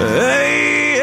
[0.00, 0.94] Hey,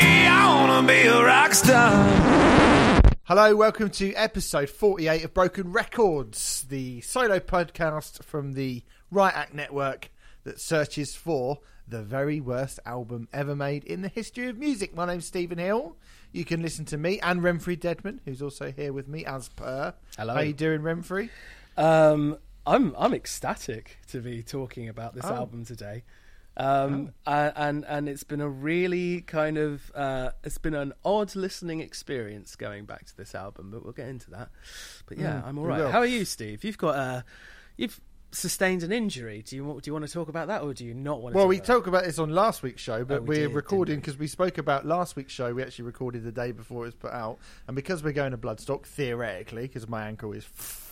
[0.00, 3.02] hey, I wanna be a rock star.
[3.24, 9.52] Hello, welcome to episode 48 of Broken Records, the solo podcast from the Riot Act
[9.52, 10.10] Network
[10.44, 14.96] that searches for the very worst album ever made in the history of music.
[14.96, 15.94] My name's Stephen Hill.
[16.32, 19.92] You can listen to me and Remfry Dedman, who's also here with me as per.
[20.16, 20.32] Hello.
[20.32, 21.28] How are you doing, Remfry?
[21.76, 25.34] Um, I'm I'm ecstatic to be talking about this Oh.
[25.34, 26.04] album today,
[26.56, 31.34] um, a- and and it's been a really kind of uh, it's been an odd
[31.36, 34.50] listening experience going back to this album, but we'll get into that.
[35.06, 35.90] But yeah, I'm all we right.
[35.92, 36.64] How are you, Steve?
[36.64, 37.22] You've got uh,
[37.76, 38.00] you've
[38.32, 39.42] sustained an injury.
[39.42, 41.32] Do you want do you want to talk about that, or do you not want?
[41.34, 43.44] to Well, we about talked about this on last week's show, but Oh, we we
[43.44, 45.52] are recording because we spoke about last week's show.
[45.54, 48.38] We actually recorded the day before it was put out, and because we're going to
[48.38, 50.44] Bloodstock theoretically, because my ankle is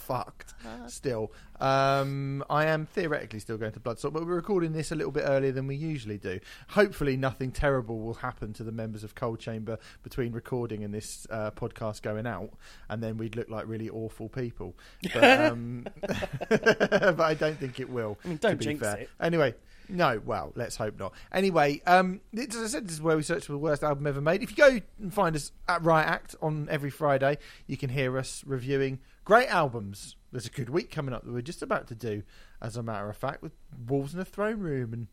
[0.05, 0.55] fucked
[0.86, 1.33] still.
[1.60, 5.24] Um, I am theoretically still going to Bloodstock, but we're recording this a little bit
[5.27, 6.41] earlier than we usually do.
[6.70, 11.27] Hopefully, nothing terrible will happen to the members of Coal Chamber between recording and this
[11.30, 12.50] uh, podcast going out,
[12.88, 14.75] and then we'd look like really awful people.
[15.12, 15.86] But, um,
[16.48, 18.19] but I don't think it will.
[18.25, 18.97] I mean, don't be jinx fair.
[18.97, 19.10] it.
[19.20, 19.55] Anyway,
[19.88, 21.12] no, well, let's hope not.
[21.32, 24.20] Anyway, um, as I said, this is where we search for the worst album ever
[24.20, 24.42] made.
[24.42, 28.16] If you go and find us at Riot Act on every Friday, you can hear
[28.19, 30.17] us reviewing great albums.
[30.33, 32.22] There's a good week coming up that we're just about to do,
[32.61, 33.53] as a matter of fact, with
[33.86, 35.06] Wolves in the Throne Room and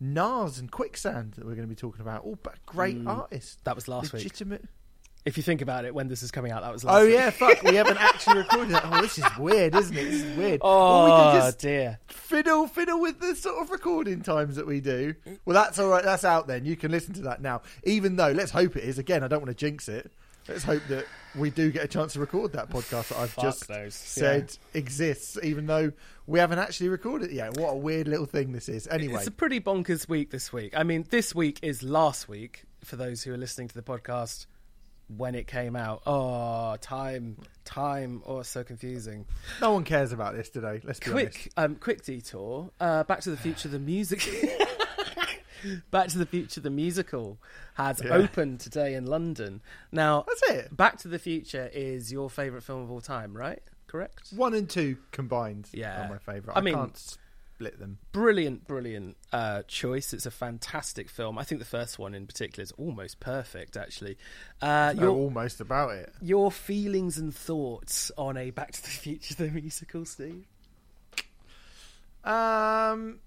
[0.00, 2.24] Nas and Quicksand that we're going to be talking about.
[2.24, 3.08] All but great mm.
[3.08, 3.58] artists.
[3.64, 4.24] That was last week.
[4.24, 4.64] Legitimate.
[5.24, 7.14] If you think about it, when this is coming out, that was last Oh week.
[7.14, 7.62] yeah, fuck.
[7.62, 8.84] We haven't actually recorded that.
[8.84, 10.04] Oh, this is weird, isn't it?
[10.04, 10.60] This is weird.
[10.62, 11.98] Oh we just dear.
[12.08, 15.14] fiddle fiddle with the sort of recording times that we do.
[15.46, 16.04] Well, that's all right.
[16.04, 16.66] That's out then.
[16.66, 17.62] You can listen to that now.
[17.84, 18.98] Even though, let's hope it is.
[18.98, 20.12] Again, I don't want to jinx it.
[20.46, 21.06] Let's hope that
[21.36, 23.94] we do get a chance to record that podcast that I've Fuck just those.
[23.94, 25.92] said exists, even though
[26.26, 27.56] we haven't actually recorded it yet.
[27.56, 28.86] What a weird little thing this is.
[28.88, 30.76] Anyway, It's a pretty bonkers week this week.
[30.76, 34.46] I mean, this week is last week for those who are listening to the podcast
[35.08, 36.02] when it came out.
[36.06, 38.22] Oh, time, time.
[38.24, 39.26] Oh, it's so confusing.
[39.60, 40.80] no one cares about this today.
[40.82, 41.32] Let's be honest.
[41.40, 42.70] Quick, um, quick detour.
[42.80, 44.22] Uh, Back to the Future, the music.
[45.90, 47.38] Back to the Future, the musical
[47.74, 48.12] has Yeah.
[48.14, 49.60] opened today in London.
[49.92, 50.76] Now, That's it.
[50.76, 53.62] Back to the Future is your favourite film of all time, right?
[53.86, 54.32] Correct.
[54.34, 56.06] One and two combined Yeah.
[56.06, 56.56] are my favourite.
[56.56, 56.96] I I, mean- can't
[57.56, 57.98] split them.
[58.10, 60.12] brilliant, brilliant uh, choice.
[60.12, 61.38] It's a fantastic film.
[61.38, 64.18] I think the first one in particular is almost perfect, actually.
[64.60, 66.12] Uh, your, almost about it.
[66.20, 70.44] your feelings and thoughts on a Back to the Future the musical, Steve?
[72.24, 73.20] Um,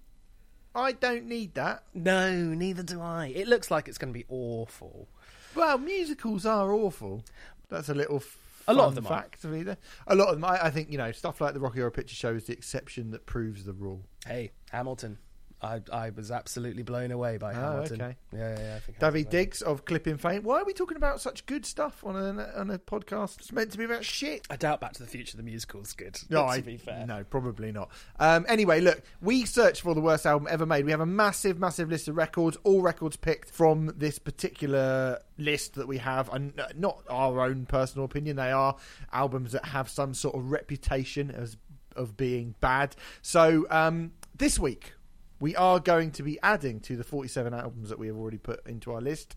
[0.78, 1.84] I don't need that.
[1.94, 3.28] No, neither do I.
[3.36, 5.08] It looks like it's going to be awful.
[5.56, 7.24] Well, musicals are awful.
[7.68, 8.22] That's a little
[8.68, 9.76] A lot of them fact of either.
[10.06, 10.46] A lot of them.
[10.46, 13.10] I, I think you know stuff like the Rocky Horror Picture Show is the exception
[13.12, 14.04] that proves the rule.
[14.26, 15.18] Hey, Hamilton.
[15.62, 18.02] I I was absolutely blown away by Oh, Hamilton.
[18.02, 18.16] okay.
[18.32, 18.76] Yeah, yeah, yeah.
[18.76, 20.44] I think Daveed Diggs of Clipping Fame.
[20.44, 23.40] Why are we talking about such good stuff on a on a podcast?
[23.40, 24.46] It's meant to be about shit.
[24.50, 26.20] I doubt Back to the Future the musical's good.
[26.30, 27.06] No, to I, be fair.
[27.08, 27.90] no, probably not.
[28.20, 30.86] Um, anyway, look, we searched for the worst album ever made.
[30.86, 35.74] We have a massive, massive list of records, all records picked from this particular list
[35.76, 38.36] that we have, and uh, not our own personal opinion.
[38.36, 38.76] They are
[39.12, 41.58] albums that have some sort of reputation as
[41.96, 42.96] of being bad.
[43.24, 44.94] So um, this week
[45.40, 48.66] we are going to be adding to the 47 albums that we have already put
[48.68, 49.36] into our list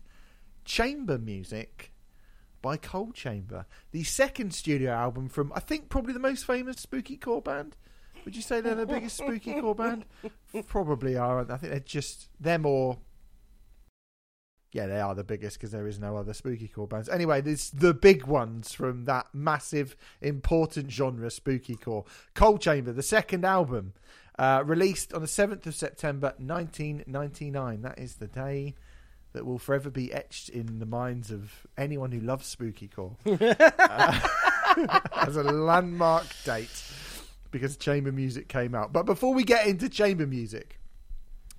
[0.65, 1.91] chamber music
[2.61, 7.17] by Coal Chamber, the second studio album from I think probably the most famous spooky
[7.17, 7.75] core band.
[8.23, 10.05] Would you say they're the biggest spooky core band?
[10.67, 11.39] Probably are.
[11.39, 12.99] I think they're just they're more.
[14.73, 17.09] Yeah, they are the biggest because there is no other spooky core bands.
[17.09, 22.05] Anyway, there's the big ones from that massive, important genre, spooky core.
[22.35, 23.93] Coal Chamber, the second album,
[24.41, 27.83] uh, released on the seventh of September, 1999.
[27.83, 28.73] That is the day
[29.33, 34.19] that will forever be etched in the minds of anyone who loves spooky core uh,
[35.15, 36.83] as a landmark date
[37.51, 38.91] because chamber music came out.
[38.91, 40.79] But before we get into chamber music,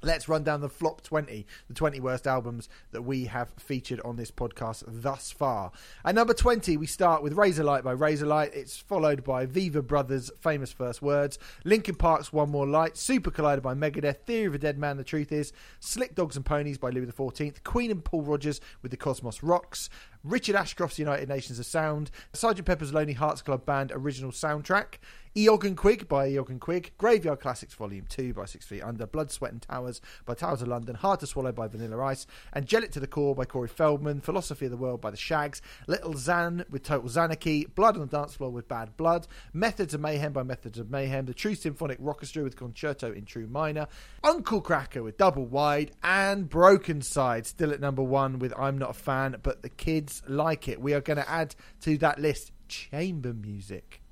[0.04, 4.16] Let's run down the flop 20, the 20 worst albums that we have featured on
[4.16, 5.70] this podcast thus far.
[6.04, 8.52] At number 20, we start with Razorlight by Razorlight.
[8.52, 13.62] It's followed by Viva Brothers' famous first words, Linkin Park's One More Light, Super Collider
[13.62, 16.90] by Megadeth, Theory of a Dead Man, The Truth Is, Slick Dogs and Ponies by
[16.90, 19.88] Louis XIV, Queen and Paul Rodgers with The Cosmos Rocks,
[20.24, 24.98] Richard Ashcroft's United Nations of Sound, Sergeant Pepper's Lonely Hearts Club Band original soundtrack,
[25.34, 29.50] Eoghan Quigg by Eoghan Quigg, Graveyard Classics Volume 2 by Six Feet Under, Blood, Sweat
[29.50, 33.06] and Towers by Towers of London, Hard to Swallow by Vanilla Ice, Angelic to the
[33.06, 37.08] Core by Corey Feldman, Philosophy of the World by The Shags, Little Xan with Total
[37.08, 40.90] Xanarchy, Blood on the Dance Floor with Bad Blood, Methods of Mayhem by Methods of
[40.90, 43.88] Mayhem, The True Symphonic Orchestra with Concerto in True Minor,
[44.22, 48.92] Uncle Kracker with Double Wide, and Brokencyde still at number one with I'm Not a
[48.92, 50.80] Fan, but the kids like it.
[50.80, 54.02] We are going to add to that list chamber music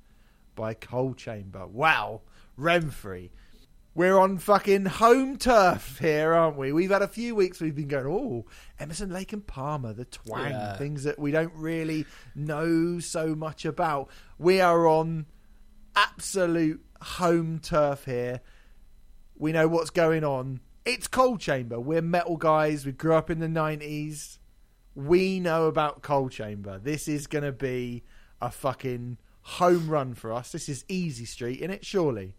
[0.55, 1.67] by Coal Chamber.
[1.67, 2.21] Wow,
[2.57, 3.29] Remfry.
[3.93, 6.71] We're on fucking home turf here, aren't we?
[6.71, 8.45] We've had a few weeks we've been going, oh,
[8.79, 10.77] Emerson, Lake and Palmer, the twang, Yeah.
[10.77, 14.09] things that we don't really know so much about.
[14.39, 15.25] We are on
[15.93, 18.39] absolute home turf here.
[19.37, 20.61] We know what's going on.
[20.85, 21.79] It's Coal Chamber.
[21.79, 22.85] We're metal guys.
[22.85, 24.37] We grew up in the 90s.
[24.95, 26.79] We know about Coal Chamber.
[26.79, 28.03] This is going to be
[28.41, 30.51] a fucking home run for us.
[30.51, 31.85] This is easy street, in it?
[31.85, 32.35] Surely.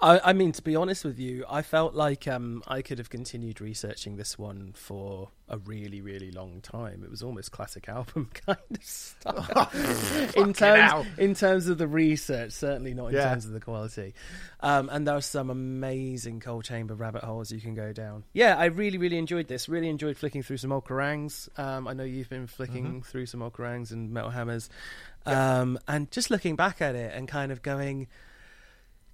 [0.00, 3.10] I, I mean, to be honest with you, I felt like um, I could have
[3.10, 7.02] continued researching this one for a really, really long time.
[7.04, 9.74] It was almost classic album kind of stuff.
[10.36, 11.02] in hell.
[11.04, 13.30] terms, in terms of the research, certainly not in Yeah.
[13.30, 14.14] terms of the quality.
[14.60, 18.24] Um, and there are some amazing Coal Chamber rabbit holes you can go down.
[18.32, 19.68] Yeah, I really, really enjoyed this.
[19.68, 20.82] Really enjoyed flicking through some old.
[21.56, 23.00] Um, I know you've been flicking Mm-hmm.
[23.00, 24.68] through some old and Metal Hammers,
[25.26, 28.08] um, and just looking back at it and kind of going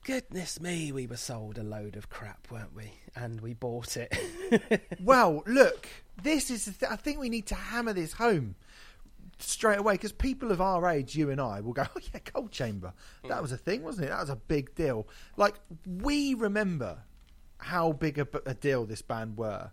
[0.09, 2.91] goodness me, we were sold a load of crap, weren't we?
[3.15, 4.17] And we bought it.
[5.05, 5.87] Well, look,
[6.23, 6.65] this is.
[6.65, 8.55] The th- I think we need to hammer this home
[9.39, 12.49] straight away because people of our age, you and I, will go, "Oh yeah, Coal
[12.49, 12.95] Chamber.
[13.29, 14.09] That was a thing, wasn't it?
[14.09, 15.07] That was a big deal."
[15.37, 15.57] Like
[15.87, 17.01] we remember
[17.59, 19.73] how big a, b- a deal this band were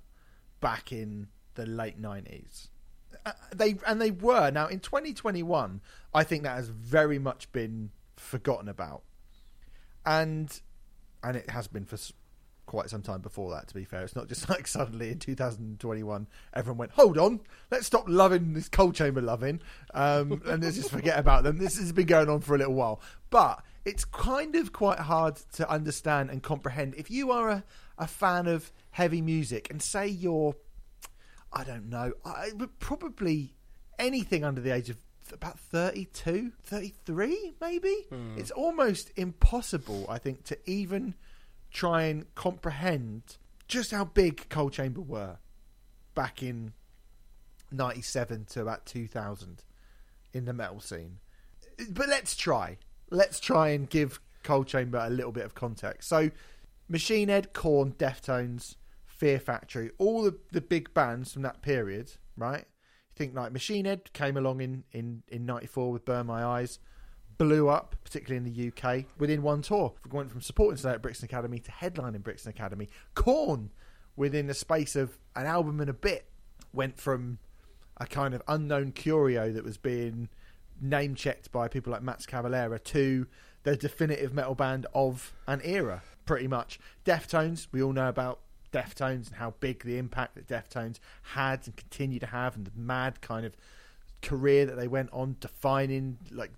[0.60, 2.68] back in the late nineties.
[3.26, 5.80] Uh, they and they were now in 2021.
[6.14, 9.04] I think that has very much been forgotten about,
[10.06, 10.62] and
[11.24, 11.98] and it has been for
[12.66, 13.68] quite some time before that.
[13.68, 17.42] To be fair, it's not just like suddenly in 2021 everyone went, "Hold on,
[17.72, 19.62] let's stop loving this Coal Chamber loving,
[19.94, 22.74] um, and let's just forget about them." This has been going on for a little
[22.74, 27.63] while, but it's kind of quite hard to understand and comprehend if you are a,
[27.98, 30.56] a fan of heavy music and say you're
[31.54, 32.12] I don't know.
[32.25, 32.50] I
[32.80, 33.54] probably
[33.98, 34.98] anything under the age of
[35.31, 38.06] about 32, 33 maybe.
[38.10, 38.38] Hmm.
[38.38, 41.16] It's almost impossible, I think, to even
[41.72, 43.38] try and comprehend
[43.68, 45.38] just how big Coal Chamber were
[46.13, 46.74] back in
[47.72, 49.63] 97 to about 2000
[50.33, 51.18] in the metal scene.
[51.89, 52.77] But let's try.
[53.10, 56.07] Let's try and give Coal Chamber a little bit of context.
[56.07, 56.30] So,
[56.88, 58.75] Machine Head, Korn, Deftones,
[59.06, 62.66] Fear Factory, all the, the big bands from that period, right?
[63.15, 66.79] Think like Machine Head came along in, in, in 94 with Burn My Eyes,
[67.38, 69.94] blew up, particularly in the UK, within one tour.
[70.03, 72.89] We went from supporting Slay at Brixton Academy to headlining Brixton Academy.
[73.13, 73.71] Korn,
[74.15, 76.25] within the space of an album and a bit,
[76.73, 77.39] went from
[77.97, 80.29] a kind of unknown curio that was being
[80.81, 83.27] name checked by people like Max Cavalera to
[83.63, 86.79] the definitive metal band of an era, pretty much.
[87.06, 88.39] Deftones, we all know about
[88.75, 91.00] Deftones and how big the impact that Deftones
[91.34, 93.55] had and continue to have, and the mad kind of
[94.22, 96.51] career that they went on, defining like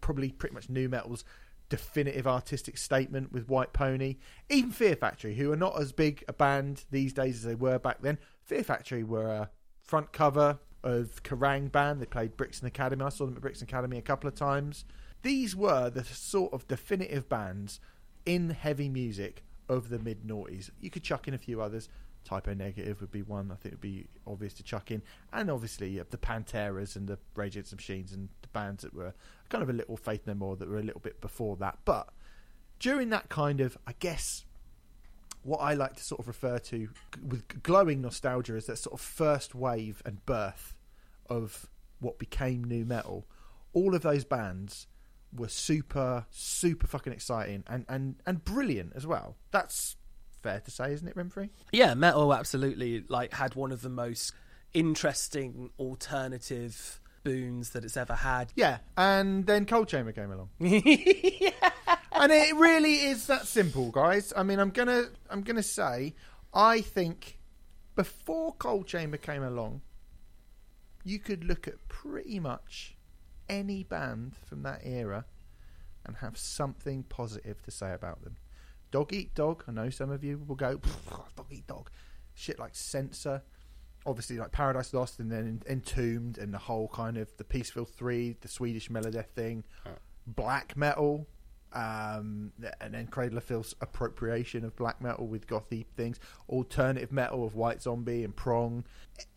[0.00, 1.24] probably pretty much new metal's
[1.70, 4.16] definitive artistic statement with White Pony.
[4.50, 7.78] Even Fear Factory, who are not as big a band these days as they were
[7.78, 8.18] back then.
[8.42, 9.50] Fear Factory were a
[9.82, 12.00] front cover of Kerrang band.
[12.00, 13.04] They played Brixton Academy.
[13.04, 14.84] I saw them at Brixton Academy a couple of times.
[15.22, 17.80] These were the sort of definitive bands
[18.26, 20.70] in heavy music of the mid noughties.
[20.80, 21.88] You could chuck in a few others.
[22.24, 23.50] Type O Negative would be one.
[23.50, 25.02] I think it'd be obvious to chuck in,
[25.32, 28.94] and obviously uh, the Panteras and the Rage Against the Machines and the bands that
[28.94, 29.12] were
[29.50, 31.78] kind of a little Faith No More that were a little bit before that.
[31.84, 32.08] But
[32.78, 34.46] during that kind of, I guess,
[35.42, 36.88] what I like to sort of refer to
[37.22, 40.74] with glowing nostalgia is that sort of first wave and birth
[41.28, 41.68] of
[42.00, 43.26] what became new metal.
[43.74, 44.86] All of those bands
[45.34, 49.36] were super, super fucking exciting and, and, and brilliant as well.
[49.50, 49.96] That's
[50.42, 51.50] fair to say, isn't it, Remfry?
[51.72, 54.32] yeah, metal absolutely like had one of the most
[54.72, 58.52] interesting alternative boons that it's ever had.
[58.54, 60.50] Yeah, and then Coal Chamber came along.
[60.58, 61.50] yeah.
[62.12, 64.32] And it really is that simple, guys.
[64.36, 66.14] I mean, I'm gonna I'm gonna say
[66.52, 67.38] I think
[67.96, 69.80] before Coal Chamber came along,
[71.02, 72.93] you could look at pretty much
[73.48, 75.24] any band from that era
[76.04, 78.36] and have something positive to say about them.
[78.90, 80.80] Dog Eat Dog, I know some of you will go,
[81.36, 81.90] Dog Eat Dog.
[82.34, 83.42] Shit like Censor,
[84.06, 88.36] obviously like Paradise Lost and then Entombed and the whole kind of the Peaceville 3,
[88.40, 89.64] the Swedish Melodeath thing,
[90.26, 91.26] black metal,
[91.72, 97.44] um, and then Cradle of Filth's appropriation of black metal with gothy things, alternative metal
[97.44, 98.84] of White Zombie and Prong.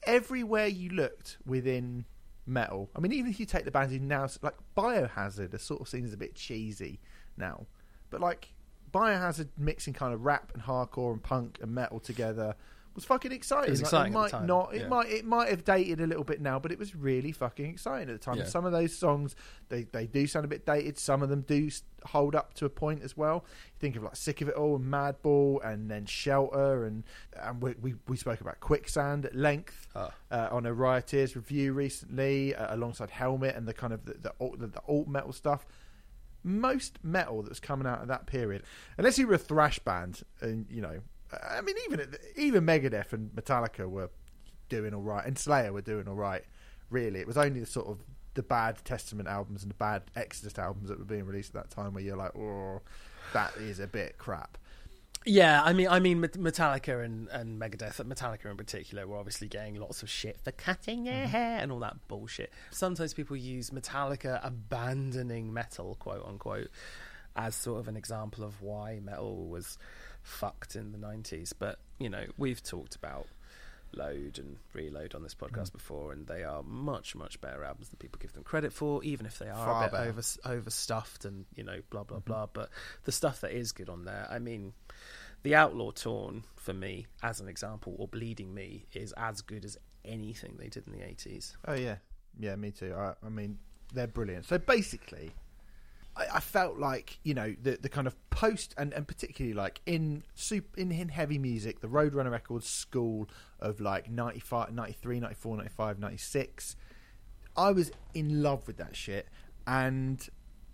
[0.03, 2.05] Everywhere you looked within
[2.48, 5.82] metal, I mean, even if you take the bands in now, like Biohazard, are sort
[5.82, 7.00] of seen as a bit cheesy
[7.38, 7.66] now,
[8.10, 8.54] but like
[8.92, 12.56] Biohazard mixing kind of rap and hardcore and punk and metal together
[12.98, 13.70] was fucking exciting.
[13.70, 14.74] It was Like, exciting at the might not.
[14.74, 14.88] It yeah.
[14.89, 15.10] might.
[15.10, 18.13] It might have dated a little bit now, but it was really fucking exciting at
[18.13, 18.38] the time.
[18.38, 18.46] Yeah.
[18.46, 19.36] Some of those songs,
[19.70, 20.98] they they do sound a bit dated.
[20.98, 21.70] Some of them do
[22.06, 23.46] hold up to a point as well.
[23.48, 27.04] You think of like "Sick of It All" and "Madball," and then "Shelter," and
[27.42, 30.12] and we we, we spoke about "Quicksand" at length Ah.
[30.32, 34.34] uh, on a Rioters review recently, uh, alongside "Helmet" and the kind of the the,
[34.42, 35.66] alt- the, the alt metal stuff
[36.44, 38.63] most metal that's coming out of that period,
[38.98, 41.00] unless you were a thrash band, and you know,
[41.31, 44.10] I mean, even even Megadeth and Metallica were
[44.69, 46.43] doing all right, and Slayer were doing all right.
[46.89, 48.00] Really, it was only the sort of
[48.34, 51.75] the bad Testament albums and the bad Exodus albums that were being released at that
[51.75, 52.81] time where you're like, oh,
[53.34, 54.57] that is a bit crap.
[55.25, 59.75] Yeah, I mean, I mean, Metallica and, and Megadeth, Metallica in particular, were obviously getting
[59.75, 61.31] lots of shit for cutting their mm-hmm.
[61.31, 62.53] hair and all that bullshit.
[62.72, 66.69] Sometimes people use Metallica abandoning metal, quote unquote,
[67.36, 69.77] as sort of an example of why metal was
[70.27, 71.53] fucked in the nineties.
[71.53, 73.27] But you know, we've talked about
[73.93, 75.48] Load and Reload on this mm.
[75.48, 79.03] podcast before, and they are much, much better albums than people give them credit for,
[79.03, 80.10] even if they are Far a bit better.
[80.10, 82.31] over overstuffed and you know, blah blah mm-hmm.
[82.31, 82.48] blah.
[82.51, 82.69] But
[83.05, 84.74] the stuff that is good on there, I mean,
[85.43, 89.77] the Outlaw Torn for me, as an example, or Bleeding Me, is as good as
[90.05, 91.55] anything they did in the eighties.
[91.67, 91.98] Oh yeah,
[92.39, 92.93] yeah, me too.
[92.96, 93.57] I, I mean,
[93.93, 94.46] they're brilliant.
[94.46, 95.31] So basically,
[96.17, 99.81] I, I felt like you know the the kind of post and, and particularly like
[99.86, 105.57] in soup in, in heavy music, the Roadrunner Records school of like 95, 93, 94,
[105.57, 106.75] 95, 96.
[107.55, 109.27] I was in love with that shit,
[109.65, 110.27] and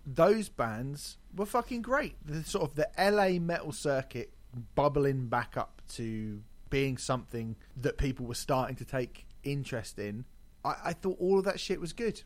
[0.06, 2.14] those bands were fucking great.
[2.24, 4.32] The sort of the LA metal circuit
[4.74, 10.24] bubbling back up to being something that people were starting to take interest in.
[10.64, 12.22] I, I thought all of that shit was good.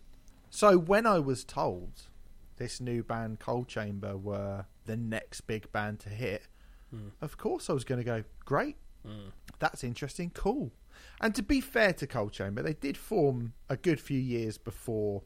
[0.50, 2.08] So when I was told
[2.58, 6.42] this new band Coal Chamber were the next big band to hit,
[6.90, 7.08] hmm.
[7.20, 8.76] of course I was going to go great.
[9.06, 9.28] Hmm.
[9.58, 10.72] That's interesting, cool.
[11.20, 15.22] And to be fair to Coal Chamber, they did form a good few years before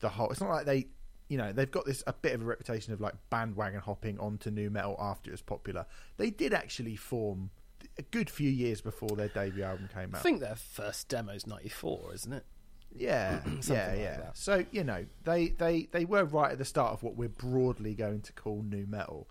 [0.00, 0.30] the whole.
[0.30, 0.86] It's not like they,
[1.28, 4.50] you know, they've got this a bit of a reputation of like bandwagon hopping onto
[4.50, 5.86] new metal after it was popular.
[6.16, 7.50] They did actually form
[7.96, 10.16] a good few years before their debut album came out.
[10.16, 12.44] I think their first demo's ninety four, isn't it?
[12.98, 14.16] Yeah, yeah, like yeah.
[14.18, 14.36] that.
[14.36, 17.94] So you know, they they they were right at the start of what we're broadly
[17.94, 19.28] going to call new metal,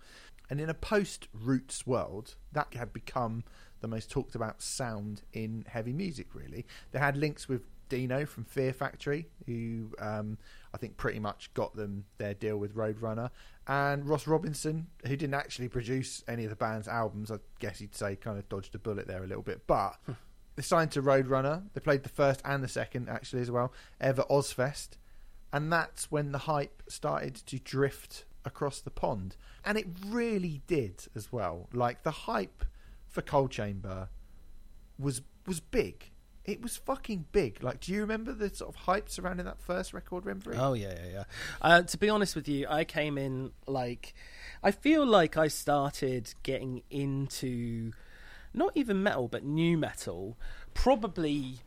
[0.50, 3.44] and in a post roots world, that had become
[3.80, 6.34] the most talked about sound in heavy music.
[6.34, 10.38] Really, they had links with Dino from Fear Factory, who um,
[10.72, 13.30] I think pretty much got them their deal with Roadrunner,
[13.66, 17.30] and Ross Robinson, who didn't actually produce any of the band's albums.
[17.30, 19.96] I guess you'd say kind of dodged a bullet there a little bit, but.
[20.58, 21.62] They signed to Roadrunner.
[21.72, 24.96] They played the first and the second, actually, as well, ever Ozzfest.
[25.52, 29.36] And that's when the hype started to drift across the pond.
[29.64, 31.68] And it really did as well.
[31.72, 32.64] Like, the hype
[33.06, 34.08] for Coal Chamber
[34.98, 36.10] was was big.
[36.44, 37.62] It was fucking big.
[37.62, 40.56] Like, do you remember the sort of hype surrounding that first record, Remfry?
[40.58, 41.24] Oh yeah, yeah, yeah.
[41.62, 44.12] Uh, to be honest with you, I came in like
[44.60, 47.92] I feel like I started getting into
[48.54, 50.36] not even metal, but new metal,
[50.74, 51.60] probably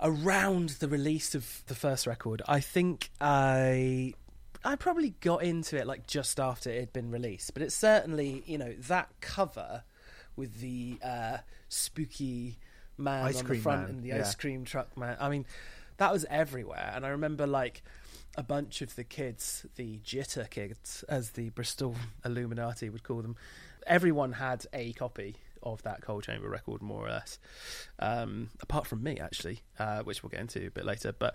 [0.00, 2.42] around the release of the first record.
[2.46, 4.14] I think I
[4.64, 8.42] I probably got into it like just after it had been released, but it's certainly
[8.46, 9.84] you know that cover
[10.36, 11.38] with the uh,
[11.68, 12.58] spooky
[12.96, 14.20] man Ice on the front man, and the yeah.
[14.20, 15.16] ice cream truck man.
[15.20, 15.46] I mean,
[15.96, 17.82] that was everywhere, and I remember like
[18.36, 23.36] a bunch of the kids, the jitter kids, as the Bristol Illuminati would call them.
[23.86, 27.38] Everyone had a copy of that Coal Chamber record, more or less.
[27.98, 31.12] Um, apart from me, actually, uh, which we'll get into a bit later.
[31.12, 31.34] But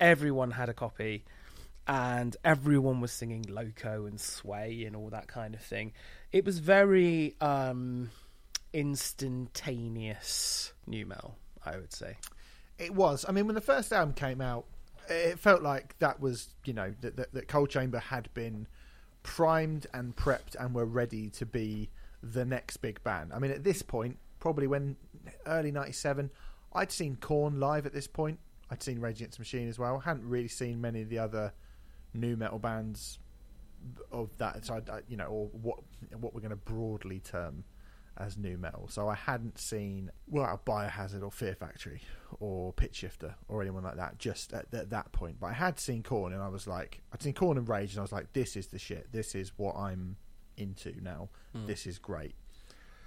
[0.00, 1.24] everyone had a copy,
[1.86, 5.92] and everyone was singing Loco and Sway and all that kind of thing.
[6.32, 8.10] It was very um,
[8.72, 12.16] instantaneous new metal, I would say.
[12.78, 13.24] It was.
[13.28, 14.64] I mean, when the first album came out,
[15.08, 18.66] it felt like that was, you know, that, that, that Coal Chamber had been
[19.22, 21.90] primed and prepped and were ready to be
[22.32, 23.32] the next big band.
[23.32, 24.96] I mean, at this point, probably when
[25.46, 26.30] early '97,
[26.72, 27.86] I'd seen Korn live.
[27.86, 28.38] At this point,
[28.70, 29.98] I'd seen Rage Against the Machine as well.
[29.98, 31.52] hadn't really seen many of the other
[32.12, 33.18] new metal bands
[34.10, 34.64] of that.
[34.64, 35.78] So, I, I- you know, or what
[36.18, 37.64] what we're going to broadly term
[38.16, 38.86] as new metal.
[38.88, 42.00] So I hadn't seen well Biohazard or Fear Factory
[42.38, 45.40] or Pitch Shifter or anyone like that just at, at that point.
[45.40, 47.98] But I had seen Korn and I was like, I'd seen Korn and Rage and
[47.98, 49.10] I was like, this is the shit.
[49.10, 50.16] This is what I'm
[50.56, 51.28] into now.
[51.52, 51.66] Hmm.
[51.66, 52.34] This is great.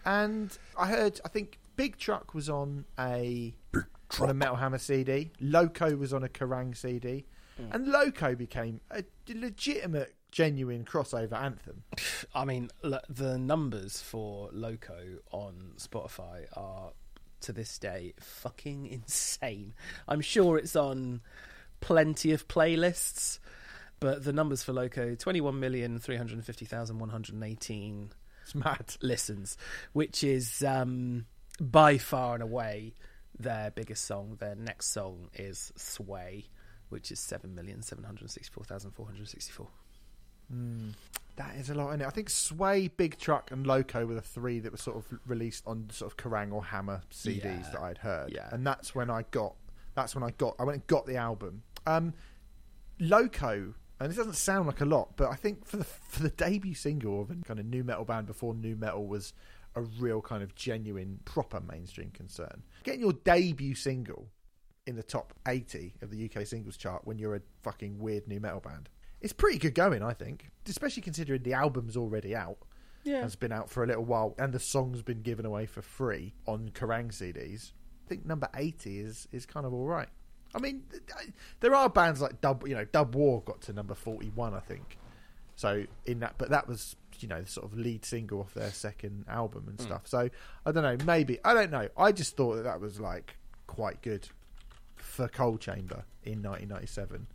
[0.05, 3.53] And I heard, I think Big Truck was on a
[4.19, 5.31] on a Metal Hammer CD.
[5.39, 7.25] Loco was on a Kerrang CD,
[7.57, 7.71] hmm.
[7.71, 11.83] and Loco became a legitimate, genuine crossover anthem.
[12.35, 16.91] I mean, l- the numbers for Loco on Spotify are
[17.41, 19.73] to this day fucking insane.
[20.07, 21.21] I'm sure it's on
[21.79, 23.39] plenty of playlists,
[23.99, 28.09] but the numbers for Loco 21,350,118
[28.43, 28.95] It's mad.
[29.01, 29.57] listens,
[29.93, 31.25] which is um,
[31.59, 32.93] by far and away
[33.39, 34.37] their biggest song.
[34.39, 36.45] Their next song is Sway,
[36.89, 39.67] which is 7,764,464.
[41.35, 44.59] That is a lot, is I think Sway, Big Truck, and Loco were the three
[44.61, 47.69] that were sort of released on sort of Kerrang or Hammer CDs Yeah.
[47.73, 48.49] that I'd heard, Yeah.
[48.51, 49.55] and that's when I got.
[49.93, 50.55] That's when I got.
[50.59, 51.61] I went and got the album.
[51.85, 52.15] Um,
[52.99, 56.29] Loco, and this doesn't sound like a lot, but I think for the for the
[56.29, 59.33] debut single of a kind of new metal band before new metal was
[59.75, 62.63] a real kind of genuine, proper mainstream concern.
[62.83, 64.27] Getting your debut single
[64.87, 68.39] in the top 80 of the UK singles chart when you're a fucking weird new
[68.39, 68.89] metal band.
[69.21, 72.57] It's pretty good going, I think, especially considering the album's already out.
[73.03, 73.21] Yeah.
[73.21, 76.33] Has been out for a little while and the song's been given away for free
[76.45, 77.71] on Kerrang CDs.
[78.05, 80.09] I think number 80 is is kind of all right.
[80.57, 83.73] I mean, th- th- there are bands like Dub, you know, Dub War got to
[83.73, 84.97] number 41, I think.
[85.55, 88.71] So in that, but that was you know the sort of lead single off their
[88.71, 89.85] second album and hmm.
[89.85, 90.01] stuff.
[90.05, 90.29] So
[90.65, 91.89] I don't know, maybe I don't know.
[91.97, 93.35] I just thought that that was like
[93.65, 94.27] quite good
[94.95, 97.27] for Coal Chamber in 1997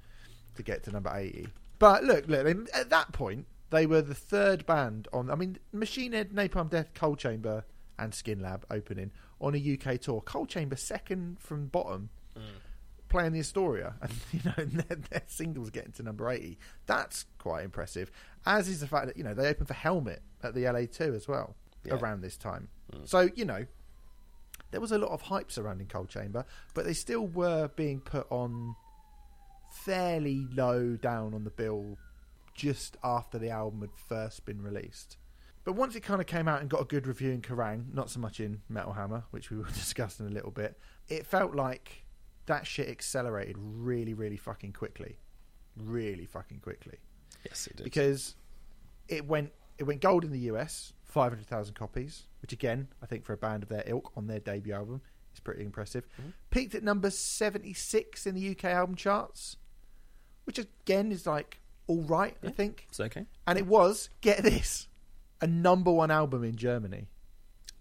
[0.55, 1.49] to get to number 80.
[1.79, 5.31] But look, look, they, at that point they were the third band on.
[5.31, 7.65] I mean, Machine Head, Napalm Death, Coal Chamber,
[7.99, 9.11] and Skin Lab opening
[9.41, 10.21] on a UK tour.
[10.21, 12.43] Coal Chamber second from bottom hmm.
[13.13, 16.59] Playing the Astoria, and you know, and their, their singles getting to number eighty.
[16.87, 18.11] That's quite impressive.
[18.45, 21.15] As is the fact that you know they opened for Helmet at the LA two
[21.15, 21.95] as well Yeah.
[21.95, 22.69] around this time.
[22.93, 23.07] Mm.
[23.09, 23.67] So you know,
[24.73, 26.45] there was a lot of hype surrounding Coal Chamber,
[26.75, 28.75] but they still were being put on
[29.71, 31.99] fairly low down on the bill
[32.55, 35.17] just after the album had first been released.
[35.65, 38.11] But once it kind of came out and got a good review in Kerrang, not
[38.11, 41.55] so much in Metal Hammer, which we will discuss in a little bit, it felt
[41.55, 42.02] like
[42.47, 45.17] that shit accelerated really, really fucking quickly.
[45.77, 46.99] Really fucking quickly.
[47.45, 47.85] Yes, it did.
[47.85, 48.35] Because
[49.09, 53.07] it went it went gold in the US, five hundred thousand copies, which again, I
[53.07, 55.01] think for a band of their ilk on their debut album
[55.33, 56.05] is pretty impressive.
[56.21, 56.31] Mm-hmm.
[56.51, 59.57] Peaked at number seventy six in the UK album charts,
[60.45, 62.87] which again is like all right, I think.
[62.89, 63.27] it's okay.
[63.47, 64.87] And it was, get this,
[65.41, 67.09] a number one album in Germany.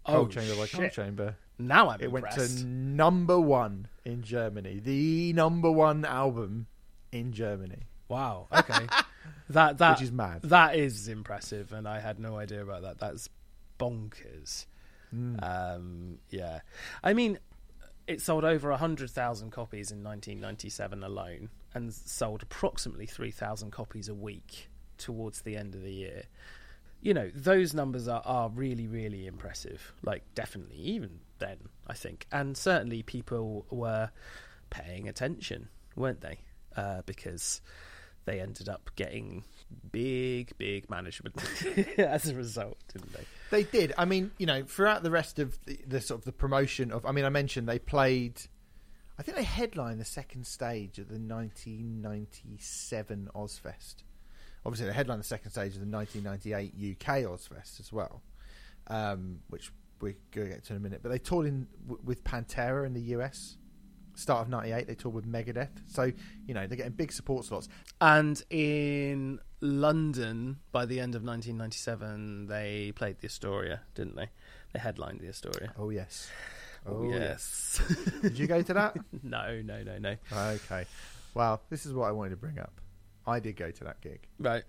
[0.06, 0.94] Cold Oh, Chamber by Cold shit.
[0.94, 1.36] Chamber.
[1.68, 4.80] Now I'm It went to number one in Germany.
[4.80, 6.68] The number one album
[7.12, 7.84] in Germany.
[8.08, 8.48] Wow.
[8.52, 8.88] Okay.
[9.50, 10.42] that that Which is mad.
[10.44, 13.00] That is impressive, and I had no idea about that.
[13.00, 13.30] That's
[13.80, 14.66] bonkers.
[15.12, 15.36] Hmm.
[15.42, 16.62] Um, yeah.
[17.04, 17.40] I mean,
[18.08, 24.10] it sold over hundred thousand copies in 1997 alone, and sold approximately three thousand copies
[24.10, 26.24] a week towards the end of the year.
[27.02, 29.92] You know, those numbers are, are really, really impressive.
[30.04, 32.26] Like, definitely, even then, I think.
[32.32, 34.12] And certainly people were
[34.70, 36.38] paying attention, weren't they?
[36.78, 37.60] Uh, because
[38.26, 39.44] they ended up getting
[39.92, 41.36] big, big management
[41.98, 43.26] as a result, didn't they?
[43.50, 43.92] They did.
[43.98, 47.06] I mean, you know, throughout the rest of the, the sort of the promotion of,
[47.06, 48.42] I mean, I mentioned they played.
[49.20, 53.96] I think they headlined the second stage of the 1997 Ozzfest.
[54.66, 58.22] Obviously, they headlined the second stage of the 1998 UK Ozzfest as well,
[58.88, 61.02] um, which we're going to get to in a minute.
[61.04, 63.58] But they toured in w- with Pantera in the US.
[64.14, 65.70] Start of '98, they toured with Megadeth.
[65.88, 66.12] So
[66.46, 67.70] you know they're getting big support slots.
[68.02, 74.28] And in London, by the end of 1997, they played the Astoria, didn't they?
[74.74, 75.74] They headlined the Astoria.
[75.78, 76.30] Oh yes,
[76.86, 77.82] Oh, oh yes.
[78.22, 78.98] Did you go to that?
[79.24, 80.16] no, no, no, no.
[80.34, 80.86] Okay.
[81.34, 82.82] Well, this is what I wanted to bring up.
[83.26, 84.28] I did go to that gig.
[84.40, 84.64] Right.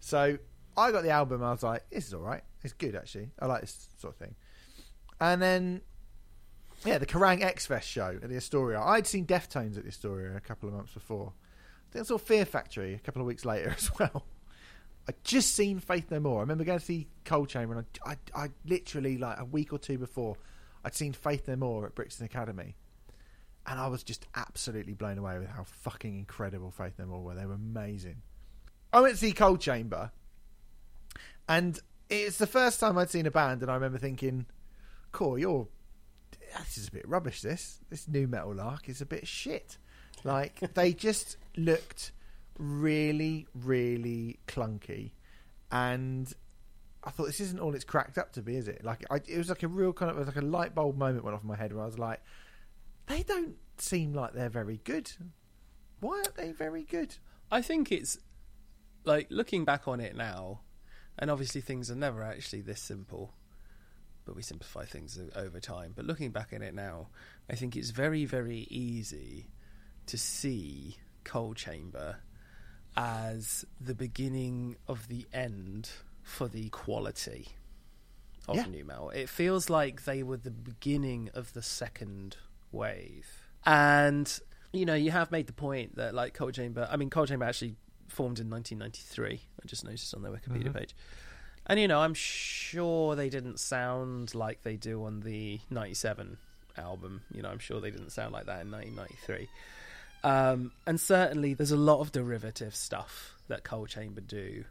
[0.00, 0.38] So
[0.76, 2.42] I got the album I was like, this is all right.
[2.64, 3.30] It's good, actually.
[3.38, 4.34] I like this sort of thing.
[5.20, 5.82] And then,
[6.84, 8.80] yeah, the Kerrang X Fest show at the Astoria.
[8.80, 11.32] I'd seen Deftones at the Astoria a couple of months before.
[11.90, 14.24] I think I saw Fear Factory a couple of weeks later as well.
[15.06, 16.38] I'd just seen Faith No More.
[16.38, 19.72] I remember going to see Coal Chamber, and I, I, I literally like a week
[19.72, 20.36] or two before,
[20.84, 22.74] I'd seen Faith No More at Brixton Academy,
[23.66, 27.34] and I was just absolutely blown away with how fucking incredible Faith No More were.
[27.34, 28.22] They were amazing.
[28.92, 30.10] I went to see Coal Chamber,
[31.48, 31.78] and
[32.22, 34.46] it's the first time I'd seen a band, and I remember thinking,
[35.12, 35.68] "Core, you're
[36.60, 37.42] this is a bit rubbish.
[37.42, 39.78] This this new metal lark is a bit shit."
[40.22, 42.12] Like they just looked
[42.58, 45.12] really, really clunky,
[45.70, 46.32] and
[47.04, 48.84] I thought this isn't all it's cracked up to be, is it?
[48.84, 50.96] Like I, it was like a real kind of it was like a light bulb
[50.96, 52.20] moment went off in my head where I was like,
[53.06, 55.12] they don't seem like they're very good.
[56.00, 57.16] Why aren't they very good?
[57.50, 58.18] I think it's
[59.04, 60.60] like looking back on it now,
[61.18, 63.34] and obviously things are never actually this simple,
[64.24, 65.92] but we simplify things over time.
[65.94, 67.08] But looking back at it now,
[67.48, 69.50] I think it's very, very easy
[70.06, 72.16] to see Coal Chamber
[72.96, 75.90] as the beginning of the end
[76.22, 77.48] for the quality
[78.46, 78.66] of Yeah.
[78.66, 79.10] new metal.
[79.10, 82.36] It feels like they were the beginning of the second
[82.72, 83.48] wave.
[83.66, 84.38] And
[84.72, 87.44] you know, you have made the point that like Coal Chamber I mean Coal Chamber
[87.46, 87.76] actually
[88.14, 89.40] formed in 1993.
[89.62, 90.94] I just noticed on their Wikipedia page.
[91.66, 96.36] And you know, I'm sure they didn't sound like they do on the 97
[96.76, 97.22] album.
[97.32, 99.48] You know, I'm sure they didn't sound like that in 1993.
[100.22, 104.64] Um, and certainly there's a lot of derivative stuff that Coal Chamber do.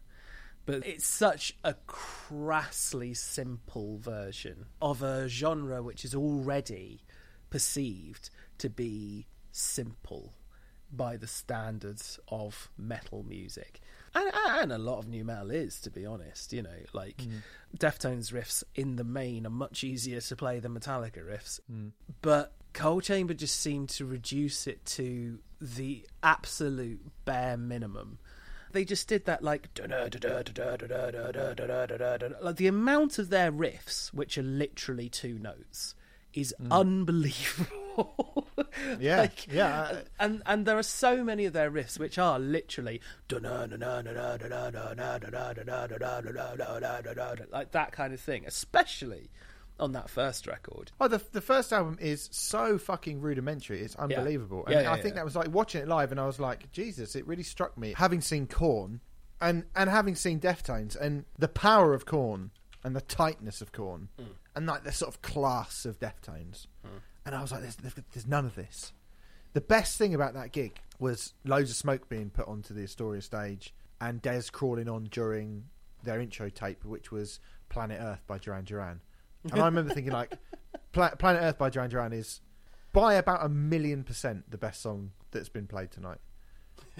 [0.66, 7.02] But it's such a crassly simple version of a genre which is already
[7.50, 8.30] perceived
[8.60, 10.34] to be simple
[10.96, 13.82] by the standards of metal music.
[14.16, 16.54] And, and a lot of new metal is, to be honest.
[16.54, 17.24] You know, like
[17.78, 21.60] Deftones riffs in the main are much easier to play than Metallica riffs.
[22.22, 28.20] But Coal Chamber just seemed to reduce it to the absolute bare minimum.
[28.72, 29.70] They just did that like
[32.42, 35.94] like the amount of their riffs, which are literally two notes,
[36.34, 38.48] is unbelievable.
[39.00, 40.02] Yeah, Like, yeah.
[40.20, 43.02] and and there are so many of their riffs which are literally
[47.52, 49.30] like that kind of thing, especially
[49.80, 50.92] on that first record.
[51.00, 53.82] Oh, the the first album is so fucking rudimentary.
[53.82, 54.66] It's unbelievable.
[54.68, 55.22] Yeah, and yeah, I think yeah.
[55.22, 57.94] that was like watching it live, and I was like, Jesus, it really struck me.
[57.98, 59.02] Having seen Korn,
[59.42, 62.52] and and having seen Deftones, and the power of Korn,
[62.84, 64.26] and the tightness of Korn, Mm.
[64.56, 66.68] and like the sort of class of Deftones,
[67.26, 68.92] and I was like, there's, there's, there's none of this.
[69.54, 73.22] The best thing about that gig was loads of smoke being put onto the Astoria
[73.22, 75.66] stage, and Des crawling on during
[76.04, 79.00] their intro tape, which was Planet Earth by Duran Duran.
[79.52, 80.38] And I remember thinking, like,
[80.92, 82.42] Pla- Planet Earth by Duran Duran is
[82.92, 86.20] by about a million percent the best song that's been played tonight.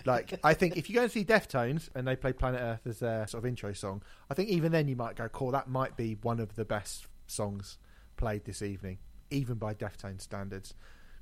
[0.06, 3.00] Like, I think if you go and see Deftones and they play Planet Earth as
[3.00, 5.96] their sort of intro song, I think even then you might go, "Cool, that might
[5.96, 7.78] be one of the best songs
[8.18, 8.98] played this evening,
[9.30, 10.74] even by Deftones standards."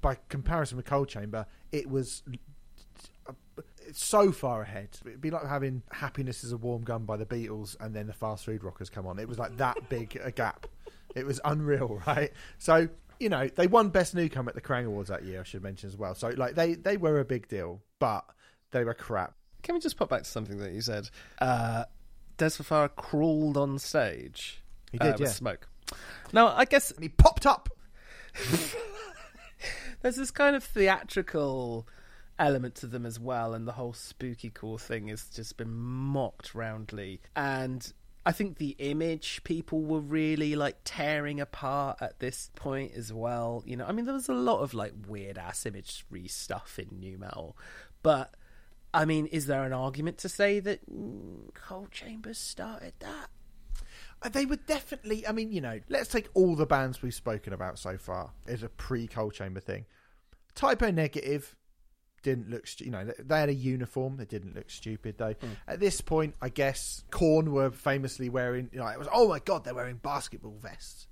[0.02, 2.24] By comparison with Coal Chamber, it was
[3.94, 4.90] so far ahead.
[5.06, 8.14] It'd be like having "Happiness Is a Warm Gun" by the Beatles, and then the
[8.14, 9.20] Fast Food Rockers come on.
[9.20, 10.68] It was like that big a gap.
[11.16, 12.32] It was unreal, right?
[12.58, 12.88] So
[13.20, 15.42] you know they won Best Newcomer at the Kerrang Awards that year.
[15.42, 16.16] I should mention as well.
[16.16, 18.26] So like they they were a big deal, but
[18.72, 19.34] they were crap.
[19.64, 21.10] Can we just pop back to something that you said?
[21.40, 21.86] Uh,
[22.38, 24.62] Des Fafara crawled on stage.
[24.92, 25.28] He did, uh, with yeah.
[25.28, 25.68] smoke.
[26.34, 27.70] Now, I guess And he popped up.
[30.02, 31.88] there's this kind of theatrical
[32.40, 36.56] element to them as well, and the whole spooky core thing has just been mocked
[36.56, 37.22] roundly.
[37.36, 37.92] And
[38.26, 43.64] I think the image people were really like tearing apart at this point as well.
[43.66, 47.00] You know, I mean, there was a lot of like weird ass imagery stuff in
[47.00, 47.58] new metal,
[48.04, 48.36] but
[48.94, 53.30] I mean, is there an argument to say that mm, Coal Chambers started that?
[54.22, 55.26] Uh, They were definitely.
[55.28, 58.64] I mean, you know, let's take all the bands we've spoken about so far as
[58.64, 59.86] a pre-Coal Chamber thing.
[60.56, 61.56] Type O Negative
[62.22, 62.68] didn't look.
[62.68, 64.18] Stu- you know, they- had a uniform.
[64.18, 65.36] They didn't look stupid though.
[65.68, 68.70] At this point, I guess Korn were famously wearing.
[68.74, 71.08] You know, it was oh my god, they're wearing basketball vests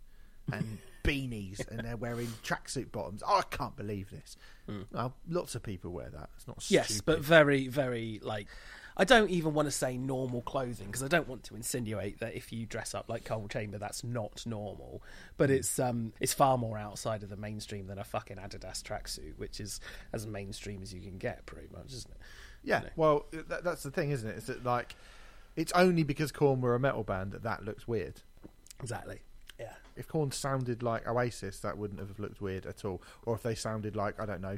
[0.51, 3.23] and beanies, and they're wearing tracksuit bottoms.
[3.25, 4.35] Oh, I can't believe this.
[4.91, 6.29] Well, lots of people wear that.
[6.35, 6.63] It's not.
[6.69, 7.05] Yes, stupid.
[7.05, 8.47] but very, very like.
[8.97, 12.35] I don't even want to say normal clothing because I don't want to insinuate that
[12.35, 15.01] if you dress up like Coal Chamber, that's not normal.
[15.37, 19.37] But it's um, it's far more outside of the mainstream than a fucking Adidas tracksuit,
[19.37, 19.79] which is
[20.11, 22.17] as mainstream as you can get, pretty much, isn't it?
[22.61, 22.89] Yeah, know.
[22.97, 24.37] well, that, that's the thing, isn't it?
[24.37, 24.95] Is that like
[25.55, 28.21] it's only because Korn were a metal band that that looks weird.
[28.81, 29.21] Exactly.
[29.99, 30.01] Yeah.
[30.01, 33.01] If Korn sounded like Oasis, that wouldn't have looked weird at all.
[33.25, 34.57] Or if they sounded like I don't know,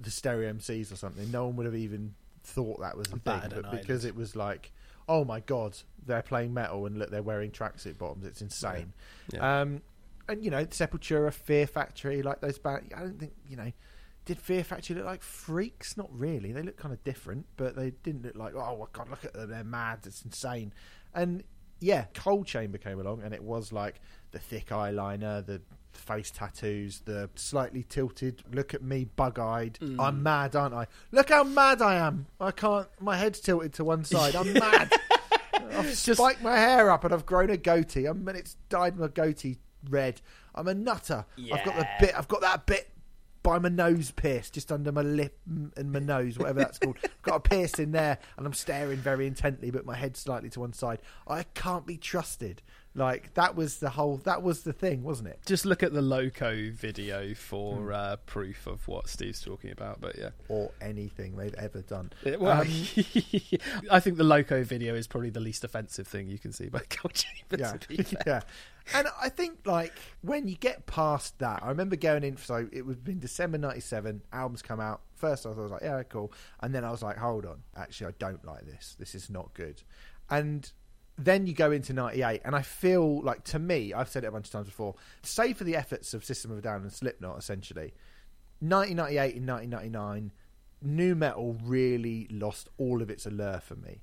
[0.00, 3.52] the Stereo MCs or something, no one would have even thought that was a thing.
[3.54, 4.72] But because it was like
[5.08, 8.26] oh my god, they're playing metal and look, they're wearing tracksuit bottoms.
[8.26, 8.92] It's insane.
[9.32, 9.60] Yeah.
[9.60, 9.82] Um,
[10.28, 12.92] and you know, Sepultura, Fear Factory, like those bands.
[12.94, 13.72] I don't think you know.
[14.26, 15.96] Did Fear Factory look like freaks?
[15.96, 16.52] Not really.
[16.52, 19.32] They look kind of different, but they didn't look like oh my god, look at
[19.32, 20.00] them, they're mad.
[20.04, 20.74] It's insane.
[21.14, 21.44] And
[21.80, 25.60] yeah, Coal Chamber came along, and it was like the thick eyeliner, the
[25.92, 28.42] face tattoos, the slightly tilted.
[28.52, 29.78] Look at me, bug-eyed.
[29.80, 29.96] Mm.
[30.00, 30.86] I'm mad, aren't I?
[31.12, 32.26] Look how mad I am.
[32.40, 32.88] I can't.
[33.00, 34.34] My head's tilted to one side.
[34.36, 34.92] I'm mad.
[35.52, 36.14] I've Just...
[36.14, 38.06] spiked my hair up and I've grown a goatee.
[38.06, 40.20] I'm, and it's dyed my goatee red.
[40.54, 41.24] I'm a nutter.
[41.52, 42.14] I've got the bit.
[42.16, 42.90] I've got that bit
[43.42, 46.98] by my nose pierced, just under my lip and my nose, whatever that's called.
[47.22, 50.60] got a pierce in there, and I'm staring very intently, but my head's slightly to
[50.60, 51.00] one side.
[51.26, 52.62] I can't be trusted.
[52.98, 54.18] Like that was the whole.
[54.24, 55.38] That was the thing, wasn't it?
[55.46, 60.00] Just look at the Loco video for uh, proof of what Steve's talking about.
[60.00, 62.10] But yeah, Or anything they've ever done.
[62.24, 62.68] It- well, Um,
[63.90, 66.80] I think the Loco video is probably the least offensive thing you can see by
[66.90, 67.56] Coal Chamber.
[67.58, 68.18] yeah, To be fair.
[68.26, 68.40] yeah.
[68.94, 72.36] And I think like when you get past that, I remember going in.
[72.38, 74.22] So it was been December '97.
[74.32, 75.02] Albums come out.
[75.14, 76.32] First, I was like, yeah, cool.
[76.60, 78.96] And then I was like, hold on, actually, I don't like this.
[78.98, 79.82] This is not good.
[80.30, 80.70] And
[81.18, 84.32] then you go into '98, and I feel like to me, I've said it a
[84.32, 84.94] bunch of times before.
[85.22, 87.92] Save for the efforts of System of a Down and Slipknot, essentially,
[88.60, 90.32] 1998 and 1999,
[90.80, 94.00] new metal really lost all of its allure for me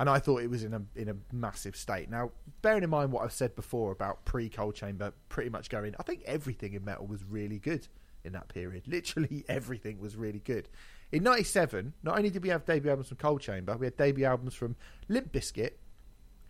[0.00, 2.10] and I thought it was in a in a massive state.
[2.10, 5.94] Now, bearing in mind what I've said before about pre Coal Chamber, pretty much going,
[6.00, 7.86] I think everything in metal was really good
[8.24, 8.84] in that period.
[8.88, 10.70] Literally everything was really good.
[11.12, 14.24] In '97, not only did we have debut albums from Coal Chamber, we had debut
[14.24, 14.74] albums from
[15.10, 15.72] Limp Bizkit,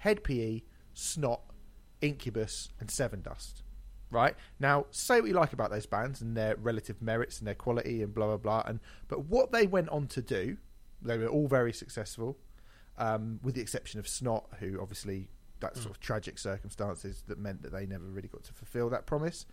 [0.01, 0.63] Hed PE,
[0.95, 1.41] Snot,
[2.01, 3.63] Incubus, and Sevendust.
[4.11, 7.55] Right now, say what you like about those bands and their relative merits and their
[7.55, 8.63] quality and blah blah blah.
[8.67, 10.57] And but what they went on to do,
[11.01, 12.37] they were all very successful
[12.99, 15.29] um, with the exception of Snot, who obviously
[15.61, 19.07] that sort of tragic circumstances that meant that they never really got to fulfil that
[19.07, 19.47] promise.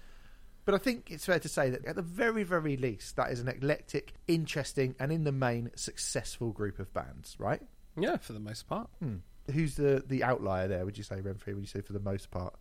[0.66, 3.40] But I think it's fair to say that at the very, very least, that is
[3.40, 7.62] an eclectic, interesting, and in the main successful group of bands, right?
[7.98, 8.90] yeah, for the most part.
[9.00, 9.18] Hmm.
[9.54, 10.84] Who's the the outlier there?
[10.86, 11.54] Would you say Remfry?
[11.54, 12.54] Would you say for the most part?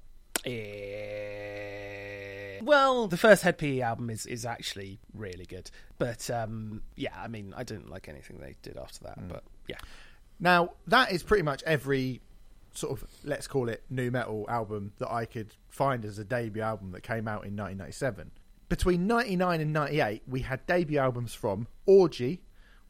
[1.26, 7.14] Eh, Well, the first Hed PE album is, is actually really good, but um, yeah,
[7.16, 9.18] I mean, I didn't like anything they did after that.
[9.18, 9.28] Hmm.
[9.28, 9.78] But yeah,
[10.40, 12.20] Now that is pretty much every
[12.72, 16.62] sort of let's call it new metal album that I could find as a debut
[16.62, 18.30] album that came out in 1997.
[18.68, 22.42] Between 99 and 98, we had debut albums from Orgy,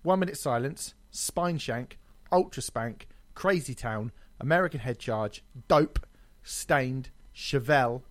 [0.03, 1.93] One Minute Silence, Spineshank,
[2.33, 3.07] Ultra Spank,
[3.37, 6.05] Crazy Town, American Head Charge, Dope,
[6.43, 8.03] Staind, Chevelle,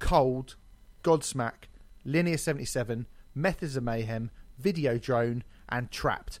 [0.00, 0.56] Cold,
[1.04, 1.68] Godsmack,
[2.04, 6.40] Linear 77, Methods of Mayhem, Video Drone, and Trapped.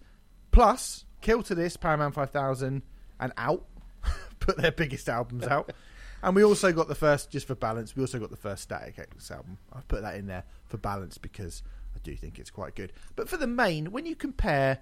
[0.50, 2.82] Plus, Kill to This, Powerman 5000,
[3.20, 3.64] and Out
[4.40, 5.72] put their biggest albums out.
[6.24, 8.96] And we also got the first, just for balance, we also got the first Static
[8.96, 9.58] X album.
[9.72, 11.64] I've put that in there for balance because
[11.96, 12.92] I do think it's quite good.
[13.16, 14.78] But for the main, when you compare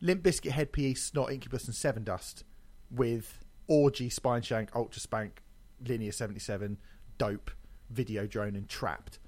[0.00, 2.42] Limp Bizkit, Hed PE, Snot, Incubus, and Sevendust
[2.90, 5.42] with Orgy, Spineshank, Ultra Spank,
[5.86, 6.78] Linear 77,
[7.18, 7.50] Dope,
[7.90, 9.18] Video Drone, and Trapped,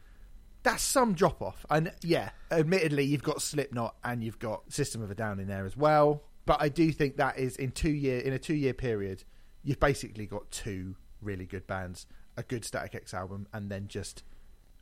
[0.62, 1.66] that's some drop off.
[1.70, 5.66] And yeah, admittedly, you've got Slipknot and you've got System of a Down in there
[5.66, 6.22] as well.
[6.44, 9.25] But I do think that is in two year in a two year period,
[9.62, 14.25] you've basically got two really good bands, a good Static X album, and then just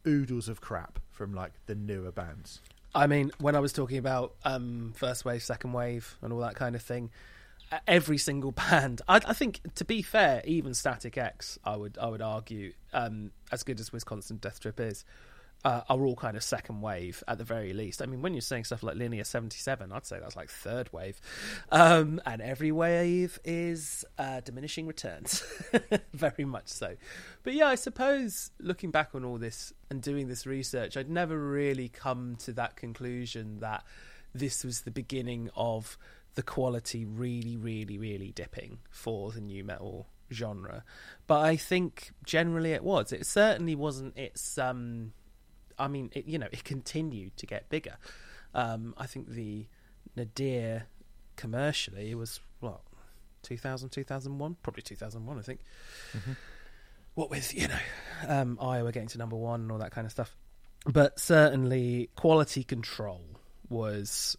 [0.07, 2.61] oodles of crap from like the newer bands.
[2.95, 6.57] I mean, when I was talking about um, first wave, second wave, and all that
[6.57, 7.11] kind of thing,
[7.87, 9.03] every single band.
[9.09, 13.33] I, I think, to be fair, even Static X, I would I would argue, um,
[13.53, 15.05] as good as Wisconsin Death Trip is,
[15.65, 18.01] uh, are all kind of second wave at the very least.
[18.01, 20.93] I mean, when you're saying stuff like Linear Seventy Seven, I'd say that's like third
[20.93, 21.21] wave,
[21.71, 25.43] um, and every wave is uh, diminishing returns,
[26.15, 26.97] very much so.
[27.43, 31.39] But yeah, I suppose looking back on all this and doing this research, I'd never
[31.39, 33.85] really come to that conclusion that
[34.35, 35.99] this was the beginning of
[36.35, 40.85] the quality really, really, really dipping for the new metal genre.
[41.27, 43.13] But I think generally it was.
[43.13, 44.59] It certainly wasn't its.
[44.59, 45.13] Um,
[45.79, 47.97] I mean, it, you know, it continued to get bigger.
[48.55, 49.67] Um, I think the
[50.17, 50.87] Nadir
[51.37, 52.81] commercially was what
[53.43, 55.61] 2000, 2001, probably 2001, I think.
[57.15, 57.79] What with you know
[58.29, 60.35] um, Iowa getting to number one and all that kind of stuff,
[60.87, 63.21] but certainly quality control
[63.69, 64.39] was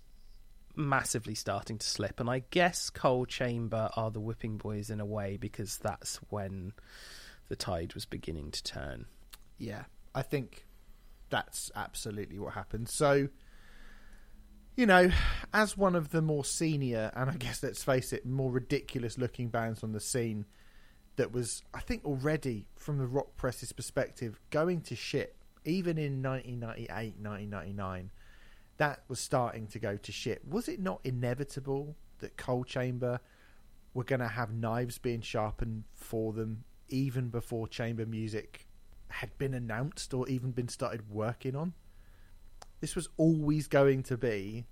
[0.75, 5.05] massively starting to slip, and I guess Coal Chamber are the whipping boys in a
[5.05, 6.73] way because that's when
[7.49, 9.05] the tide was beginning to turn.
[9.57, 9.83] Yeah,
[10.15, 10.65] I think
[11.29, 12.89] that's absolutely what happened.
[12.89, 13.29] So
[14.75, 15.11] you know,
[15.53, 19.49] as one of the more senior and I guess let's face it, more ridiculous looking
[19.49, 20.45] bands on the scene,
[21.17, 25.35] that was I think already from the rock press's perspective going to shit.
[25.63, 28.11] Even in 1998, 1999,
[28.81, 30.41] that was starting to go to shit.
[30.49, 33.19] Was it not inevitable that Coal Chamber
[33.93, 38.65] were going to have knives being sharpened for them even before chamber music
[39.09, 41.73] had been announced or even been started working on?
[42.79, 44.65] This was always going to be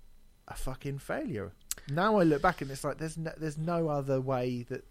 [0.48, 1.52] a fucking failure.
[1.88, 4.84] Now I look back and it's like there's no, there's no other way that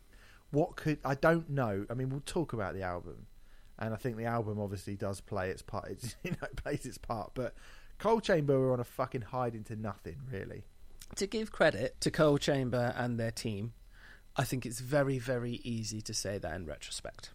[0.51, 1.86] what could I don't know.
[1.89, 3.25] I mean, we'll talk about the album,
[3.77, 5.89] and I think the album obviously does play its part.
[5.89, 7.53] It's you know plays its part, but
[7.99, 10.63] Coal Chamber were on a fucking hide into nothing really.
[11.15, 13.73] To give credit to Coal Chamber and their team,
[14.35, 17.31] I think it's very, very easy to say that in retrospect.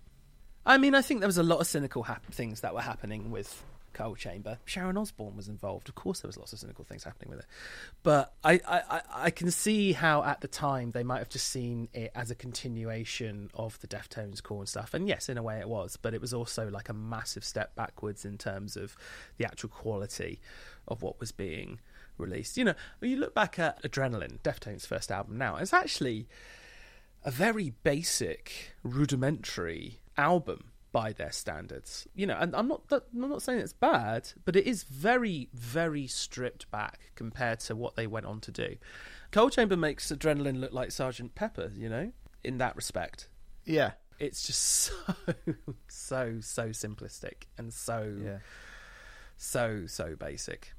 [0.64, 3.30] I mean, I think there was a lot of cynical hap- things that were happening
[3.30, 3.62] with
[3.94, 4.58] Coal Chamber.
[4.66, 5.88] Sharon Osbourne was involved.
[5.88, 7.46] Of course, there was lots of cynical things happening with it.
[8.02, 11.88] But I, I, I- can see how at the time they might have just seen
[11.94, 14.92] it as a continuation of the Deftones core and stuff.
[14.94, 17.74] And yes, in a way it was, but it was also like a massive step
[17.74, 18.96] backwards in terms of
[19.38, 20.40] the actual quality
[20.86, 21.80] of what was being
[22.18, 22.56] released.
[22.56, 26.28] You know, when you look back at Adrenaline, Deftones' first album now, it's actually
[27.24, 32.06] a very basic, rudimentary album by their standards.
[32.14, 35.48] You know, and I'm not that, I'm not saying it's bad, but it is very,
[35.52, 38.76] very stripped back compared to what they went on to do.
[39.32, 42.12] Coal Chamber makes Adrenaline look like Sergeant Pepper, you know,
[42.44, 43.28] in that respect.
[43.64, 44.94] Yeah, It's just so,
[45.88, 48.38] so, so simplistic and so, yeah.
[49.36, 50.72] so, so basic.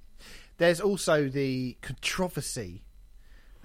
[0.57, 2.85] There's also the controversy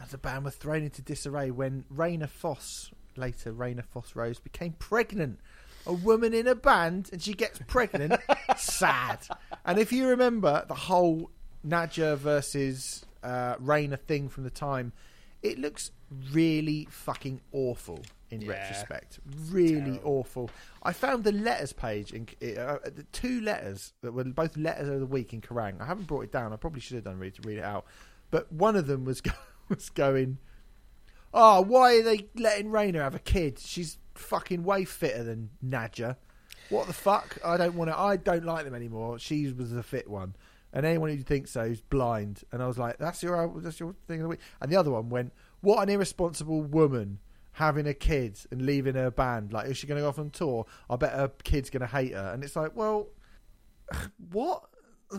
[0.00, 4.72] that the band were thrown into disarray when Rayna Foss, later Rayna Foss Rose, became
[4.72, 5.38] pregnant.
[5.90, 8.14] A woman in a band and she gets pregnant.
[8.56, 9.18] Sad.
[9.64, 11.30] And if you remember the whole
[11.66, 14.92] Nadja versus uh, Rayna thing from the time,
[15.42, 15.90] it looks
[16.32, 18.00] really fucking awful
[18.30, 18.50] in Yeah.
[18.52, 19.18] retrospect.
[19.50, 20.00] Really Terrible.
[20.18, 20.50] awful.
[20.82, 25.00] I found the letters page in uh, the two letters that were both letters of
[25.00, 25.80] the week in Kerrang.
[25.80, 26.52] I haven't brought it down.
[26.52, 27.84] I probably should have done read to read it out.
[28.30, 29.32] But one of them was go-
[29.68, 30.38] was going,
[31.34, 33.58] "Oh, why are they letting Rayna have a kid?
[33.58, 36.16] She's fucking way fitter than Nadja.
[36.68, 37.38] What the fuck?
[37.44, 37.98] I don't want to.
[37.98, 39.18] I don't like them anymore.
[39.18, 40.36] She was the fit one."
[40.72, 42.44] And anyone who thinks so is blind.
[42.52, 44.90] And I was like, "That's your that's your thing of the week." And the other
[44.92, 47.18] one went, "What an irresponsible woman
[47.52, 49.52] having a kid and leaving her band.
[49.52, 50.64] Like, is she going to go off on tour?
[50.88, 53.08] I bet her kid's going to hate her." And it's like, well,
[54.32, 54.64] what?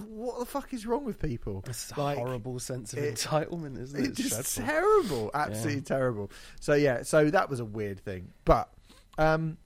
[0.08, 1.66] What the fuck is wrong with people?
[1.68, 4.08] It's a Like, horrible sense of it- entitlement, isn't it?
[4.12, 4.64] It's It's just dreadful.
[4.74, 6.32] terrible, absolutely terrible.
[6.62, 8.30] So yeah, so that was a weird thing.
[8.46, 8.70] But
[9.22, 9.58] um,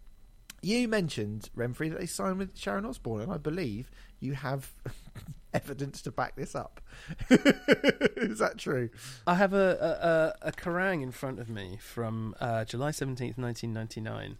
[0.62, 3.90] you mentioned Remfry that they signed with Sharon Osbourne, and I believe
[4.20, 4.72] you have
[5.54, 6.82] evidence to back this up.
[7.30, 8.90] is that true?
[9.28, 14.38] I have a, a, a, Kerrang in front of me from uh, July 17th, 1999.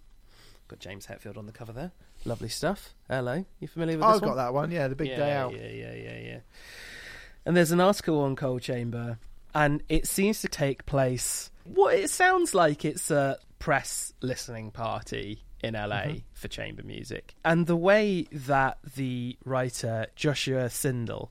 [0.68, 1.92] Got James Hetfield on the cover there.
[2.26, 2.96] Lovely stuff.
[3.08, 3.46] Hello.
[3.60, 4.06] You familiar with?
[4.06, 4.38] I've got one?
[4.38, 4.72] that one.
[4.72, 5.54] Yeah, the big yeah, day out.
[5.54, 6.40] Yeah, yeah, yeah, yeah.
[7.46, 9.20] And there's an article on Coal Chamber,
[9.54, 11.52] and it seems to take place.
[11.66, 16.18] What it sounds like it's a press listening party in LA Mm-hmm.
[16.34, 21.30] for chamber music, and the way that the writer Joshua Sindel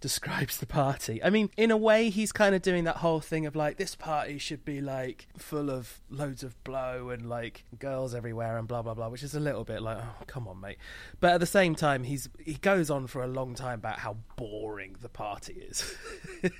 [0.00, 1.20] describes the party.
[1.24, 3.94] I mean, in a way, he's kind of doing that whole thing of like, this
[3.96, 8.82] party should be like full of loads of blow and like girls everywhere and blah
[8.82, 10.78] blah blah, which is a little bit like, oh, come on, mate.
[11.18, 14.18] But at the same time, he's he goes on for a long time about how
[14.36, 15.92] boring the party is.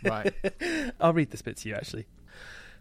[0.04, 0.35] Right.
[1.00, 2.06] I'll read this bit to you actually.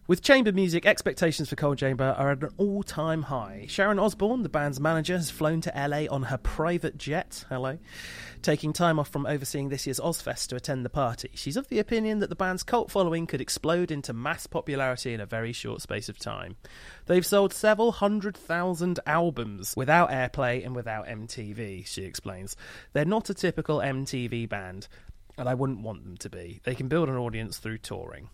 [0.08, 3.68] With chamber music, expectations for Coal Chamber are at an all time high.
[3.70, 7.78] Sharon Osbourne, the band's manager, has flown to LA on her private jet, hello,
[8.42, 11.30] taking time off from overseeing this year's Ozzfest to attend the party.
[11.36, 15.22] She's of the opinion that the band's cult following could explode into mass popularity in
[15.22, 16.56] a very short space of time.
[17.06, 22.56] They've sold several hundred thousand albums without airplay and without MTV, she explains.
[22.94, 24.88] They're not a typical MTV band,
[25.38, 26.60] and I wouldn't want them to be.
[26.64, 28.30] They can build an audience through touring.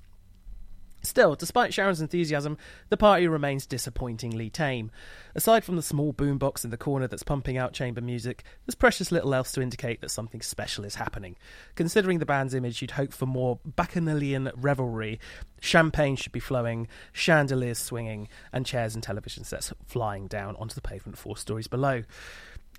[1.08, 2.58] Still, despite Sharon's enthusiasm,
[2.90, 4.92] the party remains disappointingly tame.
[5.36, 9.10] Aside from the small boombox in the corner that's pumping out chamber music, there's precious
[9.10, 11.38] little else to indicate that something special is happening.
[11.76, 15.18] Considering the band's image, you'd hope for more bacchanalian revelry.
[15.62, 20.82] Champagne should be flowing, chandeliers swinging, and chairs and television sets flying down onto the
[20.82, 22.04] pavement four stories below.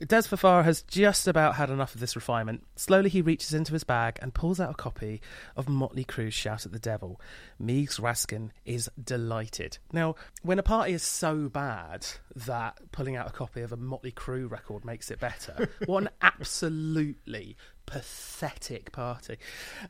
[0.00, 2.64] Dez Fafara has just about had enough of this refinement.
[2.76, 5.20] Slowly, he reaches into his bag and pulls out a copy
[5.56, 7.20] of Motley Crue's Shout at the Devil.
[7.60, 9.78] Meegs Rascón is delighted.
[9.92, 14.12] Now, when a party is so bad that pulling out a copy of a Motley
[14.12, 19.38] Crue record makes it better, what an absolutely pathetic party.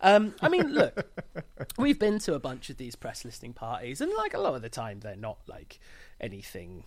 [0.01, 1.07] Um, I mean, look,
[1.77, 4.63] we've been to a bunch of these press listing parties, and like a lot of
[4.63, 5.81] the time, they're not like
[6.21, 6.85] anything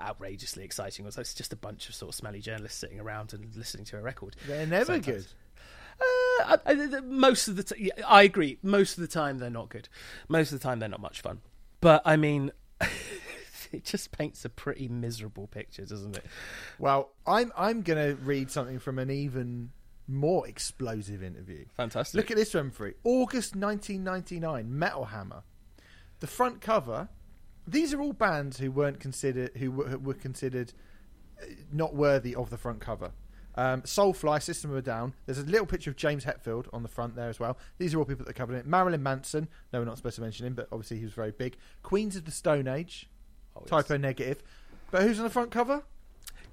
[0.00, 1.10] outrageously exciting.
[1.10, 3.98] So it's just a bunch of sort of smelly journalists sitting around and listening to
[3.98, 4.36] a record.
[4.46, 5.06] They're never Sometimes.
[5.06, 5.26] good.
[6.00, 8.58] Uh, I, I, most of the time, I agree.
[8.62, 9.88] Most of the time, they're not good.
[10.28, 11.40] Most of the time, they're not much fun.
[11.80, 12.52] But I mean,
[13.72, 16.24] it just paints a pretty miserable picture, doesn't it?
[16.78, 19.70] Well, I'm I'm going to read something from an even
[20.06, 21.66] more explosive interview.
[21.76, 22.16] Fantastic.
[22.16, 22.94] Look at this Remfry.
[23.04, 25.42] August 1999, Metal Hammer.
[26.20, 27.08] The front cover.
[27.70, 30.72] These are all bands who weren't considered who were, were considered
[31.40, 33.12] uh, not worthy of the front cover.
[33.54, 35.14] Um, Soulfly, System of a Down.
[35.26, 37.58] There's a little picture of James Hetfield on the front there as well.
[37.78, 38.66] These are all people that are covered in it.
[38.66, 39.48] Marilyn Manson.
[39.72, 41.56] No, we're not supposed to mention him, but obviously he was very big.
[41.82, 43.08] Queens of the Stone Age.
[43.56, 43.70] Oh, yes.
[43.70, 44.42] Type O Negative.
[44.92, 45.82] But who's on the front cover?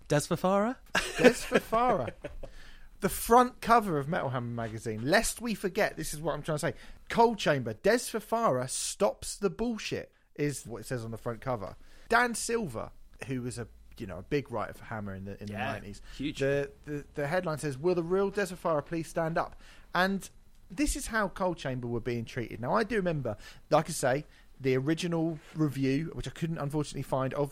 [0.09, 0.78] Dez Fafara?
[0.95, 2.09] Dez Fafara.
[3.01, 5.01] the front cover of Metal Hammer magazine.
[5.03, 6.74] Lest we forget, this is what I'm trying to say.
[7.09, 7.76] Coal Chamber.
[7.76, 10.11] Dez Fafara stops the bullshit.
[10.36, 11.76] Is what it says on the front cover.
[12.10, 12.92] Dan Silver,
[13.28, 13.68] who was a
[13.98, 16.02] you know a big writer for Hammer in the in Yeah, the nineties.
[16.18, 16.40] huge.
[16.40, 19.56] The, the the headline says, "Will the real Dez Fafara please stand up?"
[19.94, 20.30] And
[20.70, 22.60] this is how Coal Chamber were being treated.
[22.60, 23.38] Now I do remember,
[23.70, 24.26] like I say,
[24.60, 27.52] the original review, which I couldn't unfortunately find of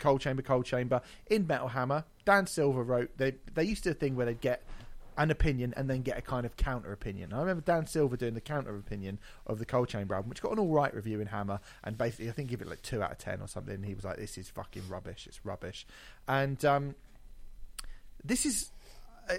[0.00, 2.04] Coal Chamber, Coal Chamber in Metal Hammer.
[2.24, 4.64] Dan Silver wrote they they used to do a thing where they'd get
[5.16, 7.32] an opinion and then get a kind of counter opinion.
[7.32, 10.52] I remember Dan Silver doing the counter opinion of the Coal Chamber album, which got
[10.52, 13.12] an all right review in Hammer, and basically I think give it like two out
[13.12, 13.82] of ten or something.
[13.82, 15.26] He was like, "This is fucking rubbish.
[15.26, 15.86] It's rubbish,"
[16.26, 16.94] and um,
[18.24, 18.70] this is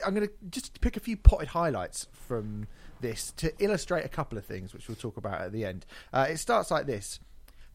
[0.06, 2.68] I'm going to just pick a few potted highlights from
[3.02, 5.86] this to illustrate a couple of things, which we'll talk about at the end.
[6.12, 7.20] Uh, it starts like this.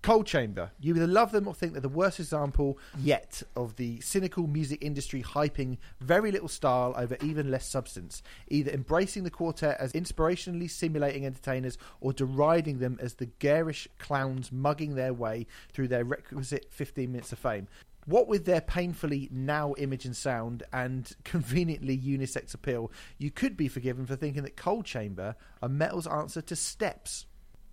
[0.03, 0.71] Coal Chamber.
[0.81, 4.79] You either love them or think they're the worst example yet of the cynical music
[4.83, 10.71] industry hyping very little style over even less substance, either embracing the quartet as inspirationally
[10.71, 16.69] simulating entertainers or deriding them as the garish clowns mugging their way through their requisite
[16.71, 17.69] 15 minutes of fame.
[18.07, 23.69] What with their painfully now image and sound and conveniently unisex appeal, you could be
[23.69, 27.27] forgiven for thinking that Coal Chamber are metal's answer to Steps.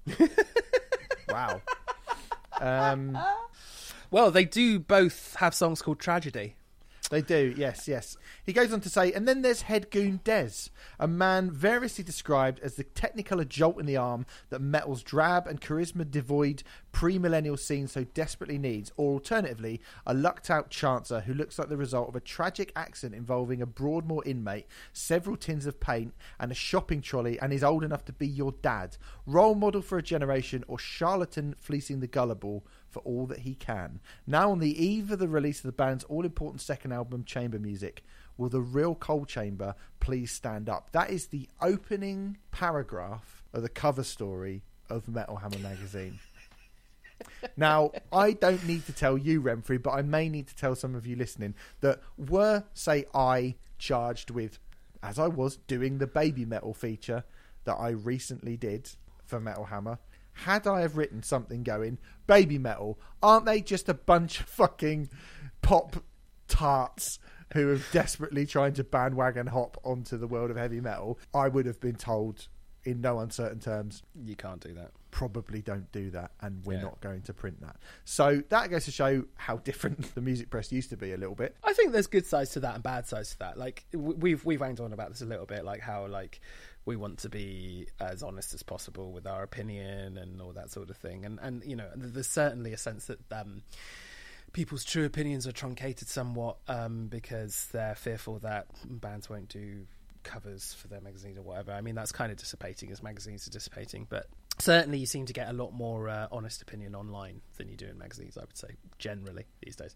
[1.30, 1.62] wow.
[2.62, 3.18] Um,
[4.10, 6.56] Well, they do both have songs called Tragedy.
[7.10, 8.18] They do, yes, yes.
[8.46, 12.60] He goes on to say, and then there's head goon Dez, a man variously described
[12.60, 17.88] as the technicolor jolt in the arm that metal's drab and charisma devoid pre-millennial scene
[17.88, 22.16] so desperately needs, or alternatively, a lucked out chancer who looks like the result of
[22.16, 27.40] a tragic accident involving a Broadmoor inmate, several tins of paint, and a shopping trolley,
[27.40, 31.56] and is old enough to be your dad, role model for a generation, or charlatan
[31.58, 32.66] fleecing the gullible
[32.98, 34.00] for all that he can.
[34.26, 37.60] Now, on the eve of the release of the band's all important second album, Chamber
[37.60, 38.04] Music,
[38.38, 40.92] will the real Coal Chamber please stand up?
[40.94, 46.20] That is the opening paragraph of the cover story of Metal Hammer magazine.
[47.56, 50.94] Now, I don't need to tell you, Remfry, but I may need to tell some
[50.94, 54.60] of you listening that were, say, I charged with,
[55.02, 57.24] as I was, doing the Babymetal feature
[57.64, 58.92] that I recently did
[59.26, 59.98] for Metal Hammer,
[60.46, 65.10] had I have written something going, Babymetal, aren't they just a bunch of fucking
[65.62, 65.98] pop
[66.48, 67.20] tarts
[67.54, 71.20] who are desperately trying to bandwagon hop onto the world of heavy metal?
[71.34, 72.48] I would have been told
[72.84, 74.92] in no uncertain terms, You can't do that.
[75.12, 76.84] probably don't do that and we're Yeah.
[76.84, 77.76] not going to print that.
[78.06, 81.36] So that goes to show how different the music press used to be a little
[81.36, 81.58] bit.
[81.66, 83.58] I think there's good sides to that and bad sides to that.
[83.58, 86.40] Like we've we've wanged on about this a little bit, like how like
[86.88, 90.90] we want to be as honest as possible with our opinion and all that sort
[90.90, 91.26] of thing.
[91.26, 93.62] And and you know, there's certainly a sense that um,
[94.54, 99.86] people's true opinions are truncated somewhat um, because they're fearful that bands won't do
[100.24, 101.74] covers for their magazines or whatever.
[101.74, 104.28] I mean, that's kind of dissipating as magazines are dissipating, but
[104.58, 107.86] certainly you seem to get a lot more uh, honest opinion online than you do
[107.86, 108.38] in magazines.
[108.38, 109.94] I would say generally these days.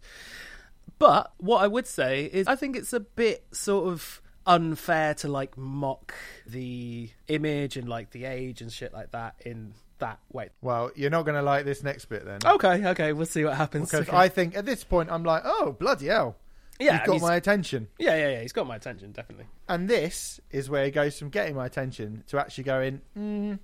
[1.00, 5.28] But what I would say is, I think it's a bit sort of unfair to
[5.28, 6.14] like mock
[6.48, 10.50] the image and like the age and shit like that in that way.
[10.62, 12.40] Well, you're not going to like this next bit then.
[12.46, 13.92] Okay, okay, we'll see what happens.
[13.92, 14.18] Because Okay.
[14.18, 16.38] I think at this point I'm like, oh, bloody hell.
[16.80, 17.88] yeah, You've got he's- my attention.
[18.00, 18.42] yeah, yeah, yeah.
[18.42, 19.46] He's got my attention, definitely.
[19.70, 23.60] And this is where he goes from getting my attention to actually going, mm,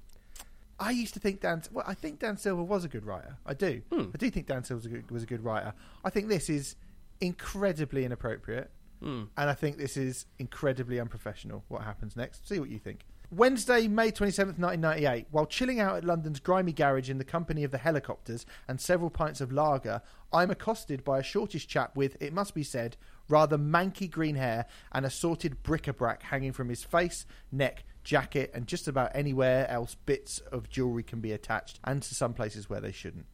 [0.80, 1.64] I used to think Dan.
[1.72, 3.38] Well, I think Dan Silver was a good writer.
[3.48, 3.82] I do.
[3.92, 4.12] Hmm.
[4.14, 5.74] I do think Dan Silver was a good, was a good writer.
[6.06, 6.76] I think this is
[7.20, 8.70] incredibly inappropriate.
[9.02, 9.24] Hmm.
[9.38, 11.64] And I think this is incredibly unprofessional.
[11.68, 12.48] What happens next?
[12.48, 13.06] See what you think.
[13.30, 15.28] Wednesday, May 27th, 1998.
[15.32, 19.10] While chilling out at London's grimy garage in the company of the helicopters and several
[19.10, 22.96] pints of lager, I'm accosted by a shortish chap with, it must be said,
[23.28, 28.88] rather manky green hair and assorted bric-a-brac hanging from his face, neck, jacket, and just
[28.88, 32.94] about anywhere else bits of jewellery can be attached, and to some places where they
[32.94, 33.26] shouldn't.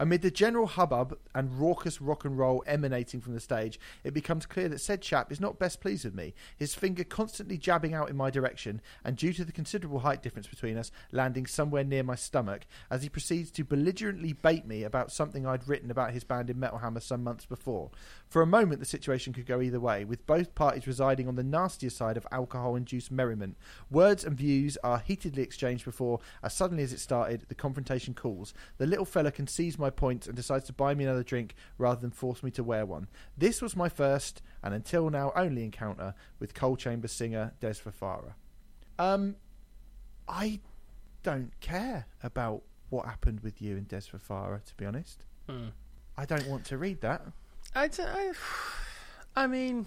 [0.00, 4.46] Amid the general hubbub and raucous rock and roll emanating from the stage, it becomes
[4.46, 8.08] clear that said chap is not best pleased with me, his finger constantly jabbing out
[8.08, 12.02] in my direction, and due to the considerable height difference between us, landing somewhere near
[12.02, 16.24] my stomach, as he proceeds to belligerently bait me about something I'd written about his
[16.24, 17.90] band in Metal Hammer some months before.
[18.26, 21.42] For a moment, the situation could go either way, with both parties residing on the
[21.42, 23.58] nastier side of alcohol induced merriment.
[23.90, 28.54] Words and views are heatedly exchanged before, as suddenly as it started, the confrontation cools.
[28.78, 32.00] The little fella can seize my point and decides to buy me another drink rather
[32.00, 33.08] than force me to wear one.
[33.36, 38.34] This was my first, and until now only, encounter with Coal Chamber singer Dez Fafara.
[38.98, 39.36] Um,
[40.28, 40.60] I
[41.22, 45.24] don't care about what happened with you and Dez Fafara, to be honest.
[46.16, 47.22] I don't want to read that.
[47.74, 48.32] I, d- I,
[49.34, 49.86] I mean,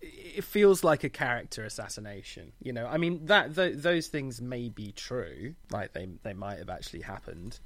[0.00, 2.52] it feels like a character assassination.
[2.62, 6.58] You know, I mean that th- those things may be true, like they they might
[6.58, 7.58] have actually happened.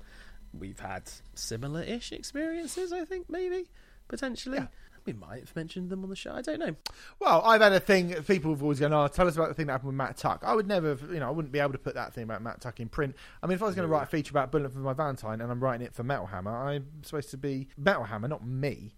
[0.58, 1.02] We've had
[1.34, 3.66] similar-ish experiences, I think, maybe
[4.08, 4.58] potentially.
[4.58, 4.66] Yeah.
[5.06, 6.32] We might have mentioned them on the show.
[6.32, 6.74] I don't know.
[7.20, 8.14] Well, I've had a thing.
[8.22, 10.42] People have always gone, "Oh, tell us about the thing that happened with Matt Tuck."
[10.42, 12.40] I would never, have- you know, I wouldn't be able to put that thing about
[12.40, 13.14] Matt Tuck in print.
[13.42, 15.42] I mean, if I was going to write a feature about Bullet for my Valentine
[15.42, 18.94] and I'm writing it for Metal Hammer, I'm supposed to be Metal Hammer, not me.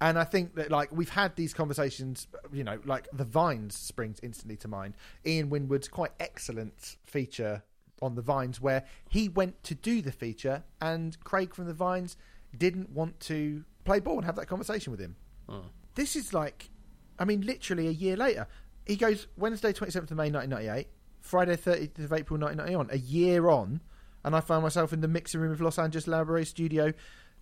[0.00, 4.18] And I think that like we've had these conversations, you know, like the Vines springs
[4.24, 4.94] instantly to mind.
[5.24, 7.62] Ian Winwood's quite excellent feature
[8.02, 12.16] on the Vines where he went to do the feature and Craig from the Vines
[12.56, 15.16] didn't want to play ball and have that conversation with him.
[15.48, 15.68] Hmm.
[15.94, 16.70] This is like,
[17.18, 18.46] I mean, literally a year later.
[18.86, 20.88] He goes Wednesday, 27th of May, 1998,
[21.20, 23.80] Friday, 30th of April, 1991, a year on,
[24.24, 26.92] and I found myself in the mixing room of Los Angeles Laboratory Studio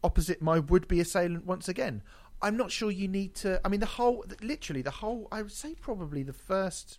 [0.05, 2.03] opposite my would be assailant once again.
[2.41, 3.61] I'm not sure you need to.
[3.65, 6.99] I mean, the whole, literally, the whole, I would say probably the first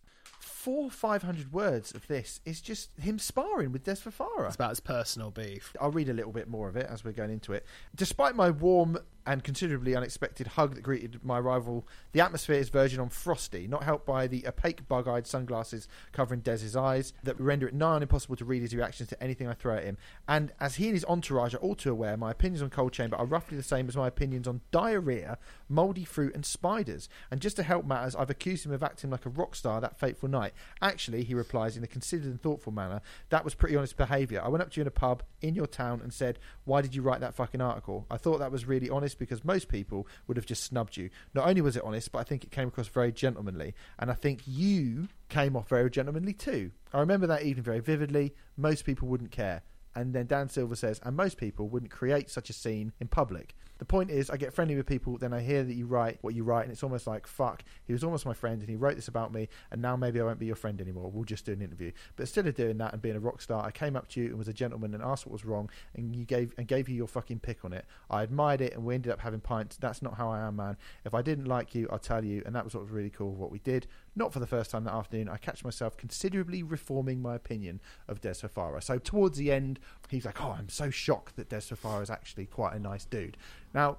[0.59, 4.47] four, five hundred words of this is just him sparring with Dez Fafara.
[4.47, 5.73] It's about his personal beef.
[5.79, 7.65] I'll read a little bit more of it as we're going into it.
[7.95, 12.99] Despite my warm and considerably unexpected hug that greeted my arrival, the atmosphere is verging
[12.99, 17.67] on frosty, not helped by the opaque bug eyed sunglasses covering Dez's eyes that render
[17.67, 19.97] it nigh on impossible to read his reactions to anything I throw at him.
[20.27, 23.17] And as he and his entourage are all too aware, my opinions on Coal Chamber
[23.17, 25.37] are roughly the same as my opinions on diarrhea,
[25.69, 27.07] mouldy fruit, and spiders.
[27.29, 29.99] And just to help matters, I've accused him of acting like a rock star that
[29.99, 30.48] fateful night.
[30.81, 34.41] Actually, he replies in a considered and thoughtful manner, that was pretty honest behaviour.
[34.43, 36.95] I went up to you in a pub in your town and said, Why did
[36.95, 38.05] you write that fucking article?
[38.09, 41.09] I thought that was really honest because most people would have just snubbed you.
[41.33, 43.73] Not only was it honest, but I think it came across very gentlemanly.
[43.97, 46.71] And I think you came off very gentlemanly too.
[46.93, 48.33] I remember that evening very vividly.
[48.57, 49.63] Most people wouldn't care.
[49.95, 53.55] And then Dan Silver says, and most people wouldn't create such a scene in public.
[53.79, 56.35] The point is, I get friendly with people, then I hear that you write what
[56.35, 58.95] you write, and it's almost like, fuck, he was almost my friend, and he wrote
[58.95, 61.09] this about me, and now maybe I won't be your friend anymore.
[61.09, 61.91] We'll just do an interview.
[62.15, 64.27] But instead of doing that and being a rock star, I came up to you
[64.27, 66.95] and was a gentleman and asked what was wrong, and you gave and gave you
[66.95, 67.85] your fucking pick on it.
[68.09, 69.77] I admired it, and we ended up having pints.
[69.77, 70.75] That's not how I am, man.
[71.05, 73.31] If I didn't like you, I'll tell you, and that was what was really cool.
[73.31, 77.21] What we did, not for the first time that afternoon, I catch myself considerably reforming
[77.21, 78.81] my opinion of Dez Fafara.
[78.81, 79.79] So towards the end,
[80.09, 83.37] he's like, "Oh, I'm so shocked that Dez Fafara is actually quite a nice dude."
[83.73, 83.97] Now,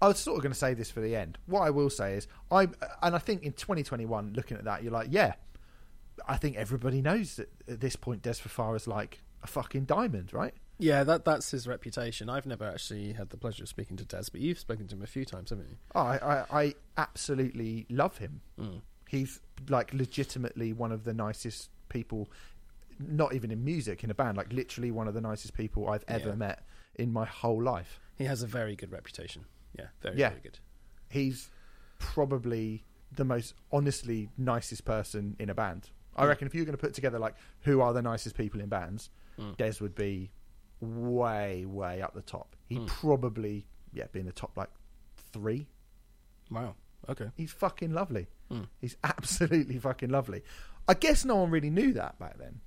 [0.00, 1.38] I was sort of going to say this for the end.
[1.46, 2.68] What I will say is, I
[3.02, 5.34] and I think in 2021, looking at that, you're like, yeah,
[6.28, 10.32] I think everybody knows that at this point, Dez Fafara is like a fucking diamond,
[10.32, 10.54] right?
[10.78, 12.28] Yeah, that that's his reputation.
[12.28, 15.02] I've never actually had the pleasure of speaking to Dez, but you've spoken to him
[15.02, 15.76] a few times, haven't you?
[15.94, 18.40] Oh, I, I, I absolutely love him.
[18.60, 18.80] Mm.
[19.14, 22.28] He's like legitimately one of the nicest people,
[22.98, 26.04] not even in music, in a band, like literally one of the nicest people I've
[26.08, 26.34] ever Yeah.
[26.34, 28.00] met in my whole life.
[28.16, 29.44] He has a very good reputation.
[29.78, 30.30] Yeah, very Yeah.
[30.30, 30.58] very good.
[31.08, 31.50] He's
[31.98, 35.90] probably the most honestly nicest person in a band.
[36.16, 38.60] I reckon if you were going to put together like who are the nicest people
[38.60, 39.52] in bands, hmm.
[39.52, 40.30] Dez would be
[40.80, 42.56] way, way up the top.
[42.66, 42.86] He'd hmm.
[42.86, 44.70] probably yeah be in the top like
[45.32, 45.68] three.
[46.50, 46.74] Wow.
[47.08, 47.30] Okay.
[47.36, 48.26] He's fucking lovely.
[48.50, 48.62] Hmm.
[48.80, 50.42] He's absolutely fucking lovely.
[50.88, 52.60] I guess no one really knew that back then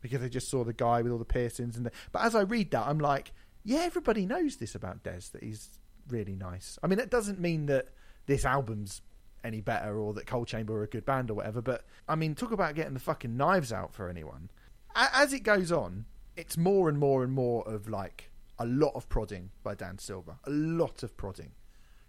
[0.00, 2.42] because they just saw the guy with all the piercings and the, but as I
[2.42, 3.32] read that I'm like,
[3.64, 5.68] yeah, everybody knows this about Dez that he's
[6.08, 6.78] really nice.
[6.82, 7.88] I mean, it doesn't mean that
[8.26, 9.00] this album's
[9.44, 12.34] any better or that Coal Chamber are a good band or whatever, but I mean,
[12.34, 14.50] talk about getting the fucking knives out for anyone.
[14.94, 16.04] A- As it goes on,
[16.36, 20.36] it's more and more and more of like a lot of prodding by Dan Silver,
[20.44, 21.52] a lot of prodding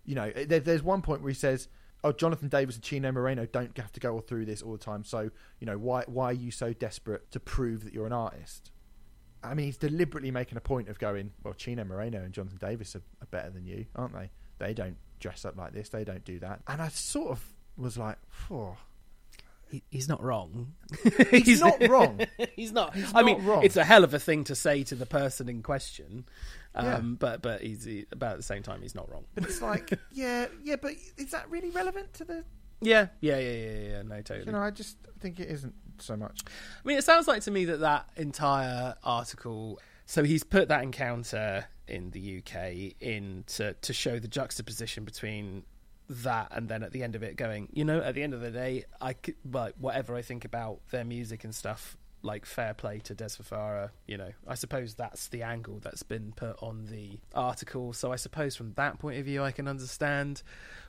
[0.06, 1.68] you know, there, there's one point where he says,
[2.04, 5.04] oh, Jonathan Davis and Chino Moreno don't have to go through this all the time.
[5.04, 8.72] So, you know, why why are you so desperate to prove that you're an artist?
[9.44, 12.96] I mean, he's deliberately making a point of going, well, Chino Moreno and Jonathan Davis
[12.96, 14.32] are, are better than you, aren't they?
[14.58, 15.90] They don't dress up like this.
[15.90, 16.62] They don't do that.
[16.68, 17.46] And I sort of
[17.76, 18.18] was like,
[18.52, 18.78] oh,
[19.74, 20.74] He, he's not wrong.
[21.32, 22.20] he's not wrong.
[22.56, 22.94] he's not.
[22.94, 23.64] He's I not mean, wrong.
[23.64, 26.26] it's a hell of a thing to say to the person in question.
[26.76, 27.00] Um, Yeah.
[27.00, 29.26] But but he's he, about the same time he's not wrong.
[29.34, 32.44] But it's like, yeah, yeah, but is that really relevant to the?
[32.82, 34.02] Yeah, yeah, yeah, yeah, yeah.
[34.04, 34.46] No, totally.
[34.46, 36.42] You know, I just think it isn't so much.
[36.46, 39.80] I mean, it sounds like to me that that entire article.
[40.06, 45.64] So he's put that encounter in the UK in to to show the juxtaposition between
[46.10, 48.42] that and then at the end of it going, you know, at the end of
[48.42, 49.16] the day, I
[49.50, 53.92] like whatever I think about their music and stuff, like fair play to Dez Fafara,
[54.08, 54.32] you know.
[54.48, 57.92] I suppose that's the angle that's been put on the article.
[57.94, 60.42] So I suppose from that point of view, I can understand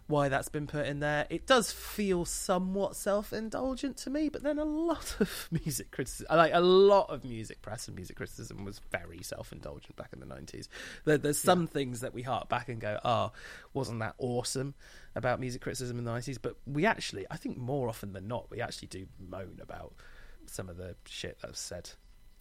[0.07, 1.27] why that's been put in there.
[1.31, 6.55] It does feel somewhat self-indulgent to me, but then a lot of music criticism, like
[6.55, 10.69] a lot of music press and music criticism, was very self-indulgent back in the nineties.
[11.05, 13.33] There, there's some things that we hark back and go, "Oh,
[13.73, 14.75] wasn't that awesome?"
[15.17, 16.39] about music criticism in the nineties.
[16.39, 19.95] But we actually, I think, more often than not, we actually do moan about
[20.51, 21.91] some of the shit that was said.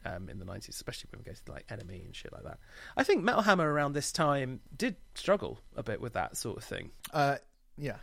[0.06, 2.60] Um, in the 90s, especially when we go to like NME and shit like that.
[2.98, 6.66] I think Metal Hammer around this time did struggle a bit with that sort of
[6.66, 6.92] thing.
[7.14, 7.38] Uh,
[7.78, 7.96] yeah.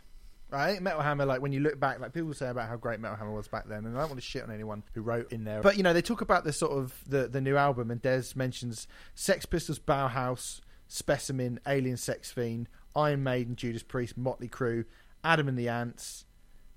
[0.51, 3.15] Think Metal Hammer, like when you look back, like people say about how great Metal
[3.15, 5.43] Hammer was back then, and I don't want to shit on anyone who wrote in
[5.43, 5.61] there.
[5.61, 8.35] But you know, they talk about the sort of the the new album, and Dez
[8.35, 14.85] mentions Sex Pistols, Bauhaus, Specimen, Alien Sex Fiend, Iron Maiden, Judas Priest, Motley Crue,
[15.23, 16.25] Adam and the Ants,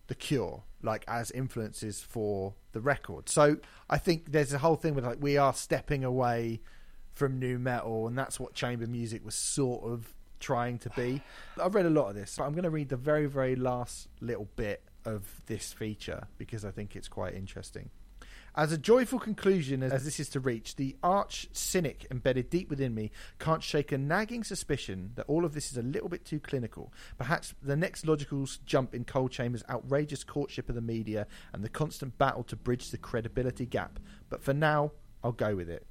[0.06, 3.28] The Cure, like as influences for the record.
[3.28, 3.56] So
[3.88, 6.60] I think there's a whole thing with like we are stepping away
[7.12, 11.22] from new metal, and that's what chamber music was sort of trying to be.
[11.60, 14.08] I've read a lot of this, but I'm going to read the very, very last
[14.20, 17.90] little bit of this feature because I think it's quite interesting.
[18.56, 22.94] As a joyful conclusion as this is to reach, the arch cynic embedded deep within
[22.94, 26.38] me can't shake a nagging suspicion that all of this is a little bit too
[26.38, 26.92] clinical.
[27.18, 31.68] Perhaps the next logical jump in Coal Chamber's outrageous courtship of the media and the
[31.68, 33.98] constant battle to bridge the credibility gap.
[34.30, 34.92] But for now,
[35.24, 35.84] I'll go with it.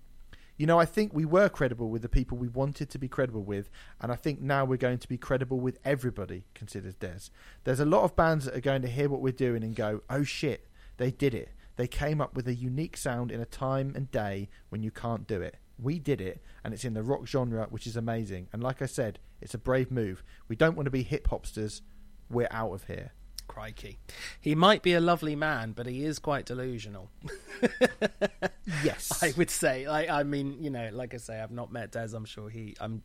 [0.55, 3.43] You know, I think we were credible with the people we wanted to be credible
[3.43, 7.29] with, and I think now we're going to be credible with everybody, considers Dez.
[7.65, 10.03] There's a lot of bands that are going to hear what we're doing and go,
[10.09, 11.49] oh shit, they did it.
[11.75, 15.27] They came up with a unique sound in a time and day when you can't
[15.27, 15.57] do it.
[15.79, 18.47] We did it, and it's in the rock genre, which is amazing.
[18.53, 20.23] And like I said, it's a brave move.
[20.47, 21.81] We don't want to be hip hopsters.
[22.29, 23.11] We're out of here.
[23.47, 23.99] Crikey.
[24.39, 27.09] He might be a lovely man, but he is quite delusional.
[28.83, 29.21] Yes.
[29.21, 29.87] I would say.
[29.87, 32.13] Like, I mean, you know, like I say, I've not met Dez.
[32.13, 32.75] I'm sure he.
[32.79, 33.03] I'm.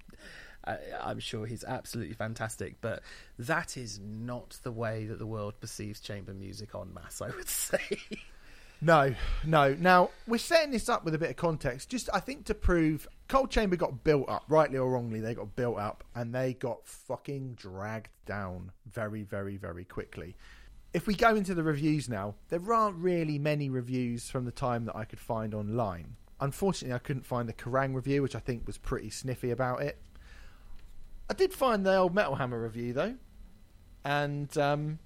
[0.64, 3.02] I, I'm sure he's absolutely fantastic, but
[3.38, 7.22] that is not the way that the world perceives chamber music en masse.
[7.22, 7.98] I would say.
[8.80, 9.14] No,
[9.44, 9.74] no.
[9.74, 11.88] Now we're setting this up with a bit of context.
[11.88, 15.56] Just I think to prove Coal Chamber got built up, rightly or wrongly, they got
[15.56, 20.36] built up and they got fucking dragged down very, very, very quickly.
[20.94, 24.84] If we go into the reviews now, there aren't really many reviews from the time
[24.86, 26.16] that I could find online.
[26.40, 29.98] Unfortunately, I couldn't find the Kerrang review, which I think was pretty sniffy about it.
[31.28, 33.16] I did find the old Metal Hammer review though,
[34.04, 34.98] and um,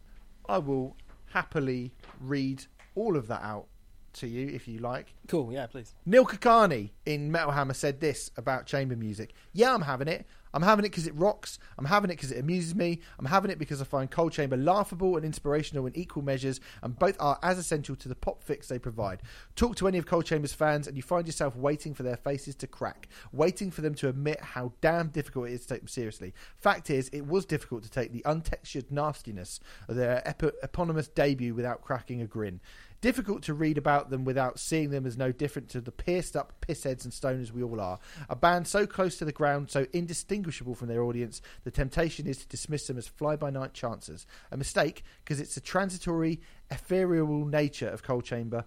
[0.49, 0.97] I will
[1.33, 3.67] happily read all of that out
[4.15, 5.15] to you if you like.
[5.29, 5.53] cool.
[5.53, 5.95] Yeah, please.
[6.05, 9.33] Neil Kulkarni in Metal Hammer said this about chamber music.
[9.53, 10.27] Yeah, I'm having it.
[10.55, 11.59] I'm having it because it rocks.
[11.79, 13.01] I'm having it because it amuses me.
[13.19, 16.99] I'm having it because I find Coal Chamber laughable and inspirational in equal measures, and
[16.99, 19.23] both are as essential to the pop fix they provide.
[19.57, 22.55] Talk to any of Coal Chamber's fans, and you find yourself waiting for their faces
[22.57, 25.89] to crack, waiting for them to admit how damn difficult it is to take them
[25.89, 26.35] seriously.
[26.57, 31.55] Fact is, it was difficult to take the untextured nastiness of their ep- eponymous debut
[31.55, 32.61] without cracking a grin.
[33.03, 36.55] Difficult to read about them without seeing them as no different to the pierced up
[36.61, 37.99] pissheads and stoners we all are.
[38.31, 42.39] A band so close to the ground, so indistinguishable from their audience, the temptation is
[42.39, 44.25] to dismiss them as fly by night chancers.
[44.53, 46.41] A mistake, because it's the transitory,
[46.71, 48.65] ethereal nature of Coal Chamber,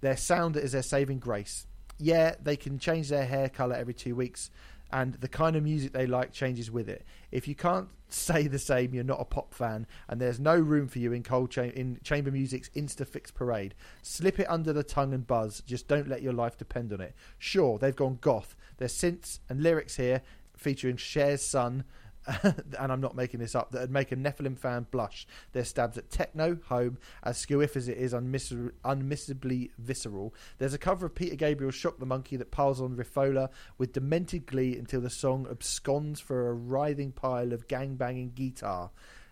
[0.00, 1.64] their sound is their saving grace.
[1.98, 4.50] Yeah, they can change their hair colour every two weeks,
[4.90, 7.04] and the kind of music they like changes with it.
[7.30, 10.88] If you can't say the same, you're not a pop fan, and there's no room
[10.88, 13.74] for you in cold cha- in chamber music's insta fix parade.
[14.02, 15.62] Slip it under the tongue and buzz.
[15.66, 17.14] Just don't let your life depend on it.
[17.38, 18.56] Sure, they've gone goth.
[18.78, 20.22] There's synths and lyrics here
[20.56, 21.84] featuring Cher's son.
[22.42, 25.26] and I'm not making this up, that'd make a Nephilim fan blush.
[25.52, 30.34] Their stabs at techno, home, as skewiff as it is unmiss- unmissably visceral.
[30.58, 33.48] There's a cover of Peter Gabriel's Shock the Monkey that piles on Rifola
[33.78, 38.90] with demented glee until the song absconds for a writhing pile of gang-banging guitar.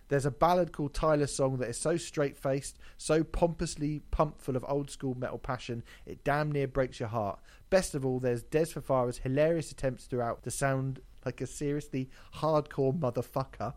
[0.09, 4.57] There's a ballad called Tyler's Song that is so straight faced, so pompously pumped full
[4.57, 7.41] of old school metal passion, it damn near breaks your heart.
[7.71, 12.99] Best of all, there's Dez Fafara's hilarious attempts throughout to sound like a seriously hardcore
[12.99, 13.75] motherfucker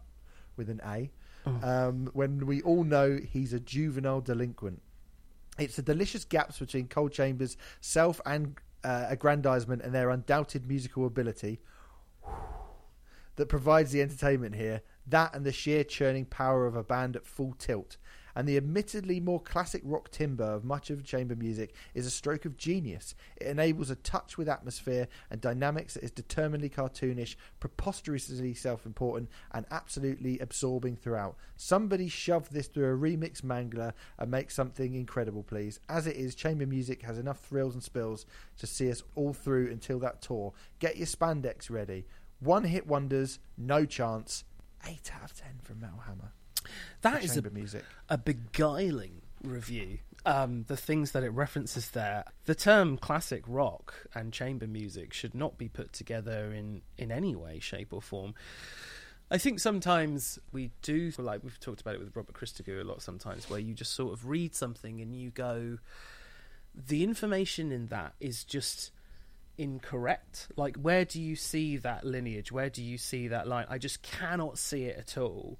[0.56, 1.12] with an A.
[1.64, 4.82] Um, when we all know he's a juvenile delinquent.
[5.58, 11.06] It's the delicious gaps between Coal Chambers' self and uh, aggrandizement and their undoubted musical
[11.06, 11.60] ability
[13.36, 14.82] that provides the entertainment here.
[15.08, 17.98] That and the sheer churning power of a band at full tilt.
[18.36, 22.46] And the admittedly more classic rock timbre of much of chamber music is a stroke
[22.46, 23.16] of genius.
[23.38, 29.30] It enables a touch with atmosphere and dynamics that is determinedly cartoonish, preposterously self important,
[29.52, 31.36] and absolutely absorbing throughout.
[31.58, 35.80] Somebody shove this through a remix mangler and make something incredible, please.
[35.90, 38.26] As it is, chamber music has enough thrills and spills
[38.58, 40.54] to see us all through until that tour.
[40.80, 42.06] Get your spandex ready.
[42.40, 44.46] One hit wonders, no chance.
[44.86, 46.32] 8 out of 10 from Metal Hammer.
[47.02, 47.84] That is a, music.
[48.10, 50.00] a beguiling review.
[50.26, 52.26] Um, the things that it references there.
[52.46, 57.36] The term classic rock and chamber music should not be put together in, in any
[57.36, 58.34] way, shape, or form.
[59.32, 63.02] I think sometimes we do, like we've talked about it with Robert Christgau a lot
[63.02, 65.78] sometimes, where you just sort of read something and you go,
[66.76, 68.92] the information in that is just
[69.58, 70.48] incorrect.
[70.56, 72.52] Like, where do you see that lineage?
[72.52, 73.68] Where do you see that line?
[73.70, 75.60] I just cannot see it at all.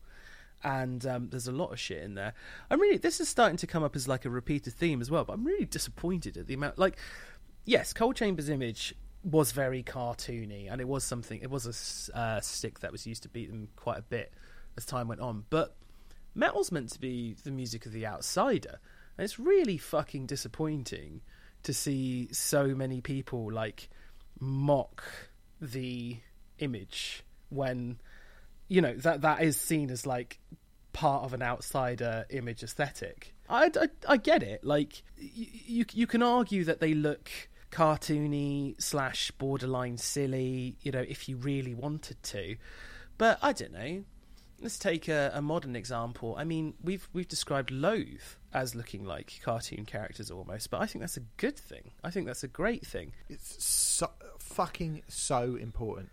[0.64, 2.34] And um, there's a lot of shit in there.
[2.70, 5.24] I'm really, this is starting to come up as like a repeated theme as well,
[5.24, 6.78] but I'm really disappointed at the amount.
[6.78, 6.98] Like,
[7.66, 8.94] yes, Coal Chamber's image
[9.24, 13.24] was very cartoony, and it was something, it was a uh, stick that was used
[13.24, 14.34] to beat them quite a bit
[14.78, 15.46] as time went on.
[15.50, 15.76] But
[16.36, 18.80] metal's meant to be the music of the outsider,
[19.18, 21.22] and it's really fucking disappointing
[21.64, 23.90] to see so many people like
[24.40, 25.04] mock
[25.60, 26.18] the
[26.60, 28.00] image when
[28.70, 30.40] you know that that is seen as like
[30.94, 33.34] part of an outsider image aesthetic.
[33.50, 34.64] I, I, I get it.
[34.64, 37.30] Like y- you you can argue that they look
[37.72, 40.78] cartoony slash borderline silly.
[40.82, 42.56] You know, if you really wanted to,
[43.18, 44.04] but I don't know.
[44.62, 46.36] Let's take a, a modern example.
[46.38, 48.22] I mean, we've we've described Loathe
[48.54, 51.92] as looking like cartoon characters almost, but I think that's a good thing.
[52.04, 53.14] I think that's a great thing.
[53.30, 54.10] It's so,
[54.40, 56.10] fucking so important.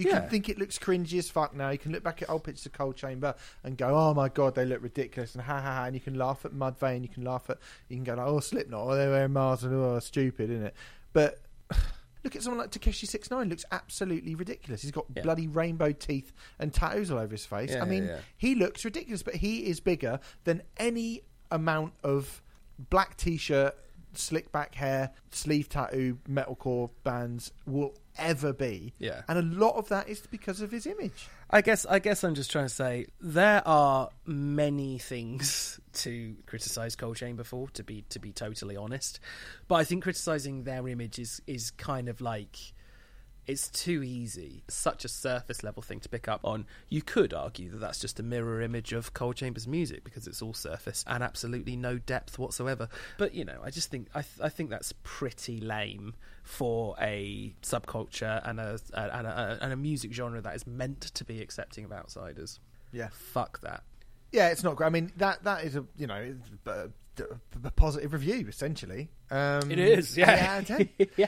[0.00, 0.20] You Yeah.
[0.20, 1.70] can think it looks cringy as fuck now.
[1.70, 3.34] You can look back at old pictures of Coal Chamber
[3.64, 5.84] and go, "Oh my god, they look ridiculous," and ha ha ha.
[5.84, 7.02] And you can laugh at Mudvayne.
[7.02, 7.58] You can laugh at.
[7.88, 10.74] You can go like, "Oh, Slipknot, oh, they're wearing masks, and oh, stupid, isn't it?"
[11.12, 11.40] But
[12.24, 13.48] look at someone like Tekashi Six Nine.
[13.48, 14.82] Looks absolutely ridiculous.
[14.82, 15.22] He's got Yeah.
[15.22, 17.70] bloody rainbow teeth and tattoos all over his face.
[17.70, 22.42] Yeah, I mean, he looks ridiculous, but he is bigger than any amount of
[22.90, 23.74] black t-shirt,
[24.14, 28.92] slick back hair, sleeve tattoo, metalcore bands will ever be.
[28.98, 29.22] Yeah.
[29.28, 31.28] and a lot of that is because of his image.
[31.50, 36.96] I guess I guess I'm just trying to say there are many things to criticize
[36.96, 39.20] Coal Chamber for to be to be totally honest,
[39.68, 42.72] but I think criticizing their image is is kind of like
[43.50, 44.62] it's too easy.
[44.68, 46.66] Such a surface level thing to pick up on.
[46.88, 50.40] You could argue that that's just a mirror image of Coal Chamber's music because it's
[50.42, 52.88] all surface and absolutely no depth whatsoever.
[53.18, 57.54] But you know, I just think I, th- I think that's pretty lame for a
[57.62, 61.84] subculture and a and a, and a music genre that is meant to be accepting
[61.84, 62.60] of outsiders.
[62.92, 63.82] Yeah, Fuck that.
[64.32, 64.86] yeah, it's not great.
[64.86, 66.88] I mean, that that is a you know it's uh,
[67.20, 69.10] a, a positive review essentially.
[69.30, 70.34] Um, It is, yeah.
[70.34, 70.66] eight out of
[70.98, 71.08] 10.
[71.16, 71.26] yeah.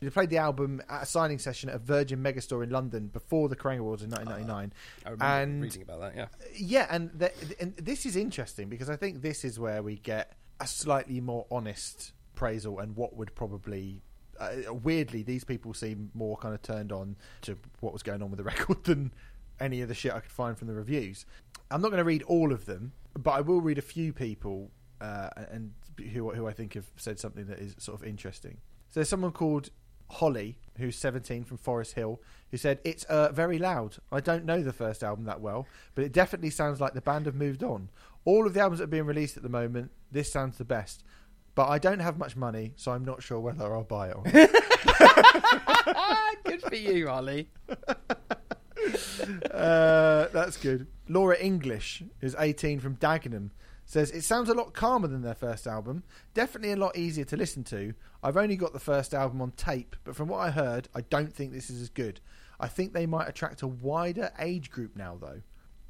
[0.00, 3.56] They played the album at a signing session at Virgin Megastore in London before the
[3.56, 4.72] Kerrang Awards in 1999.
[5.06, 6.16] I remember and reading about that.
[6.16, 6.26] Yeah.
[6.56, 10.32] yeah, and, th- and this is interesting because I think this is where we get
[10.60, 14.02] a slightly more honest appraisal and what would probably.
[14.40, 18.30] Uh, weirdly, these people seem more kind of turned on to what was going on
[18.30, 19.12] with the record than
[19.60, 21.26] any of the shit I could find from the reviews.
[21.70, 24.70] I'm not going to read all of them, but I will read a few people
[25.02, 25.72] uh, and
[26.12, 28.58] who who I think have said something that is sort of interesting.
[28.88, 29.70] So there's someone called
[30.12, 33.96] Holly, who's 17 from Forest Hill, who said, It's uh, very loud.
[34.10, 37.26] I don't know the first album that well, but it definitely sounds like the band
[37.26, 37.88] have moved on.
[38.24, 41.02] All of the albums that are being released at the moment, this sounds the best.
[41.54, 44.24] But I don't have much money, so I'm not sure whether I'll buy it or
[44.24, 44.50] not.
[46.44, 47.48] Good for you, Holly.
[49.50, 50.86] uh, that's good.
[51.08, 53.50] Laura English, is 18 from Dagenham,
[53.92, 56.02] says it sounds a lot calmer than their first album.
[56.32, 57.92] Definitely a lot easier to listen to.
[58.22, 61.30] I've only got the first album on tape, but from what I heard, I don't
[61.30, 62.18] think this is as good.
[62.58, 65.42] I think they might attract a wider age group now, though.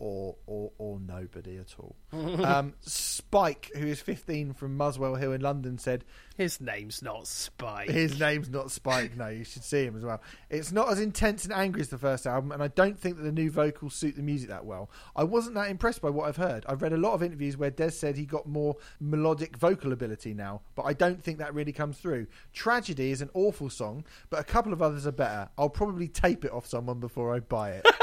[0.05, 1.95] Or or or nobody at all.
[2.45, 6.05] um, Spike, who is 15 from Muswell Hill in London, said
[6.37, 7.89] His name's not Spike.
[7.89, 9.17] his name's not Spike.
[9.17, 10.21] No, you should see him as well.
[10.51, 13.23] It's not as intense and angry as the first album, and I don't think that
[13.23, 14.91] the new vocals suit the music that well.
[15.15, 16.65] I wasn't that impressed by what I've heard.
[16.69, 20.35] I've read a lot of interviews where Dez said he got more melodic vocal ability
[20.35, 22.27] now, but I don't think that really comes through.
[22.53, 25.49] Tragedy is an awful song, but a couple of others are better.
[25.57, 27.87] I'll probably tape it off someone before I buy it.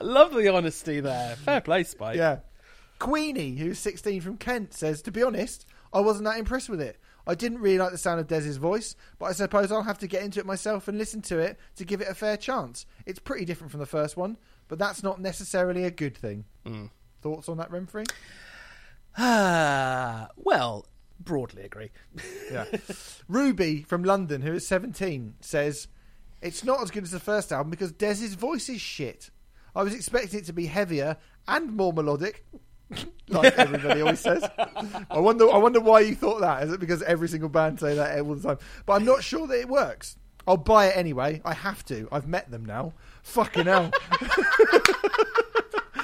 [0.00, 1.36] Love the honesty there.
[1.36, 2.16] Fair play, Spike.
[2.16, 2.38] Yeah.
[2.98, 6.98] Queenie, who's 16 from Kent, says, To be honest, I wasn't that impressed with it.
[7.26, 10.06] I didn't really like the sound of Dez's voice, but I suppose I'll have to
[10.06, 12.86] get into it myself and listen to it to give it a fair chance.
[13.06, 16.44] It's pretty different from the first one, but that's not necessarily a good thing.
[17.20, 18.06] Thoughts on that, Remfry?
[19.16, 20.86] Ah, well,
[21.20, 21.90] broadly agree.
[22.50, 22.64] Yeah.
[23.28, 25.86] Ruby from London, who is 17, says,
[26.40, 29.28] It's not as good as the first album because Dez's voice is shit.
[29.78, 31.16] I was expecting it to be heavier
[31.46, 32.44] and more melodic.
[33.28, 34.42] like everybody always says.
[35.08, 36.64] I wonder I wonder why you thought that.
[36.64, 38.58] Is it because every single band say that all the time?
[38.86, 40.16] But I'm not sure that it works.
[40.48, 41.40] I'll buy it anyway.
[41.44, 42.08] I have to.
[42.10, 42.94] I've met them now.
[43.22, 43.92] Fucking hell.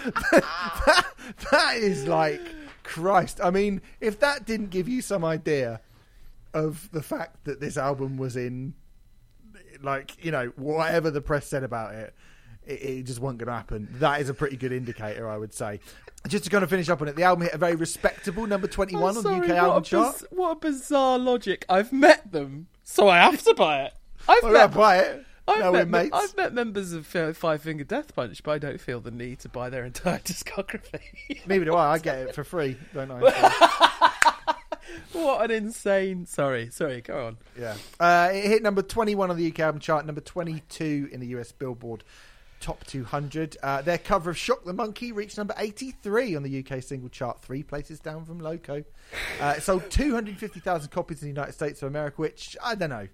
[0.04, 1.06] that,
[1.50, 2.42] that is like
[2.84, 3.40] Christ.
[3.42, 5.80] I mean, if that didn't give you some idea
[6.52, 8.74] of the fact that this album was in
[9.82, 12.14] like you know whatever the press said about it
[12.66, 15.52] it, it just wasn't going to happen that is a pretty good indicator i would
[15.52, 15.80] say
[16.28, 18.66] just to kind of finish up on it the album hit a very respectable number
[18.66, 21.64] 21 I'm on the uk album a chart what a bizarre logic.
[21.68, 23.94] I've met them, so I have to buy it.
[24.28, 27.62] I've yeah, met buy it I've, no, met, mates I've met members of uh, Five
[27.62, 31.00] Finger Death Punch, but I don't feel the need to buy their entire discography.
[31.46, 33.20] neither do i i get it for free don't i
[35.12, 36.24] what an insane.
[36.26, 37.36] Sorry, sorry, go on.
[37.58, 41.26] yeah uh, it hit number 21 on the uk album chart number 22 in the
[41.28, 42.02] us billboard
[42.64, 46.82] top 200 uh, their cover of shock the monkey reached number 83 on the uk
[46.82, 48.82] single chart three places down from loco
[49.38, 53.06] uh, it sold 250000 copies in the united states of america which i don't know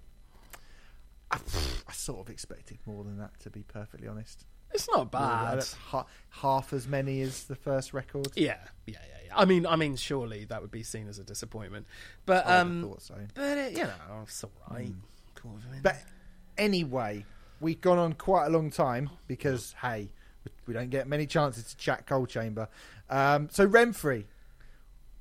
[1.29, 1.37] I,
[1.87, 5.59] I sort of expected more than that to be perfectly honest It's not bad.
[5.59, 5.75] that.
[5.87, 8.55] Ha- half as many as the first record Yeah,
[8.87, 9.33] yeah, yeah, yeah.
[9.35, 11.87] I mean, I mean, surely that would be seen as a disappointment,
[12.25, 14.93] but I um, thought so but it, you know, it's all right.
[15.35, 15.57] Cool.
[15.83, 15.97] But
[16.57, 17.25] anyway,
[17.61, 20.09] we've gone on quite a long time because hey,
[20.65, 22.67] we don't get many chances to chat Coal Chamber.
[23.09, 24.25] Um, so Remfry,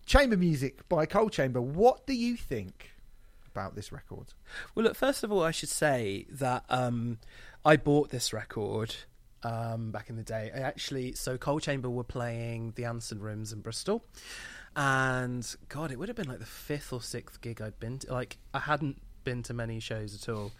[0.06, 1.60] chamber music by Coal Chamber.
[1.60, 2.92] What do you think
[3.46, 4.34] about this record?
[4.74, 7.18] Well, look, first of all, I should say that um,
[7.64, 8.94] I bought this record
[9.42, 10.50] um, back in the day.
[10.54, 14.04] I actually, so Coal Chamber were playing the Anson Rooms in Bristol,
[14.76, 18.12] and God, it would have been like the fifth or sixth gig I'd been to.
[18.12, 20.52] Like, I hadn't been to many shows at all,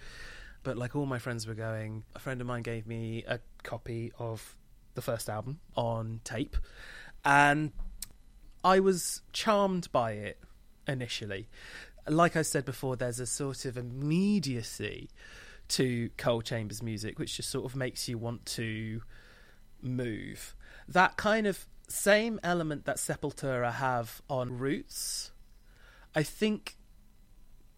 [0.62, 2.04] but like all my friends were going.
[2.14, 4.56] A friend of mine gave me a copy of
[4.94, 6.56] the first album on tape,
[7.24, 7.72] and
[8.64, 10.38] I was charmed by it
[10.86, 11.48] initially.
[12.08, 15.10] Like I said before, there's a sort of immediacy
[15.68, 19.02] to Coal Chambers music, which just sort of makes you want to
[19.80, 20.54] move.
[20.88, 25.30] That kind of same element that Sepultura have on Roots,
[26.14, 26.76] I think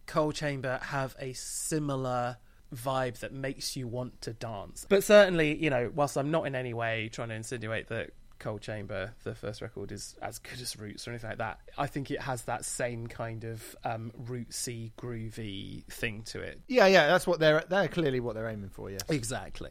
[0.05, 2.37] Coal Chamber have a similar
[2.73, 4.85] vibe that makes you want to dance.
[4.87, 8.59] But certainly, you know, whilst I'm not in any way trying to insinuate that Coal
[8.59, 12.11] Chamber, the first record, is as good as Roots or anything like that, I think
[12.11, 16.59] it has that same kind of um, rootsy, groovy thing to it.
[16.67, 18.89] Yeah, yeah, that's what they're they're clearly what they're aiming for.
[18.89, 19.03] Yes.
[19.07, 19.69] Exactly.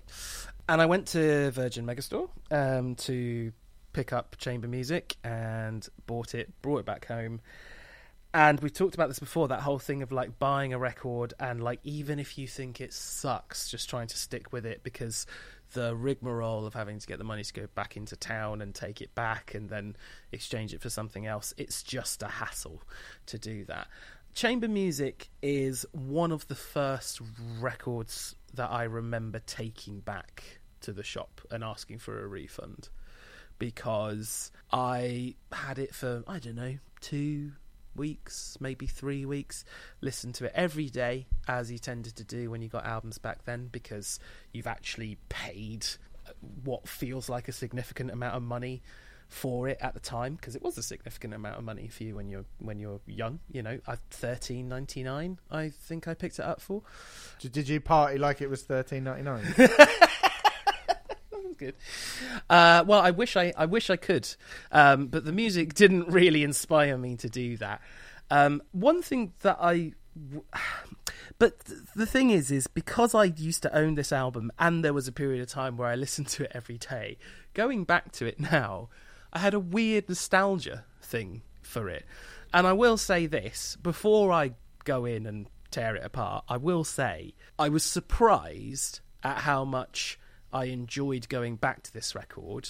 [0.68, 3.52] And I went to Virgin Megastore um, to
[3.92, 7.40] pick up chamber music and bought it, brought it back home.
[8.34, 11.62] And we talked about this before that whole thing of like buying a record and
[11.62, 15.26] like even if you think it sucks, just trying to stick with it because
[15.74, 19.02] the rigmarole of having to get the money to go back into town and take
[19.02, 19.96] it back and then
[20.32, 22.82] exchange it for something else, it's just a hassle
[23.26, 23.86] to do that.
[24.34, 27.20] Chamber music is one of the first
[27.60, 32.88] records that I remember taking back to the shop and asking for a refund
[33.58, 37.52] because I had it for, I don't know, two
[37.94, 39.64] weeks, maybe three weeks,
[40.00, 43.44] Listen to it every day as you tended to do when you got albums back
[43.44, 44.18] then because
[44.52, 45.86] you've actually paid
[46.26, 46.32] uh,
[46.64, 48.82] what feels like a significant amount of money
[49.28, 52.14] for it at the time because it was a significant amount of money for you
[52.14, 56.44] when you're when you're young you know uh, I 13.99 I think I picked it
[56.44, 56.82] up for
[57.40, 59.42] Did, you party like it was thirteen ninety nine?
[59.56, 60.12] That's
[61.64, 61.74] good.
[62.48, 64.28] Uh, well, I wish I, I wish I could,
[64.70, 67.80] um, but the music didn't really inspire me to do that.
[68.30, 69.92] Um, one thing that I,
[71.38, 71.58] But
[71.96, 75.12] the thing is, is because I used to own this album, and there was a
[75.12, 77.18] period of time where I listened to it every day.
[77.52, 78.90] Going back to it now,
[79.32, 82.04] I had a weird nostalgia thing for it.
[82.54, 84.52] And I will say this before I
[84.84, 90.18] go in and tear it apart, I will say I was surprised at how much
[90.52, 92.68] I enjoyed going back to this record,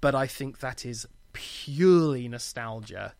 [0.00, 3.14] but I think that is purely nostalgia,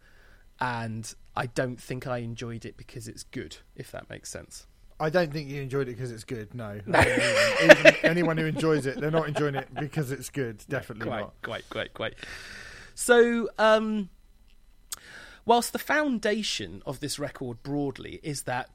[0.60, 4.66] and I don't think I enjoyed it because it's good, if that makes sense.
[5.00, 6.54] I don't think you enjoyed it because it's good.
[6.54, 7.06] No, don't.
[7.62, 10.64] Even anyone who enjoys it, they're not enjoying it because it's good.
[10.68, 11.42] Definitely quite, not.
[11.42, 12.14] quite, quite, quite.
[12.94, 14.08] So, um,
[15.44, 18.70] whilst the foundation of this record broadly is that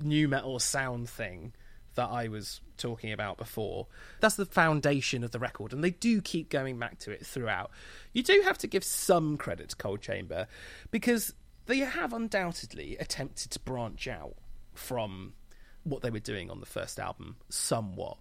[0.00, 1.52] new metal sound thing
[1.96, 3.86] that I was talking about before,
[4.20, 7.70] that's the foundation of the record, and they do keep going back to it throughout.
[8.12, 10.46] You do have to give some credit to Coal Chamber
[10.90, 11.34] because
[11.66, 14.34] they have undoubtedly attempted to branch out
[14.74, 15.32] from
[15.82, 18.18] what they were doing on the first album somewhat.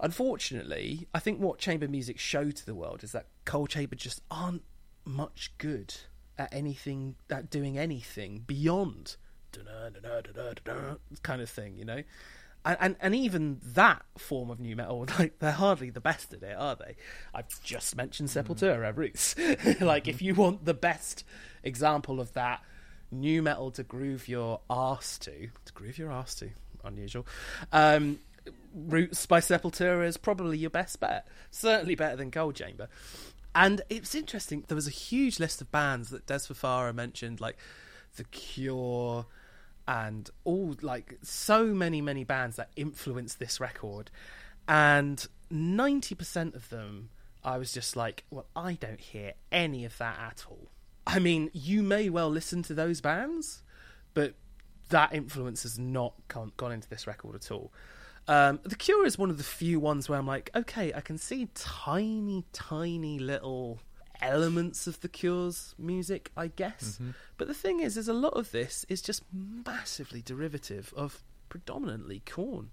[0.00, 4.22] Unfortunately, I think what chamber music showed to the world is that Coal Chamber just
[4.30, 4.62] aren't
[5.04, 5.94] much good
[6.38, 9.16] at anything, at doing anything beyond
[11.22, 12.02] kind of thing, you know.
[12.64, 16.42] And, and and even that form of new metal, like they're hardly the best at
[16.42, 16.96] it, are they?
[17.34, 19.34] I've just mentioned Sepultura, Roots.
[19.80, 21.24] like, if you want the best
[21.62, 22.62] example of that
[23.10, 26.50] new metal to groove your arse to, to groove your arse to,
[26.84, 27.26] unusual.
[27.72, 28.18] Um,
[28.74, 31.26] Roots by Sepultura is probably your best bet.
[31.50, 32.88] Certainly better than Coal Chamber.
[33.54, 34.64] And it's interesting.
[34.68, 37.56] There was a huge list of bands that Dez Fafara mentioned, like
[38.16, 39.26] The Cure,
[39.90, 44.08] and all like so many many bands that influenced this record,
[44.68, 47.10] and ninety percent of them,
[47.42, 50.70] I was just like, well, I don't hear any of that at all.
[51.08, 53.64] I mean, you may well listen to those bands,
[54.14, 54.34] but
[54.90, 57.72] that influence has not gone, gone into this record at all.
[58.28, 61.18] Um, the Cure is one of the few ones where I'm like, okay, I can
[61.18, 63.80] see tiny, tiny little
[64.22, 66.98] elements of the Cure's music, I guess.
[67.36, 72.22] But the thing is, is a lot of this is just massively derivative of predominantly
[72.26, 72.70] Korn.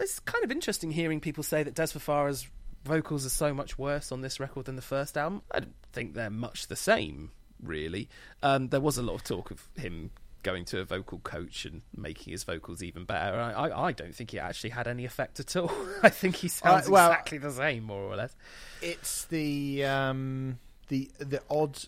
[0.00, 2.46] It's kind of interesting hearing people say that Dez Fafara's
[2.84, 5.42] vocals are so much worse on this record than the first album.
[5.50, 7.32] I don't think they're much the same,
[7.62, 8.08] really.
[8.42, 10.10] Um, there was a lot of talk of him
[10.44, 13.36] going to a vocal coach and making his vocals even better.
[13.38, 15.70] I, I, I don't think it actually had any effect at all.
[16.02, 18.34] I think he sounds well- exactly the same, more or less.
[18.80, 20.58] It's the um,
[20.88, 21.78] the the odd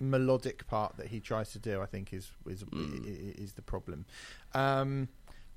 [0.00, 1.80] melodic part that he tries to do.
[1.80, 2.76] I think is is i-
[3.42, 4.06] is the problem.
[4.52, 5.08] Um,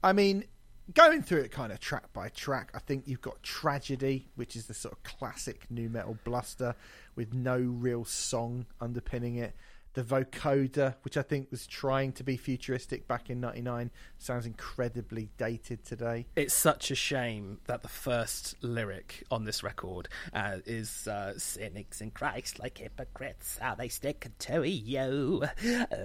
[0.03, 0.45] I mean,
[0.93, 4.67] going through it kind of track by track, I think you've got tragedy, which is
[4.67, 6.75] the sort of classic new metal bluster
[7.15, 9.55] with no real song underpinning it.
[9.97, 13.89] The vocoder, which I think was trying to be futuristic back in '99,
[14.19, 16.27] sounds incredibly dated today.
[16.35, 21.99] It's such a shame that the first lyric on this record uh, is uh, "Cynics
[21.99, 25.41] in Christ like hypocrites, how they stick to you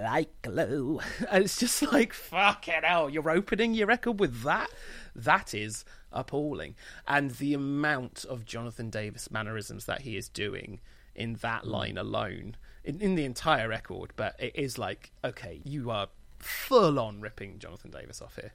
[0.00, 3.10] like glue." And it's just like fucking hell.
[3.10, 4.70] You're opening your record with that.
[5.14, 6.76] That is appalling,
[7.06, 10.80] and the amount of Jonathan Davis mannerisms that he is doing
[11.14, 14.12] in that line alone, in, in the entire record.
[14.16, 16.08] But it is like, okay, you are
[16.38, 18.52] full on ripping Jonathan Davis off here.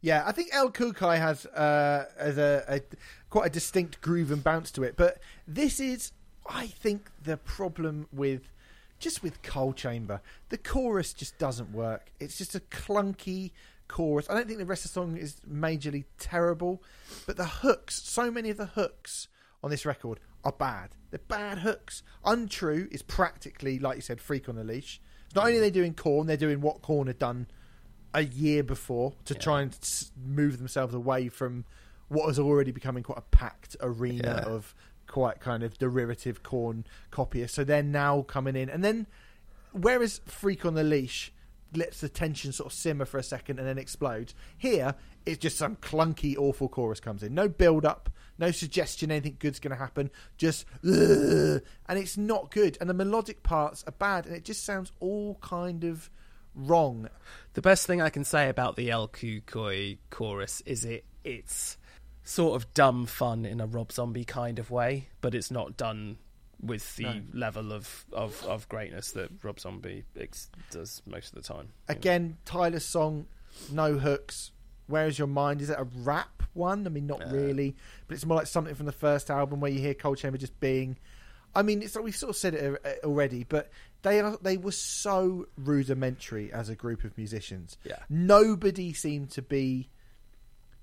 [0.00, 2.80] Yeah, I think El Cu Cuy has uh, a, a
[3.30, 6.12] quite a distinct groove and bounce to it, but this is,
[6.48, 8.52] I think, the problem with
[8.98, 10.20] just with Coal Chamber.
[10.48, 12.10] The chorus just doesn't work.
[12.18, 13.52] It's just a clunky
[13.86, 14.28] chorus.
[14.28, 16.82] I don't think the rest of the song is majorly terrible,
[17.26, 19.28] but the hooks, so many of the hooks
[19.62, 20.90] on this record are bad.
[21.10, 22.02] They're bad hooks.
[22.24, 25.00] Untrue is practically, like you said, Freak on a Leash.
[25.34, 27.46] Not only they're they doing Korn, they're doing what Korn had done
[28.14, 29.76] a year before to try and
[30.24, 31.64] move themselves away from
[32.08, 34.50] what was already becoming quite a packed arena Yeah.
[34.52, 34.74] of
[35.06, 37.54] quite kind of derivative Korn copyists.
[37.56, 39.06] So they're now coming in, and then
[39.72, 41.32] whereas Freak on the Leash
[41.74, 44.94] lets the tension sort of simmer for a second and then explodes, here
[45.26, 47.34] it's just some clunky, awful chorus comes in.
[47.34, 50.10] No build up, no suggestion anything good's going to happen.
[50.36, 52.78] Just and it's not good.
[52.80, 56.10] And the melodic parts are bad, and it just sounds all kind of
[56.54, 57.08] wrong.
[57.54, 61.76] The best thing I can say about the El Cu Cuy chorus is it it's
[62.24, 66.18] sort of dumb fun in a Rob Zombie kind of way, but it's not done
[66.60, 67.20] with the No.
[67.32, 71.68] level of, of, of greatness that Rob Zombie ex- does most of the time.
[71.88, 73.26] Again, Tyler's song,
[73.70, 74.50] no hooks.
[74.88, 75.60] Where is your mind?
[75.62, 76.86] Is it a rap one?
[76.86, 77.30] I mean, not Uh.
[77.30, 80.38] really, but it's more like something from the first album where you hear Coal Chamber
[80.38, 80.98] just being.
[81.54, 83.70] I mean, it's like we've sort of said it uh, already, but
[84.02, 87.78] they are they were so rudimentary as a group of musicians.
[87.84, 87.98] Yeah.
[88.08, 89.88] Nobody seemed to be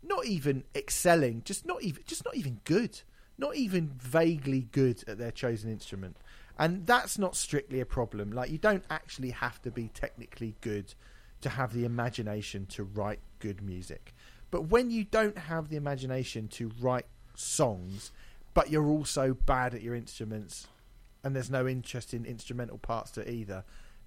[0.04, 3.02] not even excelling, just not even just not even good.
[3.38, 6.18] Not even vaguely good at their chosen instrument.
[6.58, 8.32] And that's not strictly a problem.
[8.32, 10.94] Like you don't actually have to be technically good
[11.42, 14.14] to have the imagination to write good music.
[14.52, 18.12] But when you don't have the imagination to write songs,
[18.54, 20.68] but you're also bad at your instruments
[21.24, 23.66] and there's no interest in instrumental parts to either,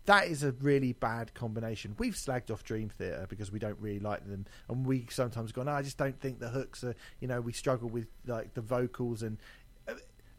[0.09, 1.95] that is a really bad combination.
[1.99, 5.63] We've slagged off Dream Theater because we don't really like them, and we sometimes go,
[5.63, 6.95] no, I just don't think the hooks are.
[7.21, 9.37] You know, we struggle with like the vocals, and
[9.87, 9.93] uh,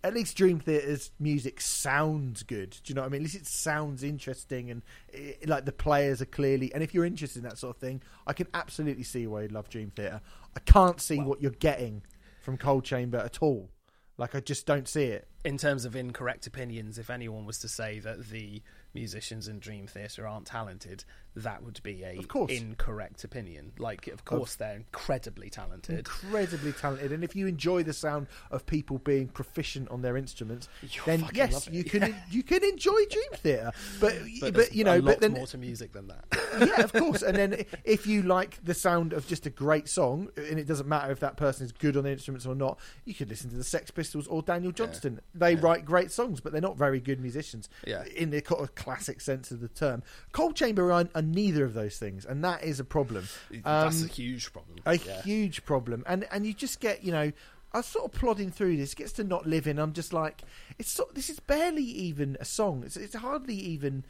[0.04, 2.72] at least Dream Theater's music sounds good.
[2.72, 3.22] Do you know what I mean?
[3.22, 6.74] At least it sounds interesting, and it, like the players are clearly.
[6.74, 9.50] And if you're interested in that sort of thing, I can absolutely see why you
[9.50, 10.20] love Dream Theater.
[10.56, 12.02] I can't see what you're getting
[12.42, 13.70] from Coal Chamber at all.
[14.18, 15.28] Like I just don't see it.
[15.46, 18.62] in terms of incorrect opinions, if anyone was to say that the
[18.94, 21.04] musicians in Dream Theater aren't talented,
[21.36, 22.52] that would be a Of course.
[22.52, 23.72] incorrect opinion.
[23.78, 26.00] Like, of course, they're incredibly talented.
[26.00, 30.68] incredibly talented, and if you enjoy the sound of people being proficient on their instruments,
[30.82, 33.72] You'll then yes, you can you can enjoy Dream Theater.
[34.00, 36.26] But but, there's you know, a lot but then more to music than that.
[36.60, 37.22] yeah, of course.
[37.22, 40.88] And then if you like the sound of just a great song, and it doesn't
[40.88, 43.56] matter if that person is good on the instruments or not, you could listen to
[43.56, 45.22] the Sex Pistols or Daniel Johnston.
[45.34, 48.04] They write great songs, but they're not very good musicians Yeah.
[48.16, 50.02] in the of classic sense of the term.
[50.32, 53.28] Coal Chamber are, are neither of those things, and that is a problem.
[53.52, 54.80] That's a Um, huge problem.
[54.86, 55.22] a Yeah.
[55.24, 57.32] huge problem and and you just get you know
[57.72, 60.42] I was sort of plodding through this gets to not living I'm just like
[60.80, 64.06] it's so, this is barely even a song it's, it's hardly even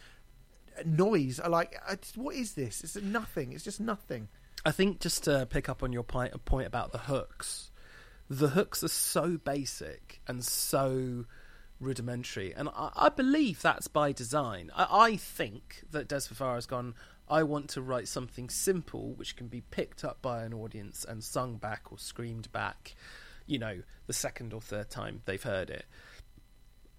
[0.86, 4.30] noise I like I just, what is this it's nothing it's just nothing
[4.66, 7.72] I think just to pick up on your point, point about the hooks,
[8.30, 11.24] the hooks are so basic and so
[11.80, 14.70] rudimentary, and I, I believe that's by design.
[14.76, 16.94] I, I think that Dez Fafara has gone.
[17.30, 21.24] I want to write something simple which can be picked up by an audience and
[21.24, 22.96] sung back or screamed back,
[23.46, 25.86] you know, the second or third time they've heard it.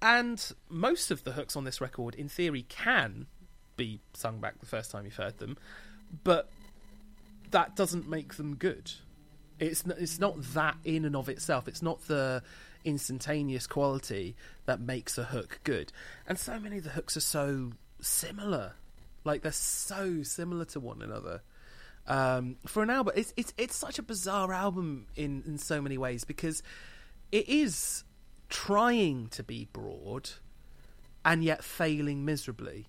[0.03, 3.27] And most of the hooks on this record, in theory, can
[3.77, 5.59] be sung back the first time you've heard them,
[6.25, 6.51] but
[7.51, 8.93] that doesn't make them good.
[9.59, 11.69] It's n- it's not that in and of itself.
[11.69, 12.43] It's not the
[12.85, 15.93] instantaneous quality that makes a hook good.
[16.27, 18.73] And so many of the hooks are so similar,
[19.25, 21.43] like they're so similar to one another.
[22.07, 25.99] Um, for an album, it's it's it's such a bizarre album in in so many
[25.99, 26.63] ways because
[27.31, 28.05] it is
[28.49, 30.31] trying to be broad
[31.25, 32.89] and yet failing miserably.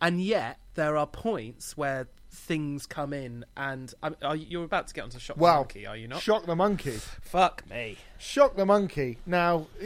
[0.00, 4.88] And yet there are points where things come in, and um, are you, you're about
[4.88, 6.20] to get onto shock the monkey, are you not?
[6.20, 7.96] shock the monkey Fuck me.
[8.18, 9.66] shock the monkey now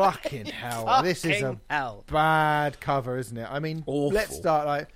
[0.00, 0.14] ugh.
[0.14, 0.22] Ooh.
[0.22, 2.04] fucking hell this is a hell.
[2.10, 3.48] bad cover, isn't it?
[3.50, 4.08] I mean, Awful.
[4.10, 4.88] let's start like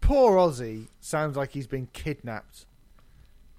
[0.00, 2.66] poor Ozzy sounds like he's been kidnapped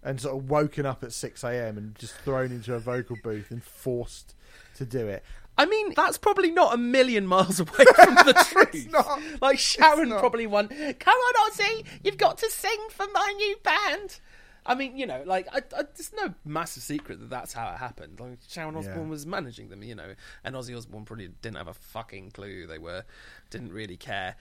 [0.03, 1.77] and sort of woken up at six a.m.
[1.77, 4.35] and just thrown into a vocal booth and forced
[4.75, 5.23] to do it.
[5.57, 8.89] I mean, that's probably not a million miles away from the truth.
[8.89, 9.21] not.
[9.41, 10.19] Like Sharon not.
[10.19, 10.69] probably won.
[10.69, 14.19] Come on, Ozzy, you've got to sing for my new band.
[14.65, 17.77] I mean, you know, like I, I, there's no massive secret that that's how it
[17.77, 18.19] happened.
[18.19, 19.09] Like Sharon Osbourne Yeah.
[19.09, 22.67] was managing them, you know, and Ozzy Osbourne probably didn't have a fucking clue.
[22.67, 23.03] They were,
[23.49, 24.35] didn't really care.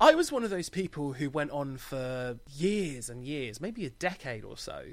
[0.00, 3.90] I was one of those people who went on for years and years, maybe a
[3.90, 4.84] decade or so,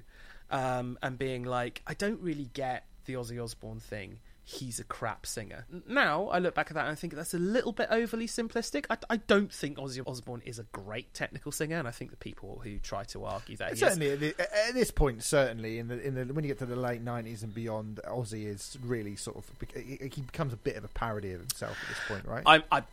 [0.50, 4.20] um, and being like, I don't really get the Ozzy Osbourne thing.
[4.48, 5.66] He's a crap singer.
[5.88, 8.86] Now I look back at that and I think that's a little bit overly simplistic.
[8.92, 12.18] I, I don't think Ozzy Osbourne is a great technical singer, and I think the
[12.18, 16.00] people who try to argue that Certainly, at, the, at this point, certainly in the
[16.00, 19.38] in the when you get to the late nineties and beyond, Ozzy is really sort
[19.38, 22.44] of he he becomes a bit of a parody of himself at this point, right?
[22.46, 22.84] I, I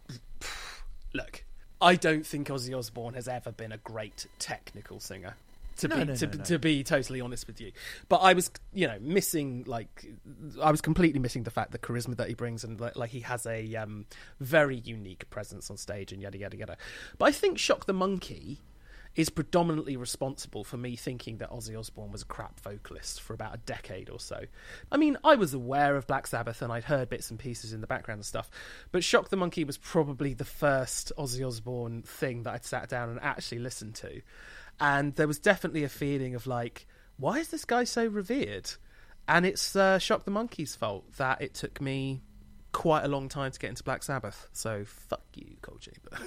[1.12, 1.44] look.
[1.82, 5.34] I don't think Ozzy Osbourne has ever been a great technical singer.
[5.83, 7.72] To No, be no, to, no, to be totally honest with you,
[8.09, 10.07] but I was you know missing like
[10.62, 13.20] I was completely missing the fact the charisma that he brings and like, like he
[13.20, 14.07] has a um,
[14.39, 16.76] very unique presence on stage and yada yada yada.
[17.18, 18.61] But I think Shock the Monkey
[19.14, 23.55] is predominantly responsible for me thinking that Ozzy Osbourne was a crap vocalist for about
[23.55, 24.41] a decade or so.
[24.91, 27.83] I mean, I was aware of Black Sabbath and I'd heard bits and pieces in
[27.83, 28.51] the background and stuff,
[28.91, 33.11] but Shock the Monkey was probably the first Ozzy Osbourne thing that I'd sat down
[33.11, 34.22] and actually listened to.
[34.83, 38.68] And there was definitely a feeling of like, why is this guy so revered?
[39.29, 42.21] And it's uh, Shock the Monkey's fault that it took me
[42.72, 44.49] quite a long time to get into Black Sabbath.
[44.53, 46.18] So fuck you, Coal Chamber.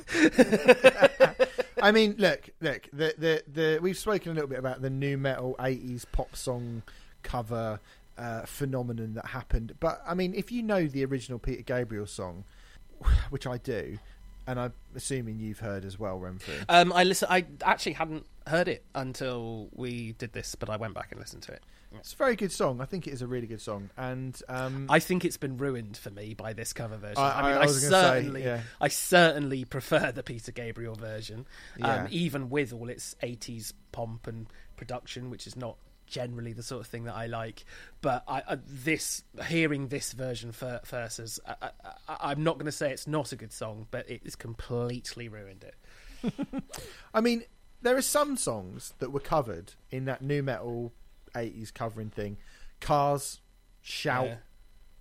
[1.82, 2.88] I mean, look, look.
[2.94, 6.82] The, the the we've spoken a little bit about the new metal '80s pop song
[7.24, 7.82] cover
[8.18, 9.74] uh, phenomenon that happened.
[9.82, 12.46] But I mean, if you know the original Peter Gabriel song,
[13.32, 14.00] which I do,
[14.48, 16.64] and I'm assuming you've heard as well, Remfry.
[16.70, 17.28] Um, I listen.
[17.32, 21.44] I actually hadn't heard it until we did this, but I went back and listened
[21.44, 21.64] to it.
[21.98, 22.82] It's a very good song.
[22.82, 25.96] I think it is a really good song, and um, I think it's been ruined
[25.96, 27.18] for me by this cover version.
[27.18, 28.62] I- I, mean, I I, gonna say, certainly, yeah.
[28.82, 31.46] I certainly prefer the Peter Gabriel version,
[31.78, 32.04] Yeah.
[32.04, 36.82] um, even with all its '80s pomp and production, which is not generally the sort
[36.82, 37.66] of thing that I like.
[38.02, 41.70] But I, I, this hearing this version fir- first, as I,
[42.08, 45.28] I, I'm not going to say it's not a good song, but it has completely
[45.28, 46.36] ruined it.
[47.14, 47.44] I mean,
[47.82, 50.94] there are some songs that were covered in that new metal
[51.34, 52.38] '80s covering thing.
[52.80, 53.42] Cars,
[53.82, 54.30] Shout.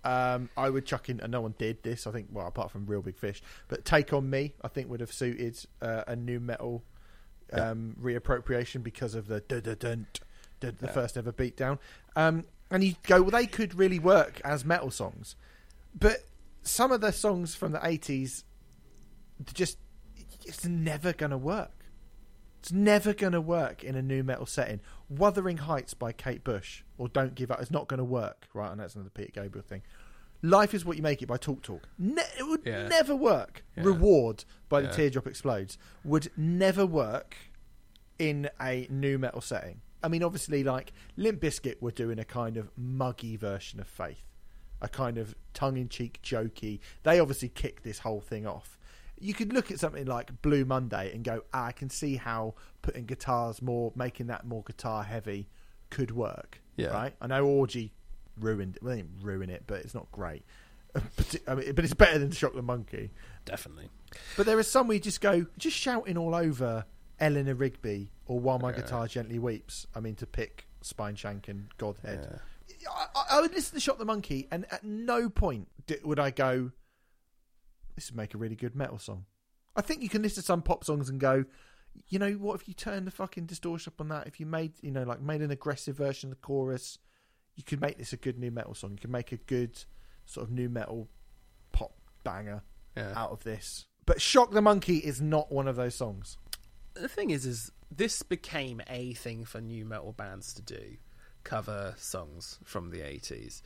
[0.03, 2.05] Um, I would chuck in, and no one did this.
[2.05, 4.99] I think, well, apart from Real Big Fish, but Take on Me, I think would
[4.99, 6.83] have suited uh, a new metal
[7.51, 10.07] um, reappropriation because of the dun dun
[10.59, 11.79] the first ever beatdown.
[12.15, 15.35] Um, and you go, well, they could really work as metal songs,
[15.97, 16.17] but
[16.63, 18.43] some of the songs from the '80s
[19.53, 19.77] just
[20.45, 21.71] it's never going to work.
[22.59, 24.79] It's never going to work in a new metal setting.
[25.09, 28.71] Wuthering Heights by Kate Bush or Don't Give Up is not going to work, right?
[28.71, 29.83] And that's another Peter Gabriel thing.
[30.41, 31.87] Life is what you make it by Talk Talk.
[31.99, 32.87] Ne- it would Yeah.
[32.87, 33.63] never work.
[33.77, 33.83] Yeah.
[33.83, 37.35] Reward by the Teardrop Explodes would never work
[38.17, 39.81] in a new metal setting.
[40.03, 44.23] I mean, obviously, like Limp Bizkit were doing a kind of muggy version of Faith,
[44.81, 46.79] a kind of tongue-in-cheek, jokey.
[47.03, 48.77] They obviously kicked this whole thing off.
[49.19, 52.55] You could look at something like Blue Monday and go, ah, I can see how
[52.81, 55.47] putting guitars more, making that more guitar heavy,
[55.89, 56.61] could work.
[56.75, 56.89] Yeah.
[56.89, 57.13] Right.
[57.21, 57.93] I know Orgy
[58.39, 58.77] ruined.
[58.81, 60.43] Well, they didn't ruin it, but it's not great.
[60.93, 63.11] but, I mean, but it's better than Shock the Monkey.
[63.45, 63.89] Definitely.
[64.37, 66.85] But there are some where you just go, just shouting all over
[67.19, 68.77] Eleanor Rigby or While My Yeah.
[68.77, 69.87] Guitar Gently Weeps.
[69.95, 72.27] I mean, to pick Spineshank and Godhead.
[72.31, 72.89] Yeah.
[73.15, 75.67] I, I- would listen to Shock the Monkey, and at no point
[76.03, 76.71] would I go,
[77.95, 79.25] this would make a really good metal song.
[79.75, 81.45] I think you can listen to some pop songs and go,
[82.07, 84.27] you know, what if you turn the fucking distortion up on that?
[84.27, 86.97] If you made, you know, like made an aggressive version of the chorus,
[87.55, 88.91] you could make this a good new metal song.
[88.91, 89.83] You could make a good
[90.25, 91.07] sort of new metal
[91.71, 91.93] pop
[92.23, 92.63] banger
[92.97, 93.13] Yeah.
[93.15, 93.85] out of this.
[94.05, 96.37] But Shock the Monkey is not one of those songs.
[96.95, 100.97] The thing is, is this became a thing for new metal bands to do,
[101.43, 103.61] cover songs from the eighties.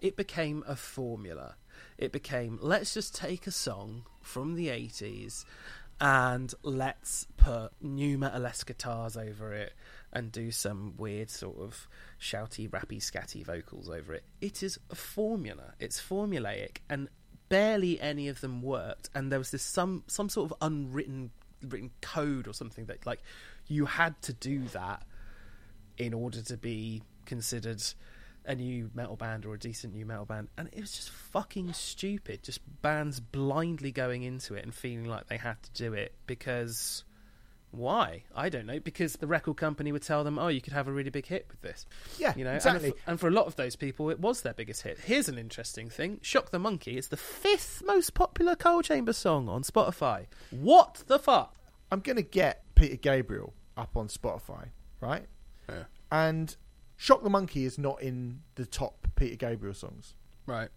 [0.00, 1.56] It became a formula.
[1.96, 5.44] It became let's just take a song from the eighties
[6.00, 9.72] and let's put new metal-esque guitars over it
[10.12, 11.88] and do some weird sort of
[12.20, 14.24] shouty, rappy, scatty vocals over it.
[14.40, 15.74] It is a formula.
[15.78, 17.08] It's formulaic, and
[17.48, 19.08] barely any of them worked.
[19.14, 21.30] And there was this some some sort of unwritten
[21.72, 23.22] written code or something that like
[23.66, 25.02] you had to do that
[25.96, 27.82] in order to be considered
[28.46, 30.48] a new metal band or a decent new metal band.
[30.58, 32.42] And it was just fucking stupid.
[32.42, 37.04] Just bands blindly going into it and feeling like they had to do it because
[37.76, 40.88] why i don't know because the record company would tell them oh you could have
[40.88, 41.86] a really big hit with this
[42.18, 42.88] Yeah, you know and exactly.
[42.90, 45.38] if- and for a lot of those people it was their biggest hit here's an
[45.38, 50.26] interesting thing shock the monkey is the fifth most popular coal chamber song on spotify
[50.50, 51.54] what the fuck
[51.92, 54.70] I'm going to get Peter Gabriel up on Spotify,
[55.00, 55.26] right?
[55.68, 55.84] Yeah.
[56.10, 56.56] And
[56.96, 60.14] Shock the Monkey is not in the top Peter Gabriel songs.
[60.46, 60.70] right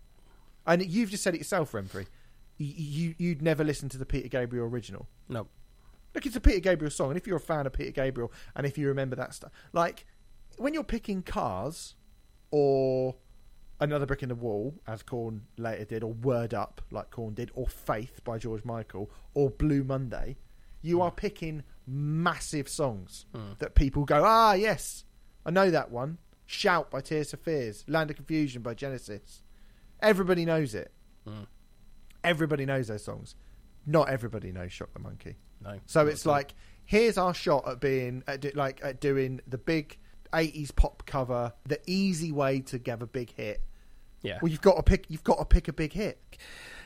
[0.68, 2.06] And you've just said it yourself, Remfry.
[2.58, 5.08] You, you, you'd never listen to the Peter Gabriel original.
[5.30, 5.48] no
[6.18, 8.66] Look, it's a Peter Gabriel song, and if you're a fan of Peter Gabriel, and
[8.66, 10.04] if you remember that stuff, like
[10.58, 11.94] when you're picking Cars
[12.50, 13.18] or
[13.80, 17.52] Another Brick in the Wall, as Korn later did, or Word Up, like Korn did,
[17.54, 20.38] or Faith by George Michael, or Blue Monday,
[20.82, 21.02] you hmm.
[21.04, 23.52] are picking massive songs hmm.
[23.60, 25.04] that people go, ah, yes,
[25.46, 26.18] I know that one.
[26.48, 29.44] Shout by Tears for Fears, Land of Confusion by Genesis.
[30.02, 30.92] Everybody knows it.
[31.28, 31.44] Hmm.
[32.24, 33.36] Everybody knows those songs.
[33.86, 35.36] Not everybody knows Shock the Monkey.
[35.64, 36.54] No So it's like
[36.86, 39.98] here's our shot at being at do, like at doing the big
[40.34, 43.62] 80s pop cover, the easy way to get a big hit.
[44.22, 46.20] yeah Well, you've got to pick you've got to pick a big hit.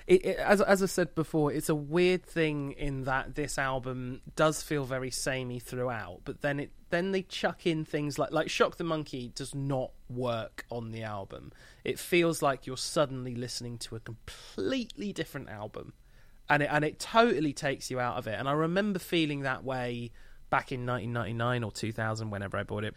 [0.08, 4.22] it, it, as as I said before, it's a weird thing in that this album
[4.36, 8.50] does feel very samey throughout, but then it then they chuck in things like like
[8.50, 11.52] Shock the Monkey does not work on the album.
[11.84, 15.94] It feels like you're suddenly listening to a completely different album,
[16.52, 18.38] and it and it totally takes you out of it.
[18.38, 20.12] And I remember feeling that way
[20.52, 22.94] back in 1999 or 2000, whenever I bought it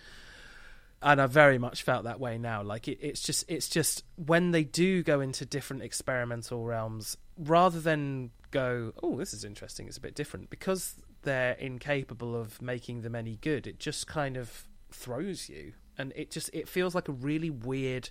[1.05, 2.63] and I very much felt that way now.
[2.63, 7.79] Like it, it's just, it's just when they do go into different experimental realms, rather
[7.79, 13.03] than go, "Oh, this is interesting," it's a bit different because they're incapable of making
[13.03, 13.67] them any good.
[13.67, 15.75] It just kind of throws you.
[15.97, 18.11] and it just it feels like a really weird,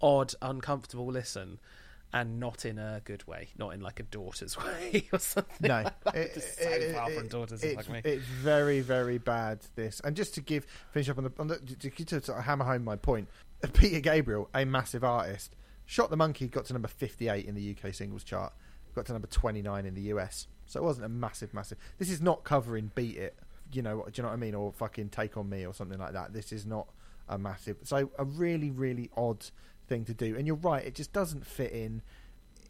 [0.00, 1.58] odd, uncomfortable listen.
[2.12, 5.68] And not in a good way, not in like a daughter's way or something.
[5.68, 7.62] No, like it- Just so it- far it- from daughters.
[7.62, 8.00] it's, fuck me.
[8.04, 9.60] it's very, very bad.
[9.74, 12.64] This, and just to give finish up on the, on the to, to, to hammer
[12.64, 13.28] home my point,
[13.74, 15.54] Peter Gabriel, a massive artist,
[15.84, 18.54] shock the monkey, got to number fifty-eight in the UK singles chart,
[18.94, 20.46] got to number twenty-nine in the US.
[20.66, 21.76] So it wasn't a massive, massive.
[21.98, 23.36] This is not covering "Beat It,"
[23.72, 24.04] you know.
[24.06, 24.54] Do you know what I mean?
[24.54, 26.32] Or fucking "Take on Me" or something like that.
[26.32, 26.88] This is not
[27.28, 27.76] a massive.
[27.84, 29.44] So a really, really odd
[29.88, 30.36] thing to do.
[30.36, 32.02] And you're right, it just doesn't fit in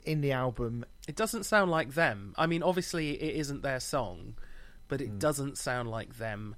[0.04, 2.34] in the album It doesn't sound like them.
[2.38, 4.34] I mean, obviously, it isn't their song,
[4.88, 6.56] but it doesn't sound like them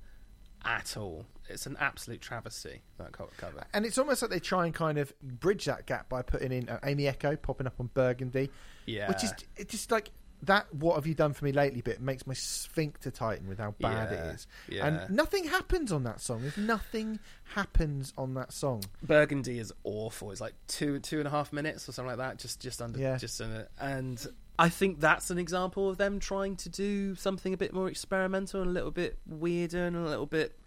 [0.65, 1.27] at all.
[1.49, 3.65] It's an absolute travesty that cover.
[3.73, 6.69] And it's almost like they try and kind of bridge that gap by putting in
[6.69, 8.51] uh, Aimee Echo popping up on Burgundy,
[8.87, 10.11] Yeah, which is it's just like
[10.43, 10.73] that.
[10.75, 11.81] What have you done for me lately?
[11.81, 14.47] Bit makes my sphincter tighten with how bad Yeah, it is.
[14.69, 14.87] yeah.
[14.87, 16.45] And nothing happens on that song.
[16.45, 17.19] If nothing
[17.55, 20.31] happens on that song, Burgundy is awful.
[20.31, 22.39] It's like two two and a half minutes or something like that.
[22.39, 23.17] Just just under Yeah.
[23.17, 23.41] just.
[23.79, 24.27] And
[24.59, 28.61] I think that's an example of them trying to do something a bit more experimental
[28.61, 30.59] and a little bit weirder and a little bit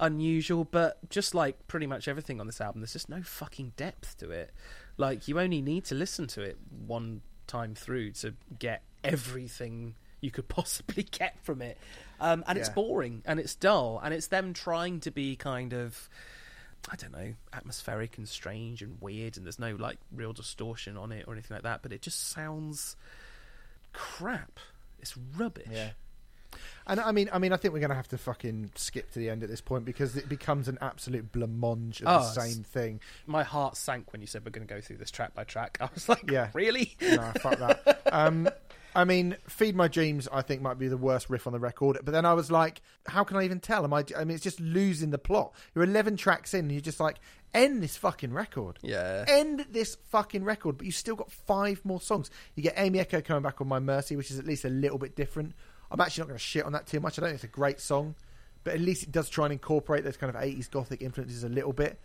[0.00, 0.64] unusual.
[0.64, 4.30] But just like pretty much everything on this album, there's just no fucking depth to
[4.30, 4.52] it.
[4.96, 10.30] Like you only need to listen to it one time through to get everything you
[10.30, 11.78] could possibly get from it.
[12.20, 16.08] Um, and it's boring and it's dull and it's them trying to be kind of
[16.90, 21.12] I don't know, atmospheric and strange and weird, and there's no like real distortion on
[21.12, 21.80] it or anything like that.
[21.82, 22.96] But it just sounds
[23.92, 24.58] crap.
[25.00, 25.66] It's rubbish.
[26.86, 29.18] And I mean, I mean, I think we're going to have to fucking skip to
[29.20, 32.62] the end at this point because it becomes an absolute blancmange of Oh, the same
[32.64, 33.00] thing.
[33.26, 35.78] My heart sank when you said we're going to go through this track by track.
[35.80, 36.48] I was like, Yeah.
[36.52, 36.96] really?
[37.00, 38.00] No, fuck that.
[38.12, 38.46] Um,
[38.94, 41.98] I mean, "Feed My Dreams" I think might be the worst riff on the record.
[42.04, 43.84] But then I was like, how can I even tell?
[43.84, 44.04] Am I?
[44.16, 45.54] I mean, it's just losing the plot.
[45.74, 47.18] You're 11 tracks in, and you're just like,
[47.54, 48.78] end this fucking record.
[48.82, 49.24] Yeah.
[49.28, 50.78] End this fucking record.
[50.78, 52.30] But you've still got five more songs.
[52.54, 54.98] You get Aimee Echo coming back on My Mercy, which is at least a little
[54.98, 55.54] bit different.
[55.90, 57.18] I'm actually not going to shit on that too much.
[57.18, 58.14] I don't think it's a great song,
[58.64, 61.48] but at least it does try and incorporate those kind of 80s gothic influences a
[61.48, 61.98] little bit.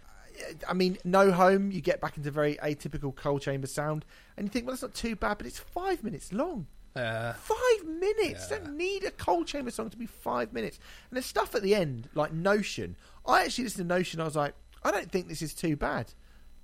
[0.68, 4.06] I mean, No Home, you get back into very atypical Coal Chamber sound,
[4.36, 6.68] and you think, well, that's not too bad, but it's five minutes long.
[6.96, 8.48] Uh, Five minutes.
[8.50, 8.58] Yeah.
[8.58, 10.80] Don't need a Coal Chamber song to be five minutes.
[11.10, 12.96] And there's stuff at the end, like Notion.
[13.26, 14.20] I actually listened to Notion.
[14.22, 16.14] I was like, I don't think this is too bad.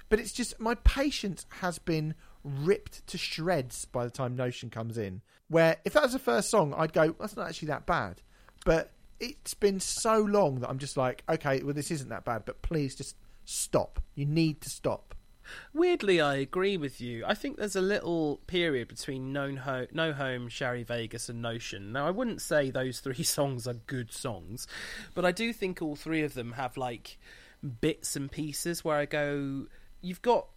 [0.09, 4.97] But it's just my patience has been ripped to shreds by the time Notion comes
[4.97, 5.21] in.
[5.49, 8.21] Where if that was the first song, I'd go, that's not actually that bad.
[8.65, 12.43] But it's been so long that I'm just like, okay, well, this isn't that bad,
[12.45, 13.99] but please just stop.
[14.15, 15.15] You need to stop.
[15.73, 17.23] Weirdly, I agree with you.
[17.25, 21.91] I think there's a little period between No, Ho- no Home, Shari Vegas, and Notion.
[21.91, 24.67] Now, I wouldn't say those three songs are good songs,
[25.13, 27.17] but I do think all three of them have like
[27.81, 29.67] bits and pieces where I go,
[30.01, 30.47] you've got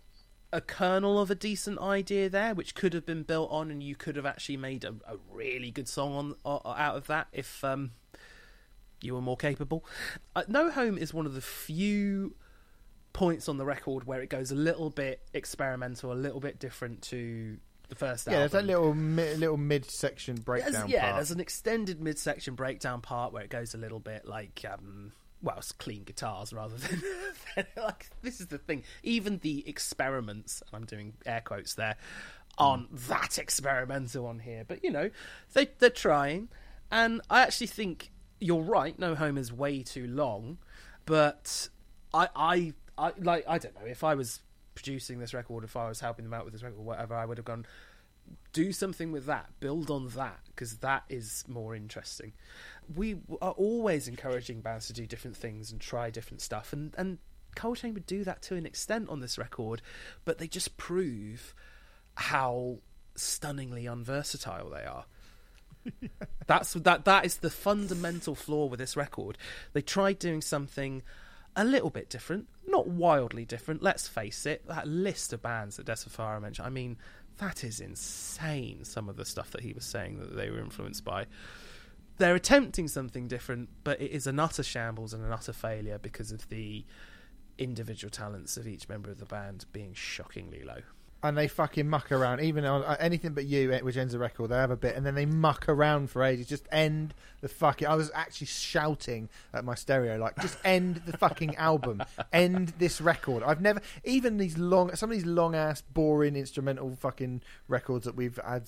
[0.53, 3.95] a kernel of a decent idea there, which could have been built on, and you
[3.95, 7.63] could have actually made a, a really good song on uh, out of that if
[7.65, 7.91] um,
[9.01, 9.85] you were more capable.
[10.35, 12.35] Uh, no Home is one of the few
[13.17, 17.01] points on the record where it goes a little bit experimental, a little bit different
[17.03, 17.57] to
[17.89, 18.35] the first Yeah, album.
[18.35, 20.73] Yeah, there's that little mi- little mid section breakdown.
[20.73, 21.15] There's- yeah, part.
[21.17, 25.13] there's an extended midsection breakdown part where it goes a little bit like, um,
[25.43, 27.03] well, it's clean guitars rather than,
[27.55, 28.07] than like.
[28.23, 28.83] This is the thing.
[29.03, 31.97] Even the experiments, and I'm doing air quotes there,
[32.59, 34.65] aren't that experimental on here.
[34.67, 35.11] But you know,
[35.55, 36.49] they they're trying,
[36.91, 38.11] and I actually think
[38.41, 38.99] you're right.
[38.99, 40.59] No Home is way too long,
[41.07, 41.69] but
[42.13, 44.41] I I I like I don't know if I was
[44.75, 47.39] producing this record, if I was helping them out with this record, whatever, I would
[47.39, 47.67] have gone
[48.53, 52.33] do something with that, build on that, because that is more interesting.
[52.95, 57.19] We are always encouraging bands to do different things and try different stuff, and and
[57.55, 59.83] Coal Chamber do that to an extent on this record,
[60.25, 61.55] but they just prove
[62.15, 62.79] how
[63.15, 65.05] stunningly unversatile they are.
[66.47, 67.05] That's that.
[67.05, 69.39] That is the fundamental flaw with this record.
[69.73, 71.03] They tried doing something
[71.57, 73.83] a little bit different, not wildly different.
[73.83, 74.67] Let's face it.
[74.69, 76.67] That list of bands that Dez Fafara mentioned.
[76.67, 76.99] I mean,
[77.39, 78.85] that is insane.
[78.85, 81.27] Some of the stuff that he was saying that they were influenced by.
[82.19, 86.33] They're attempting something different, but it is an utter shambles and an utter failure because
[86.33, 86.85] of the
[87.59, 90.81] individual talents of each member of the band being shockingly low.
[91.23, 92.41] And they fucking muck around.
[92.41, 94.97] Even on uh, anything but you, eh, which ends the record, they have a bit,
[94.97, 96.47] and then they muck around for ages.
[96.47, 97.87] Just end the fucking.
[97.89, 102.03] I was actually shouting at my stereo, like, just end the fucking album,
[102.33, 103.43] end this record.
[103.43, 108.15] I've never, even these long, some of these long ass, boring instrumental fucking records that
[108.15, 108.65] we've had.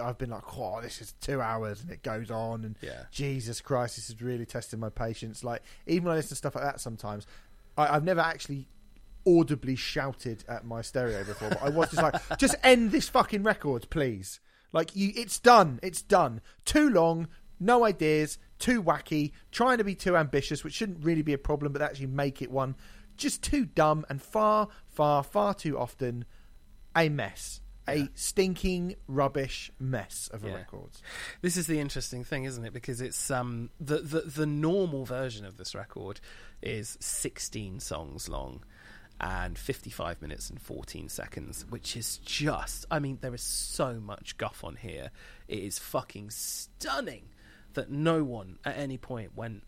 [0.00, 3.04] I've been like, oh, this is two hours, and it goes on, and Yeah.
[3.10, 5.44] Jesus Christ, this is really testing my patience.
[5.44, 7.26] Like, even when I listen to stuff like that sometimes.
[7.76, 8.66] I, I've never actually
[9.26, 13.42] audibly shouted at my stereo before, but I was just like, just end this fucking
[13.42, 14.40] record, please.
[14.72, 15.80] Like you, it's done.
[15.82, 16.40] It's done.
[16.64, 17.28] Too long.
[17.60, 18.38] No ideas.
[18.58, 19.32] Too wacky.
[19.50, 22.50] Trying to be too ambitious, which shouldn't really be a problem, but actually make it
[22.50, 22.74] one.
[23.16, 26.24] Just too dumb and far, far, far too often
[26.96, 27.60] a mess.
[27.88, 30.54] A stinking rubbish mess of a Yeah.
[30.54, 30.90] record.
[31.40, 32.72] This is the interesting thing, isn't it?
[32.72, 36.20] Because it's um the, the the normal version of this record
[36.62, 38.62] is 16 songs long
[39.22, 44.36] and 55 minutes and 14 seconds, which is just I mean there is so much
[44.36, 45.10] guff on here.
[45.48, 47.30] It is fucking stunning
[47.74, 49.62] that no one at any point went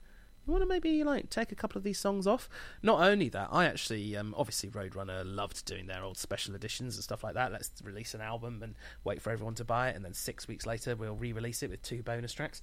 [0.46, 2.48] you want to maybe like take a couple of these songs off?
[2.82, 7.04] Not only that, I actually um, obviously Roadrunner loved doing their old special editions and
[7.04, 7.52] stuff like that.
[7.52, 8.74] Let's release an album and
[9.04, 11.82] wait for everyone to buy it, and then six weeks later we'll re-release it with
[11.82, 12.60] two bonus tracks.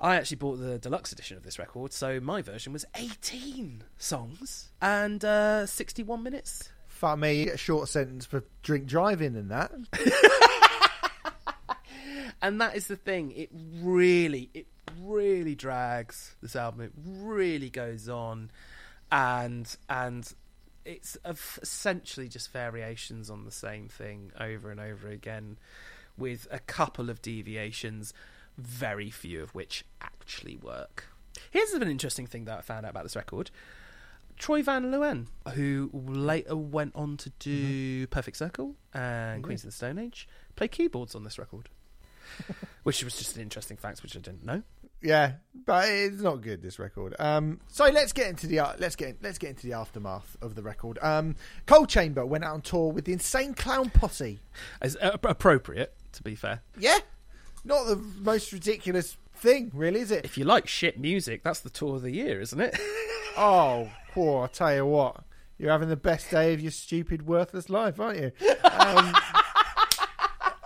[0.00, 4.70] I actually bought the deluxe edition of this record, so my version was 18 songs
[4.80, 6.70] and uh, 61 minutes.
[6.86, 9.72] Fuck me, a short sentence for drink driving and that.
[12.42, 14.66] and that is the thing it really it
[15.02, 18.50] really drags this album it really goes on
[19.10, 20.32] and and
[20.84, 25.58] it's essentially just variations on the same thing over and over again
[26.16, 28.14] with a couple of deviations
[28.58, 31.06] very few of which actually work
[31.50, 33.50] here's an interesting thing that i found out about this record
[34.38, 39.72] Troy Van Leeuwen, who later went on to do Perfect Circle and Queens of the
[39.72, 41.68] Stone Age, played keyboards on this record.
[42.82, 44.62] which was just an interesting fact which I didn't know.
[45.00, 46.60] Yeah, but it's not good.
[46.60, 47.14] This record.
[47.20, 50.56] Um, so let's get into the uh, let's get let's get into the aftermath of
[50.56, 50.98] the record.
[51.00, 51.36] Um,
[51.66, 54.40] Coal Chamber went out on tour with the Insane Clown Posse.
[54.80, 56.62] As uh, appropriate, to be fair.
[56.76, 56.98] Yeah,
[57.64, 60.24] not the most ridiculous thing, really, is it?
[60.24, 62.78] If you like shit music, that's the tour of the year, isn't it?
[63.40, 64.46] Oh, poor!
[64.46, 65.22] I tell you what,
[65.58, 68.32] you're having the best day of your stupid, worthless life, aren't you?
[68.64, 69.14] Um,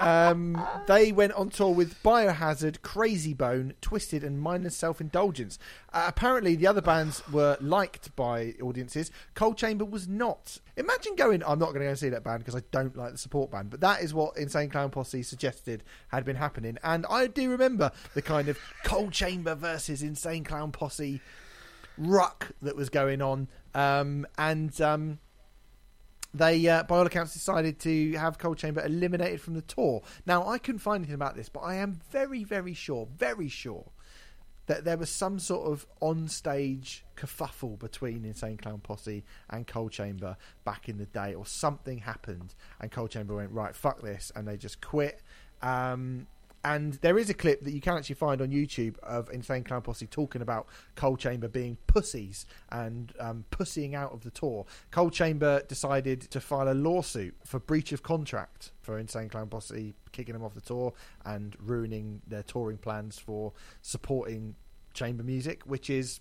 [0.02, 5.58] um, they went on tour with Biohazard, Krayzie Bone, Twiztid, and Mindless Self Indulgence.
[5.92, 9.10] Uh, apparently, the other bands were liked by audiences.
[9.34, 10.58] Coal Chamber was not.
[10.76, 11.42] Imagine going.
[11.44, 13.50] I'm not going to go and see that band because I don't like the support
[13.52, 16.78] band, but that is what Insane Clown Posse suggested had been happening.
[16.82, 21.20] And I do remember the kind of Coal Chamber versus Insane Clown Posse
[21.96, 23.48] ruck that was going on.
[23.74, 25.18] Um, and um,
[26.34, 30.02] they, uh, by all accounts, decided to have Coal Chamber eliminated from the tour.
[30.26, 33.90] Now, I couldn't find anything about this, but I am very, very sure, very sure
[34.66, 40.36] that there was some sort of on-stage kerfuffle between Insane Clown Posse and Coal Chamber
[40.64, 44.46] back in the day, or something happened, and Coal Chamber went right, fuck this, and
[44.46, 45.20] they just quit.
[45.60, 46.26] Um,
[46.64, 49.82] and there is a clip that you can actually find on YouTube of Insane Clown
[49.82, 54.64] Posse talking about Coal Chamber being pussies and um, pussying out of the tour.
[54.90, 59.94] Coal Chamber decided to file a lawsuit for breach of contract for Insane Clown Posse
[60.12, 60.92] kicking them off the tour
[61.24, 64.54] and ruining their touring plans for supporting
[64.94, 66.20] chamber music, which is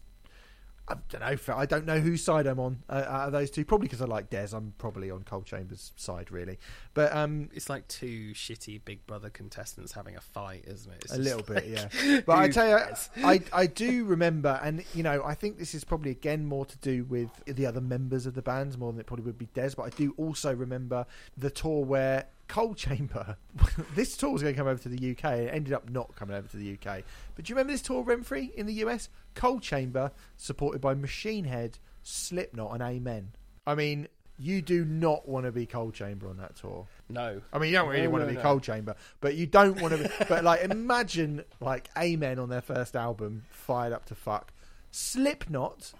[0.88, 1.56] I don't know.
[1.56, 3.64] I don't know whose side I'm on uh, out of those two.
[3.64, 4.54] Probably because I like Dez.
[4.54, 6.60] I'm probably on Coal Chamber's side, really.
[6.94, 11.04] But um, it's like two shitty Big Brother contestants having a fight, isn't it?
[11.06, 12.22] It's a little like- bit, yeah.
[12.26, 12.96] But I tell you.
[13.24, 16.78] I I do remember, and you know, I think this is probably again more to
[16.80, 19.76] do with the other members of the bands more than it probably would be Dez.
[19.76, 21.06] But I do also remember
[21.38, 23.38] the tour where Coal Chamber.
[23.96, 26.14] this tour was going to come over to the UK, and it ended up not
[26.18, 27.02] coming over to the UK.
[27.36, 29.08] But do you remember this tour, Remfry, in the US?
[29.36, 33.32] Coal Chamber, supported by Machine Head, Slipknot, and Amen.
[33.66, 34.08] I mean.
[34.40, 36.88] You do not want to be Coal Chamber on that tour.
[37.10, 37.42] No.
[37.54, 38.42] I mean, you don't really No, want to no, be no.
[38.42, 40.02] Coal Chamber, but you don't want to.
[40.02, 44.52] Be, but like, imagine like Amen on their first album, fired up to fuck.
[44.90, 45.94] Slipknot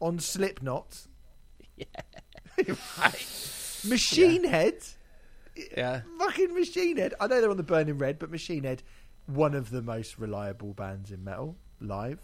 [0.00, 1.06] on Slipknot.
[1.76, 2.74] Yeah.
[2.98, 3.52] right.
[3.84, 4.82] Machine Head,
[5.76, 6.02] Yeah.
[6.18, 7.14] fucking Machine Head.
[7.20, 8.82] I know they're on the Burning Red, but Machine Head,
[9.26, 12.18] one of the most reliable bands in metal live.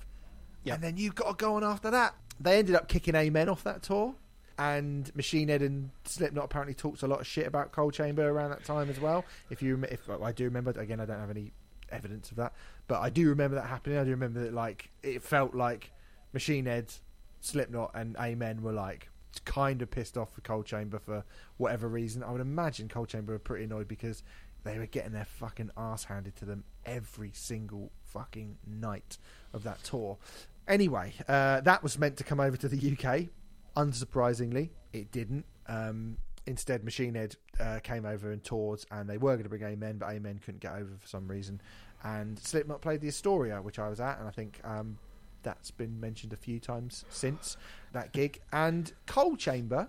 [0.65, 0.75] Yeah.
[0.75, 2.15] And then you've got to go on after that.
[2.41, 4.15] They ended up kicking Amen off that tour.
[4.59, 8.51] And Machine Head and Slipknot apparently talked a lot of shit about Coal Chamber around
[8.51, 9.25] that time as well.
[9.51, 11.53] If you, if I do remember, again, I don't have any
[11.91, 12.53] evidence of that,
[12.89, 13.99] but I do remember that happening.
[13.99, 15.93] I do remember that like it felt like
[16.33, 16.93] Machine Head,
[17.41, 19.09] Slipknot, and Amen were like
[19.45, 21.25] kind of pissed off for Coal Chamber for
[21.57, 22.23] whatever reason.
[22.23, 24.23] I would imagine Coal Chamber were pretty annoyed because
[24.65, 29.19] they were getting their fucking ass handed to them every single fucking night
[29.53, 30.19] of that tour.
[30.67, 33.29] Anyway, uh, that was meant to come over to the UK.
[33.77, 35.47] Unsurprisingly, it didn't.
[35.67, 39.63] Um, instead, Machine Head uh, came over and toured, and they were going to bring
[39.63, 41.61] Amen, but Amen couldn't get over for some reason.
[42.03, 44.99] And Slipknot played the Astoria, which I was at, and I think um,
[45.43, 47.57] that's been mentioned a few times since
[47.93, 48.41] that gig.
[48.53, 49.89] And Coal Chamber,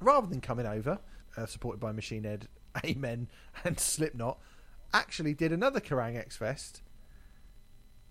[0.00, 0.98] rather than coming over,
[1.36, 2.48] uh, supported by Machine Head,
[2.84, 3.28] Amen,
[3.64, 4.38] and Slipknot,
[4.92, 6.82] actually did another Kerrang X Fest.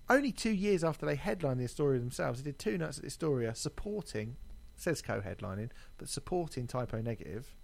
[0.08, 3.08] Only two years after they headlined the Astoria themselves, they did two nights at the
[3.08, 4.36] Astoria supporting,
[4.76, 7.56] says co-headlining, but supporting Type O Negative.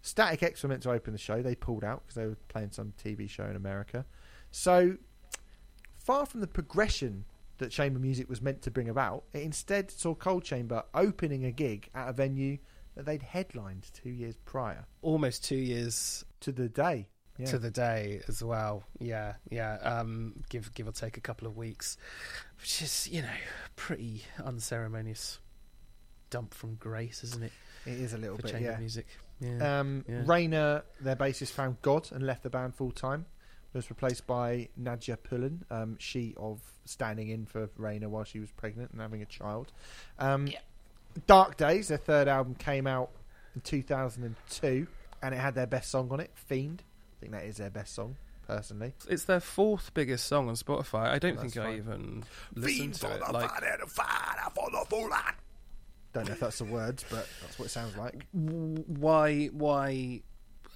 [0.00, 1.42] Static X were meant to open the show.
[1.42, 4.06] They pulled out because they were playing some TV show in America.
[4.50, 4.96] So,
[5.98, 7.24] far from the progression
[7.58, 11.50] that chamber music was meant to bring about, it instead saw Coal Chamber opening a
[11.52, 12.58] gig at a venue
[12.94, 17.08] that they'd headlined two years prior Almost two years to the day.
[17.36, 17.46] Yeah.
[17.46, 18.82] to the day as well.
[18.98, 19.74] Yeah, yeah.
[19.76, 21.96] Um, give give or take a couple of weeks,
[22.60, 23.28] which is you know
[23.76, 25.38] pretty unceremonious
[26.30, 27.52] dump from grace, isn't it?
[27.86, 28.78] it is a little For bit, chamber yeah.
[28.78, 29.06] music.
[29.40, 29.80] Yeah.
[29.80, 30.24] Um, Yeah.
[30.24, 33.26] Rayna, their bassist, found God and left the band full time.
[33.72, 38.50] Was replaced by Nadja Peulen, um, she of standing in for Rayna while she was
[38.50, 39.72] pregnant and having a child.
[40.18, 40.48] Um,
[41.26, 43.10] Dark Days, their third album, came out
[43.54, 44.86] in 2002,
[45.22, 46.82] and it had their best song on it, Fiend.
[47.16, 48.16] I think that is their best song,
[48.46, 48.92] personally.
[49.08, 51.08] It's their fourth biggest song on Spotify.
[51.08, 51.76] I don't That's think I fine.
[51.78, 52.24] even
[52.54, 53.20] listened to it.
[53.32, 53.50] Like,
[56.12, 58.24] Don't know if that's the words, but that's what it sounds like.
[58.32, 60.22] why, why,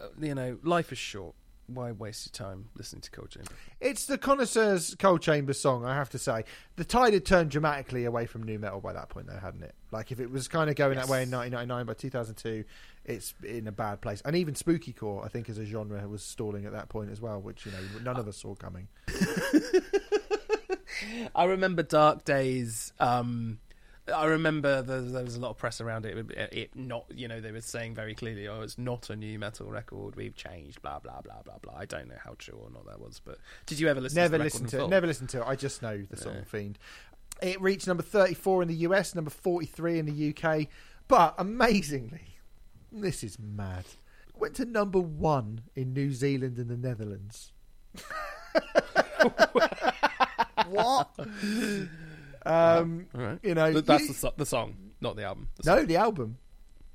[0.01, 1.35] uh, you know, life is short.
[1.67, 3.53] Why waste your time listening to Coal Chamber?
[3.81, 6.45] It's the connoisseur's Coal Chamber song, I have to say.
[6.77, 9.75] The tide had turned dramatically away from new metal by that point, though, hadn't it?
[9.91, 12.65] Like, if it was kind of going that way in 1999, by 2002,
[13.05, 14.23] it's in a bad place.
[14.25, 17.21] And even spooky core, I think, as a genre, was stalling at that point as
[17.21, 18.89] well, which, you know, none of us saw coming.
[21.35, 22.93] I remember Dark Days.
[23.01, 23.59] Um,
[24.13, 26.17] I remember there, there was a lot of press around it.
[26.31, 26.53] it.
[26.53, 29.67] It not, you know, they were saying very clearly, "Oh, it's not a new metal
[29.71, 30.17] record.
[30.17, 31.75] We've changed." Blah blah blah blah blah.
[31.77, 34.17] I don't know how true or not that was, but did you ever listen?
[34.17, 34.81] Never to the listened to it.
[34.81, 34.89] full?
[34.89, 35.47] Never listened to it.
[35.47, 36.45] I just know the song Yeah.
[36.45, 36.79] Fiend.
[37.41, 40.69] It reached number 34 in the US, number 43 in the UK,
[41.09, 42.37] but amazingly,
[42.93, 43.85] this is mad.
[44.37, 47.53] Went to number one in New Zealand and the Netherlands.
[50.69, 51.11] what?
[52.47, 53.39] Um, All right.
[53.43, 55.49] you know, Th- that's you- the, the song, not the album.
[55.63, 56.39] The no, the album.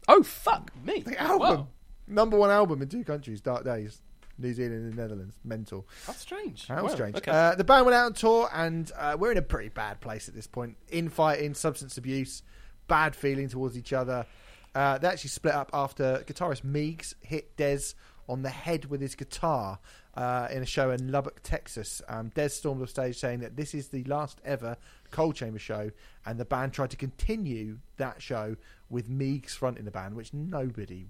[0.08, 1.02] Oh fuck me!
[1.02, 1.40] The album.
[1.40, 1.68] Wow.
[2.08, 4.02] Number one album in two countries, Dark Days.
[4.40, 5.36] New Zealand and the Netherlands.
[5.44, 5.88] Mental.
[6.06, 6.68] That's strange.
[6.68, 7.16] How Wow, strange.
[7.16, 7.32] Okay.
[7.32, 10.30] Uh, the band went out on tour, and uh, we're in a pretty bad place
[10.30, 10.78] at this point.
[10.92, 12.44] Infighting, substance abuse,
[12.88, 14.28] bad feeling towards each other.
[14.76, 17.96] Uh, they actually split up after guitarist Meegs hit Dez
[18.30, 19.80] on the head with his guitar
[20.16, 22.04] uh, in a show in Lubbock, Texas.
[22.08, 24.78] Um, Dez stormed off stage saying that this is the last ever
[25.12, 25.92] Coal Chamber show,
[26.26, 28.56] and the band tried to continue that show
[28.90, 31.08] with Meegs fronting the band, which nobody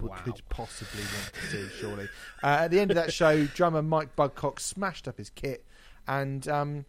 [0.00, 0.16] Wow.
[0.24, 2.08] could possibly want to see, surely.
[2.42, 5.64] Uh, at the end of that show, drummer Mike Bug Cox smashed up his kit,
[6.06, 6.84] and um,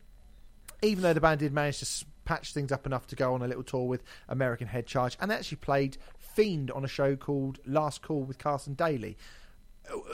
[0.81, 3.47] even though the band did manage to patch things up enough to go on a
[3.47, 7.59] little tour with American Head Charge, and they actually played Fiend on a show called
[7.65, 9.17] Last Call with Carson Daly.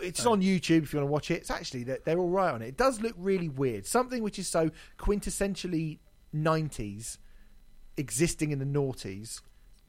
[0.01, 1.35] It's on YouTube if you want to watch it.
[1.35, 2.69] It's actually they're, they're all right on it.
[2.69, 3.85] It does look really weird.
[3.85, 5.99] Something which is so quintessentially
[6.43, 7.17] 90s
[7.97, 9.41] existing in the noughties.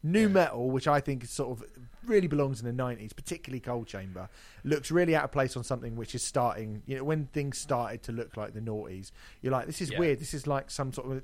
[0.05, 1.65] New metal, which I think is sort of
[2.07, 4.29] really belongs in the 90s, particularly Coal Chamber,
[4.63, 8.05] looks really out of place on something which is starting, you know, when things started
[8.05, 9.11] to look like the noughties.
[9.43, 9.99] You're like, this is Yeah.
[9.99, 10.21] weird.
[10.21, 11.23] This is like some sort of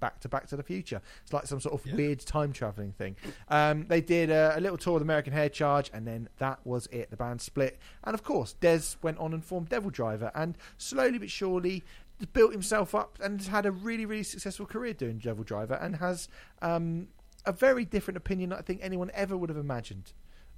[0.00, 1.00] back to Back to the Future.
[1.22, 1.94] It's like some sort of Yeah.
[1.96, 3.16] weird time traveling thing.
[3.48, 6.88] Um, they did a, a little tour with American Head Charge, and then that was
[6.88, 7.08] it.
[7.10, 7.78] The band split.
[8.04, 11.84] And of course, Dez went on and formed Devil Driver, and slowly but surely
[12.26, 15.96] built himself up and has had a really, really successful career doing Devil Driver and
[15.96, 16.28] has
[16.62, 17.08] um,
[17.44, 20.12] a very different opinion I think anyone ever would have imagined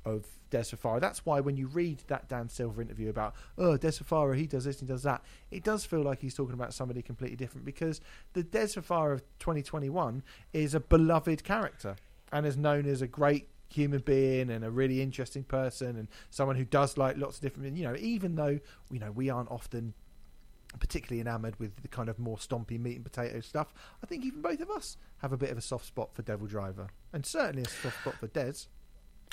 [0.04, 1.00] of Dez Fafara.
[1.00, 4.64] That's why when you read that Dan Silver interview about, oh, Dez Fafara, he does
[4.64, 8.00] this, he does that, it does feel like he's talking about somebody completely different because
[8.32, 10.22] the Dez Fafara of 2021
[10.52, 11.96] is a beloved character
[12.32, 16.56] and is known as a great human being and a really interesting person and someone
[16.56, 18.58] who does like lots of different, you know, even though,
[18.90, 19.94] you know, we aren't often
[20.78, 23.72] particularly enamoured with the kind of more stompy meat and potato stuff.
[24.02, 26.46] I think even both of us have a bit of a soft spot for Devil
[26.46, 28.68] Driver, and certainly a soft spot for Dez.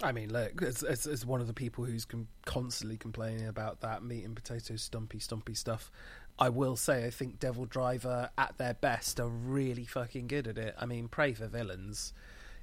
[0.01, 3.81] I mean, look, as, as, as one of the people who's com- constantly complaining about
[3.81, 5.91] that meat and potato stumpy, stumpy stuff,
[6.37, 10.57] I will say I think Devil Driver, at their best, are really fucking good at
[10.57, 10.75] it.
[10.79, 12.13] I mean, Pray for Villains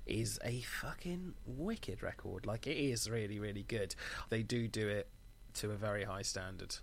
[0.07, 2.47] is a fucking wicked record.
[2.47, 3.95] Like, it is really, really good.
[4.31, 5.09] They do do it
[5.55, 6.77] to a very high standard.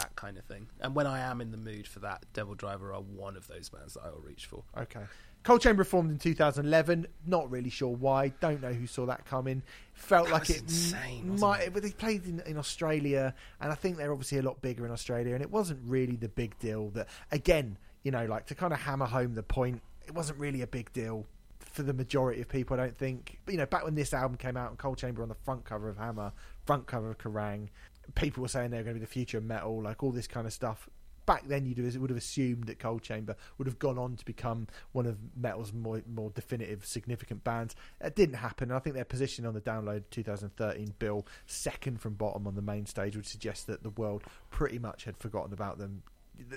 [0.00, 0.68] That kind of thing.
[0.80, 3.68] And when I am in the mood for that, Devil Driver are one of those
[3.68, 4.62] bands that I will reach for.
[4.76, 5.02] Okay.
[5.44, 7.06] Coal Chamber formed in 2011.
[7.26, 8.28] Not really sure why.
[8.40, 9.62] Don't know who saw that coming.
[9.94, 11.60] Felt That like it insane, might.
[11.62, 11.72] it?
[11.74, 14.90] But they played in, in Australia, and I think they're obviously a lot bigger in
[14.92, 15.34] Australia.
[15.34, 18.80] And it wasn't really the big deal that, again, you know, like to kind of
[18.80, 19.80] hammer home the point.
[20.06, 21.24] it wasn't really a big deal
[21.60, 22.78] for the majority of people.
[22.78, 23.38] I don't think.
[23.44, 25.64] But, you know, back when this album came out, and Coal Chamber on the front
[25.64, 26.32] cover of Hammer,
[26.66, 27.68] front cover of Kerrang,
[28.14, 30.46] people were saying they're going to be the future of metal, like all this kind
[30.46, 30.88] of stuff.
[31.26, 34.66] Back then, you would have assumed that Coal Chamber would have gone on to become
[34.92, 37.76] one of metal's more more definitive, significant bands.
[38.00, 38.72] That didn't happen.
[38.72, 42.86] I think their position on the Download 2013 bill, second from bottom on the main
[42.86, 46.02] stage, would suggest that the world pretty much had forgotten about them.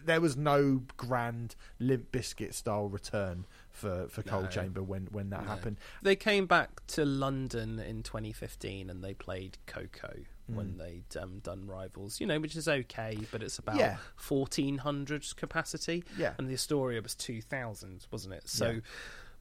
[0.05, 4.47] There was no grand Limp Bizkit style return for, for Coal No.
[4.47, 5.47] Chamber when, when that No.
[5.49, 5.79] happened.
[6.03, 10.55] They came back to London in 2015 and they played KOKO Mm.
[10.55, 13.97] when they'd um, done Rivals, you know, which is okay, but it's about Yeah.
[14.27, 16.03] 1400 capacity.
[16.17, 16.33] Yeah.
[16.37, 18.47] And the Astoria was 2000, wasn't it?
[18.47, 18.79] So Yeah.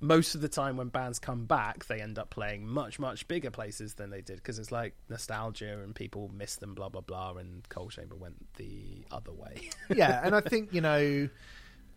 [0.00, 3.50] most of the time when bands come back, they end up playing much, much bigger
[3.50, 7.34] places than they did because it's like nostalgia and people miss them, blah, blah, blah.
[7.36, 9.70] And Coal Chamber went the other way.
[9.94, 11.28] yeah, and I think you know,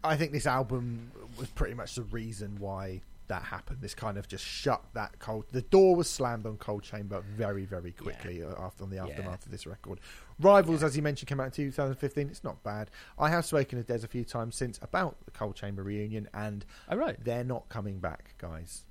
[0.04, 3.80] I think this album was pretty much the reason why that happened.
[3.82, 5.46] This kind of just shut that cold.
[5.52, 9.46] The door was slammed on Coal Chamber very, very quickly uh after on the aftermath
[9.46, 10.00] of this record.
[10.40, 12.28] Rivals, as you mentioned, came out in 2015.
[12.30, 12.90] It's not bad.
[13.18, 16.66] I have spoken to Dez a few times since about the Coal Chamber reunion, and
[16.90, 17.18] Oh, right.
[17.24, 18.84] they're not coming back, guys.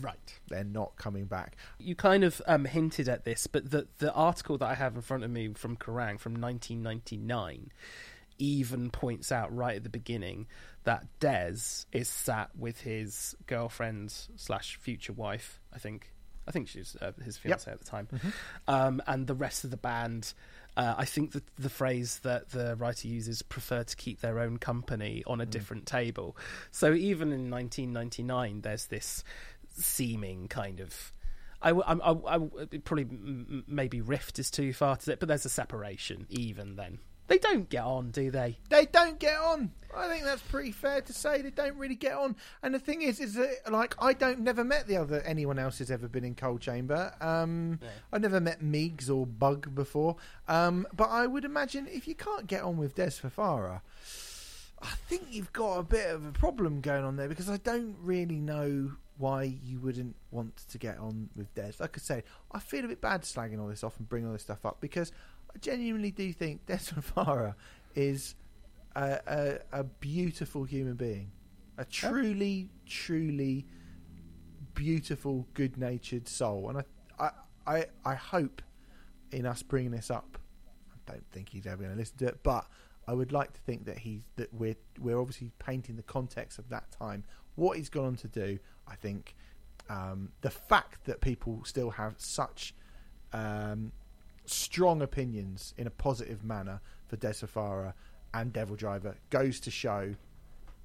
[0.00, 0.38] Right.
[0.48, 1.56] They're not coming back.
[1.78, 5.02] You kind of um, hinted at this, but the the article that I have in
[5.02, 7.72] front of me from Kerrang from 1999
[8.38, 10.46] even points out right at the beginning
[10.86, 15.60] that Dez is sat with his girlfriend slash future wife.
[15.72, 16.12] I think.
[16.48, 18.08] I think she was uh, his fiance at the time,
[18.68, 20.32] um, and the rest of the band.
[20.76, 24.58] Uh, I think that the phrase that the writer uses prefer to keep their own
[24.58, 26.36] company on a different table.
[26.70, 29.24] So even in 1999, there's this
[29.70, 31.12] seeming kind of.
[31.62, 32.38] I, I, I, I
[32.84, 33.08] probably
[33.66, 37.00] maybe rift is too far to it, but there's a separation even then.
[37.28, 38.58] They don't get on, do they?
[38.68, 39.72] They don't get on.
[39.96, 41.40] I think that's pretty fair to say.
[41.40, 42.36] They don't really get on.
[42.62, 45.78] And the thing is, is that like I don't never met the other anyone else
[45.78, 47.14] who's ever been in Coal Chamber.
[47.20, 47.80] Um,
[48.12, 50.16] I never met Meegs or Bug before.
[50.48, 53.80] Um, but I would imagine if you can't get on with Dez Fafara,
[54.82, 57.96] I think you've got a bit of a problem going on there because I don't
[58.02, 61.80] really know why you wouldn't want to get on with Dez.
[61.80, 62.22] Like I say,
[62.52, 64.78] I feel a bit bad slagging all this off and bringing all this stuff up
[64.80, 65.10] because
[65.56, 67.54] I genuinely do think Dez Fafara
[67.94, 68.34] is
[68.94, 71.32] a, a, a beautiful human being,
[71.78, 73.64] a truly, truly
[74.74, 76.84] beautiful, good-natured soul, and
[77.18, 77.30] I, I,
[77.66, 78.60] I, I hope
[79.32, 80.36] in us bringing this up.
[80.92, 82.66] I don't think he's ever going to listen to it, but
[83.08, 86.68] I would like to think that he's that we're we're obviously painting the context of
[86.68, 87.24] that time.
[87.54, 89.34] What he's gone on to do, I think,
[89.88, 92.74] um, the fact that people still have such
[93.32, 93.92] um,
[94.46, 97.94] strong opinions in a positive manner for Dez Fafara
[98.34, 100.14] and Devil Driver goes to show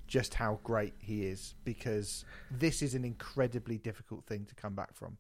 [0.07, 4.93] just how great he is because this is an incredibly difficult thing to come back
[4.93, 5.17] from.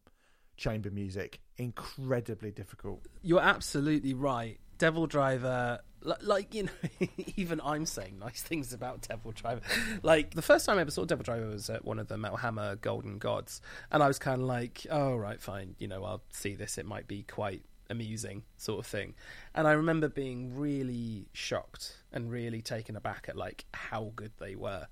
[0.57, 3.01] Chamber music, incredibly difficult.
[3.23, 4.59] You're absolutely right.
[4.77, 9.61] Devil Driver, li- like you know, even I'm saying nice things about Devil Driver.
[10.03, 12.37] Like the first time I ever saw Devil Driver was at one of the Metal
[12.37, 13.61] Hammer Golden Gods,
[13.91, 16.77] and I was kind of like, "Oh right, fine, you know, I'll see this.
[16.77, 19.13] It might be quite amusing, sort of thing."
[19.53, 24.55] And I remember being really shocked and really taken aback at like how good they
[24.55, 24.87] were,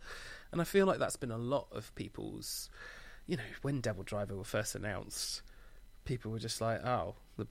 [0.51, 2.69] and I feel like that's been a lot of people's,
[3.25, 5.41] you know, when Devil Driver were first announced
[6.09, 7.45] people were just like, oh, the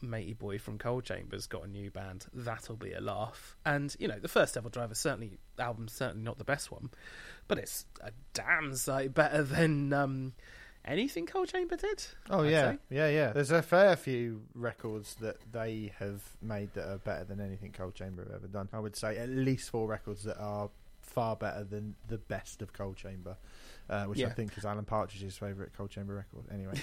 [0.00, 2.24] matey boy from Coal Chambers got a new band.
[2.32, 3.56] That'll be a laugh.
[3.66, 6.88] And you know, the first Devil Driver certainly album's certainly not the best one,
[7.48, 10.32] but it's a damn sight better than um,
[10.88, 12.04] anything Coal Chamber did.
[12.30, 12.78] Oh I'd yeah, say.
[12.90, 13.32] yeah, yeah.
[13.32, 17.90] There's a fair few records that they have made that are better than anything Coal
[17.92, 18.68] Chamber have ever done.
[18.72, 20.70] I would say at least four records that are
[21.00, 23.36] far better than the best of Coal Chamber,
[23.88, 26.44] uh, which I think is Alan Partridge's favourite Coal Chamber record.
[26.52, 26.74] Anyway,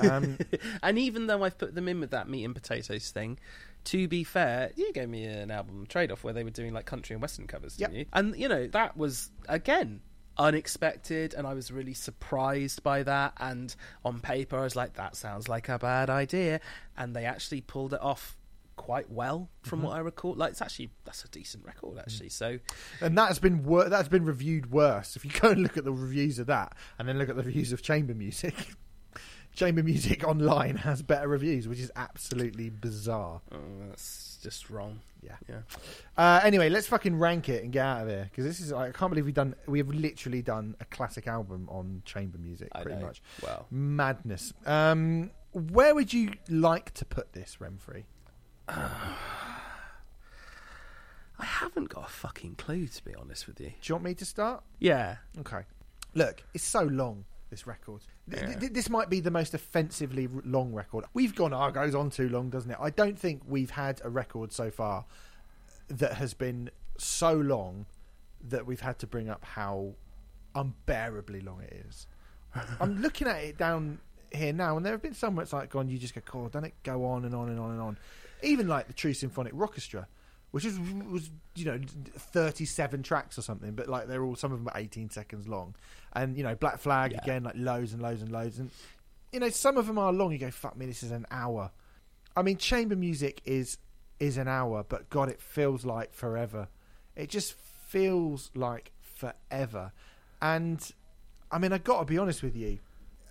[0.08, 0.38] um,
[0.82, 3.38] and even though I've put them in with that meat and potatoes thing,
[3.86, 6.86] to be fair, you gave me an album trade off where they were doing like
[6.86, 7.98] country and western covers, didn't Yep.
[8.00, 8.06] you?
[8.12, 10.00] And you know, that was again
[10.38, 15.16] unexpected and I was really surprised by that and on paper I was like that
[15.16, 16.60] sounds like a bad idea
[16.96, 18.36] and they actually pulled it off
[18.76, 19.88] quite well from Mm-hmm.
[19.88, 22.58] what I recall like it's actually that's a decent record actually so
[23.00, 25.14] and that's been wor- that's been reviewed worse.
[25.16, 27.42] If you go and look at the reviews of that, and then look at the
[27.42, 28.54] reviews of Chamber Music,
[29.54, 33.42] Chamber Music online has better reviews, which is absolutely bizarre.
[33.52, 33.58] oh,
[33.90, 35.36] that's just wrong Yeah.
[35.48, 35.60] yeah
[36.16, 38.90] Uh, anyway, let's fucking rank it and get out of here because this is I
[38.90, 42.82] can't believe we've done we have literally done a classic album on chamber music I
[42.82, 43.06] pretty know.
[43.06, 44.52] much well madness.
[44.66, 48.04] Um, where would you like to put this, Remfry?
[51.38, 54.14] I haven't got a fucking clue to be honest with you Do you want me
[54.14, 54.62] to start?
[54.78, 55.62] yeah Okay.
[56.14, 57.24] Look, it's so long.
[57.52, 58.00] This record.
[58.30, 61.04] Th- this might be the most offensively long record.
[61.12, 61.52] We've gone.
[61.52, 62.78] Oh, it goes on too long, doesn't it?
[62.80, 65.04] I don't think we've had a record so far
[65.88, 67.84] that has been so long
[68.48, 69.96] that we've had to bring up how
[70.54, 72.06] unbearably long it is.
[72.80, 73.98] I'm looking at it down
[74.30, 75.90] here now, and there have been some where it's like gone.
[75.90, 77.98] You just go, "God, don't it go on and on and on and on?"
[78.42, 80.08] Even like the True Symphonic Orchestra,
[80.52, 80.78] which was
[81.10, 81.78] was you know
[82.16, 85.74] 37 tracks or something, but like they're all some of them are 18 seconds long,
[86.12, 87.18] and you know Black Flag Yeah.
[87.22, 88.70] again like loads and loads and loads, and
[89.32, 90.32] you know some of them are long.
[90.32, 91.70] You go, "Fuck me, this is an hour."
[92.36, 93.78] I mean, chamber music is
[94.20, 96.68] is an hour, but God, it feels like forever.
[97.16, 99.92] It just feels like forever,
[100.40, 100.90] and
[101.50, 102.78] I mean, I got to be honest with you,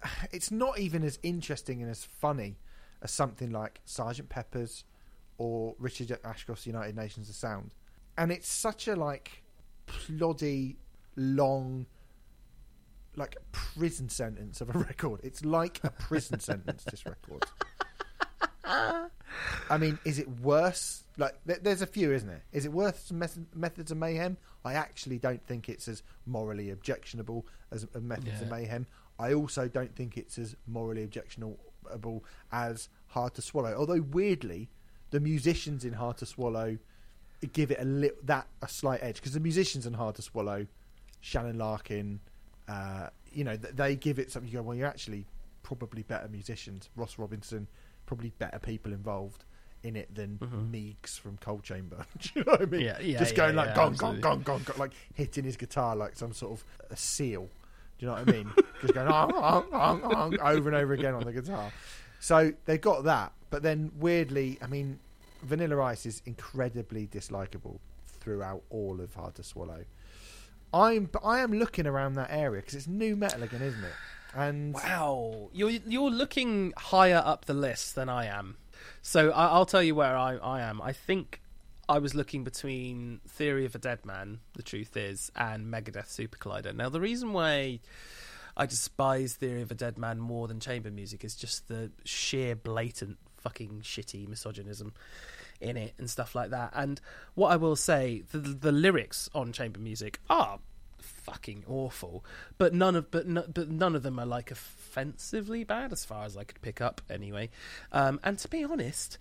[0.31, 2.57] it's not even as interesting and as funny
[3.01, 4.83] as something like Sergeant Pepper's
[5.37, 7.71] or Richard Ashcroft's United Nations of Sound,
[8.17, 9.43] and it's such a like
[9.87, 10.75] ploddy,
[11.15, 11.85] long,
[13.15, 15.21] like prison sentence of a record.
[15.23, 16.83] It's like a prison sentence.
[16.89, 17.45] This record.
[19.69, 21.03] I mean, is it worse?
[21.17, 22.41] Like, th- there's a few, isn't it?
[22.51, 24.37] Is it worse than Meth- Methods of Mayhem?
[24.65, 28.87] I actually don't think it's as morally objectionable as as Methods of Mayhem.
[29.19, 31.57] I also don't think it's as morally objectionable
[32.51, 33.73] as Hard to Swallow.
[33.73, 34.69] Although weirdly,
[35.11, 36.77] the musicians in Hard to Swallow
[37.53, 40.67] give it a li- that a slight edge because the musicians in Hard to Swallow,
[41.21, 42.19] Shannon Larkin,
[42.67, 44.51] uh, you know, th- they give it something.
[44.51, 45.25] You go, well, you're actually
[45.63, 46.89] probably better musicians.
[46.95, 47.67] Ross Robinson,
[48.05, 49.45] probably better people involved
[49.83, 50.37] in it than
[50.71, 52.05] Meegs from Coal Chamber.
[52.19, 52.81] Do you know what I mean?
[52.81, 53.01] Mm-hmm.
[53.01, 55.57] Yeah, yeah, Just yeah, going like yeah, gong, gong, gong, gong, gong, like hitting his
[55.57, 57.49] guitar like some sort of a seal.
[57.97, 58.51] Do you know what I mean?
[58.81, 61.71] Just going "Ong, ong, ong, ong," over and over again on the guitar.
[62.21, 64.99] So they've got that, but then weirdly, I mean,
[65.41, 69.85] Vanilla Ice is incredibly dislikable throughout all of Hard to Swallow.
[70.71, 73.93] I'm, but I am looking around that area because it's new metal again, isn't it?
[74.35, 78.55] And Wow, you're you're looking higher up the list than I am.
[79.01, 80.79] So I, I'll tell you where I, I am.
[80.79, 81.41] I think
[81.89, 86.37] I was looking between Theory of a Dead Man, the truth is, and Megadeth Super
[86.37, 86.73] Collider.
[86.73, 87.79] Now the reason why
[88.55, 92.55] I despise Theory of a Dead Man more than chamber music is just the sheer
[92.55, 94.93] blatant fucking shitty misogynism
[95.59, 96.71] in it and stuff like that.
[96.73, 96.99] And
[97.35, 100.59] what I will say, the the lyrics on chamber music are
[100.99, 102.23] fucking awful,
[102.57, 106.25] but none of but no, but none of them are like offensively bad as far
[106.25, 107.49] as I could pick up anyway.
[107.91, 109.17] Um, and to be honest,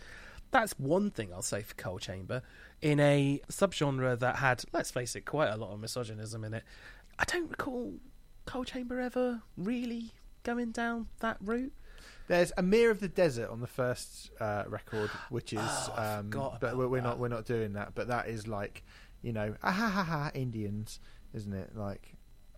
[0.50, 2.42] that's one thing I'll say for Coal Chamber
[2.82, 6.64] in a subgenre that had, let's face it, quite a lot of misogynism in it.
[7.18, 7.94] I don't recall
[8.50, 10.12] Coal Chamber ever really
[10.42, 11.72] going down that route.
[12.28, 16.76] there's Amir of the Desert on the first uh, record, which is, Oh, um, but
[16.76, 17.06] we're, we're that.
[17.06, 17.94] not we're not doing that.
[17.94, 18.82] But that is like,
[19.22, 20.98] you know, ah ha ha ha Indians,
[21.34, 21.76] isn't it?
[21.76, 22.14] Like,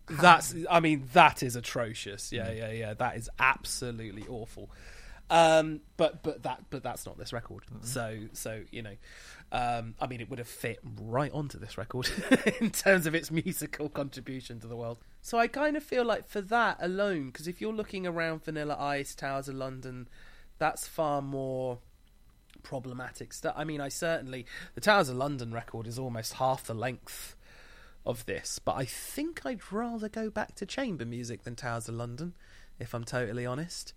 [0.08, 2.32] That's, I mean, that is atrocious.
[2.32, 2.94] Yeah, yeah, yeah.
[2.94, 4.70] That is absolutely awful.
[5.30, 7.64] Um, but but that but that's not this record.
[7.82, 8.96] So so you know,
[9.50, 12.10] um, I mean, it would have fit right onto this record
[12.60, 14.98] in terms of its musical contribution to the world.
[15.24, 18.76] So I kind of feel like for that alone, because if you're looking around Vanilla
[18.78, 20.08] Ice, Towers of London,
[20.58, 21.78] that's far more
[22.64, 23.54] problematic stuff.
[23.56, 27.36] I mean, I certainly the Towers of London record is almost half the length
[28.04, 31.94] of this, but I think I'd rather go back to chamber music than Towers of
[31.94, 32.34] London,
[32.80, 33.94] if I'm totally honest.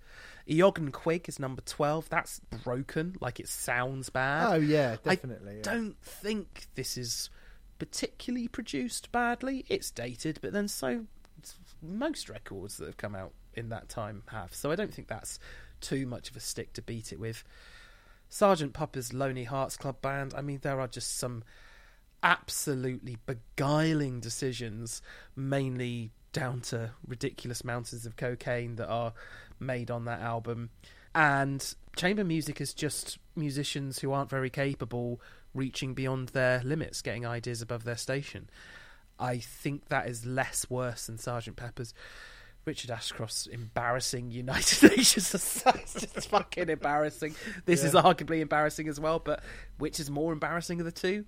[0.47, 2.07] Eoghan Quigg is number 12.
[2.07, 4.53] That's broken, like it sounds bad.
[4.53, 5.55] oh yeah, I definitely.
[5.55, 5.61] yeah.
[5.63, 7.31] don't think this is
[7.79, 9.65] particularly produced badly.
[9.69, 11.05] It's dated, but then so
[11.85, 14.53] most records that have come out in that time have.
[14.53, 15.39] So I don't think that's
[15.81, 17.43] too much of a stick to beat it with.
[18.29, 20.33] Sergeant Pepper's Lonely Hearts Club Band.
[20.35, 21.43] I mean, there are just some
[22.23, 25.01] absolutely beguiling decisions,
[25.35, 29.13] mainly down to ridiculous mountains of cocaine that are
[29.59, 30.69] made on that album.
[31.13, 35.21] And chamber music is just musicians who aren't very capable
[35.53, 38.49] reaching beyond their limits, getting ideas above their station.
[39.19, 41.93] I think that is less worse than Sergeant Pepper's.
[42.65, 45.81] Richard Ashcroft's embarrassing United Nations Society.
[45.83, 47.35] It's just fucking embarrassing.
[47.65, 49.43] This is arguably embarrassing as well, but
[49.77, 51.25] which is more embarrassing of the two?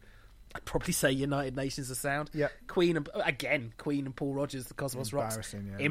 [0.56, 2.32] I'd probably say United Nations of Sound.
[2.34, 2.48] Yeah.
[2.68, 5.36] Queen and again, Queen and Paul Rodgers, the Cosmos Rocks.
[5.36, 5.86] Embarrassing, yeah, really.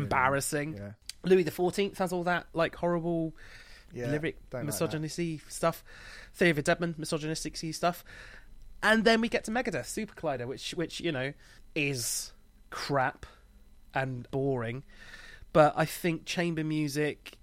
[0.77, 0.91] Yeah.
[1.25, 3.35] Louis the Fourteenth has all that like horrible
[3.93, 4.67] Yeah, lyric don't like
[5.49, 5.85] stuff.
[6.35, 8.05] Theory of a Deadman, misogynistic stuff.
[8.83, 11.33] And then we get to Megadeth, Super Collider, which which, you know,
[11.77, 12.33] is
[12.71, 13.27] crap
[13.95, 14.83] and boring.
[15.53, 17.37] But I think chamber music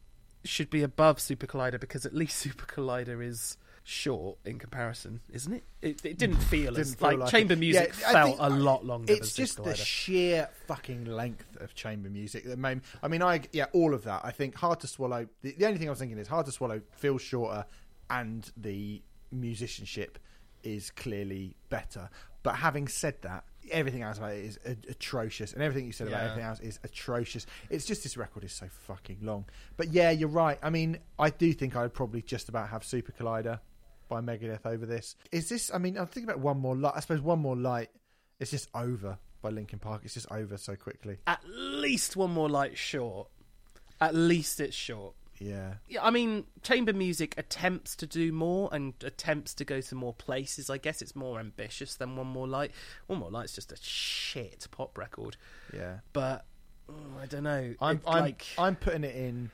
[0.44, 5.54] should be above Super Collider because at least Super Collider is short in comparison, isn't
[5.54, 5.64] it?
[5.82, 7.60] It, it didn't feel Didn't feel like, like chamber it.
[7.60, 9.12] music Yeah, felt a lot longer.
[9.12, 12.82] It's than just Sister the sheer fucking length of chamber music that made.
[13.02, 14.22] I mean, I yeah, all of that.
[14.24, 15.28] I think hard to swallow.
[15.42, 17.66] The, the only thing I was thinking is hard to swallow feels shorter,
[18.10, 19.02] and the
[19.32, 20.18] musicianship
[20.64, 22.10] is clearly better.
[22.42, 26.08] But having said that, everything else about it is a- atrocious, and everything you said
[26.08, 26.24] about Yeah.
[26.26, 27.46] everything else is atrocious.
[27.70, 29.46] It's just this record is so fucking long.
[29.78, 30.60] But yeah, you're right.
[30.62, 33.60] I mean, I do think I'd probably just about have Super Collider
[34.10, 35.16] by Megadeth over this.
[35.32, 35.72] Is this?
[35.74, 36.94] I mean, I'm thinking about one more light.
[36.96, 37.90] I suppose one more light.
[38.40, 40.02] It's just over by Linkin Park.
[40.04, 41.18] It's just over so quickly.
[41.28, 43.30] At least one more light short.
[44.02, 45.16] At least it's short.
[45.44, 45.74] Yeah.
[45.90, 50.14] Yeah, I mean, chamber music attempts to do more and attempts to go to more
[50.14, 50.70] places.
[50.70, 52.72] I guess it's more ambitious than One More Light.
[53.08, 55.38] One More Light's just a shit pop record,
[55.74, 56.00] Yeah.
[56.14, 56.46] but
[56.90, 57.74] mm, I don't know.
[57.82, 59.52] I'm I'm like I'm putting it in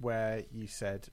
[0.00, 1.08] where you said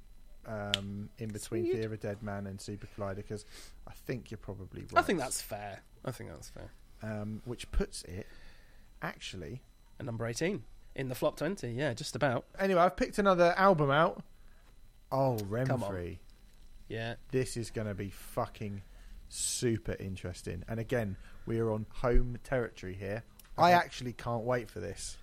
[0.45, 3.45] um, in between of a Dead Man and Super Collider because
[3.87, 4.97] I think you're probably right.
[4.97, 5.81] I think that's fair.
[6.05, 6.71] I think that's fair.
[7.03, 8.27] um, which puts it
[9.01, 9.61] actually.
[9.99, 10.63] And number eighteen
[10.97, 11.69] in the flop twenty.
[11.71, 12.43] Yeah, just about.
[12.59, 14.21] Anyway, I've picked another album out.
[15.11, 15.37] Oh.
[15.49, 16.17] Remfry.
[16.89, 18.81] Yeah, This is going to be fucking
[19.29, 20.63] super interesting.
[20.69, 21.15] And again,
[21.45, 23.23] we are on home territory here.
[23.57, 25.17] I actually can't wait for this.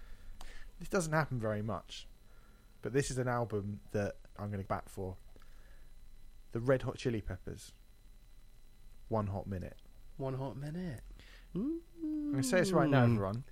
[0.79, 2.07] This doesn't happen very much,
[2.83, 5.17] but this is an album that I'm going to back for.
[6.53, 7.73] The Red Hot Chili Peppers.
[9.09, 9.77] One Hot Minute.
[10.17, 11.01] one hot minute.
[11.55, 11.81] I'm
[12.31, 13.15] going to say this right now, Mm.
[13.15, 13.45] everyone.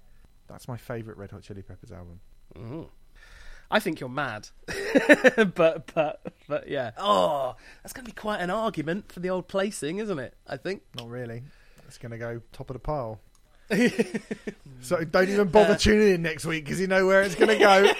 [0.53, 2.20] That's my favourite Red Hot Chili Peppers album.
[2.55, 2.87] Mm.
[3.70, 4.49] I think you're mad,
[5.55, 6.91] but but but yeah.
[6.99, 10.35] Oh, that's going to be quite an argument for the old placing, isn't it?
[10.47, 10.83] I think.
[10.95, 11.43] Not really.
[11.87, 13.20] It's going to go top of the pile.
[14.81, 17.59] so don't even bother tuning in next week because you know where it's going to
[17.59, 17.91] go.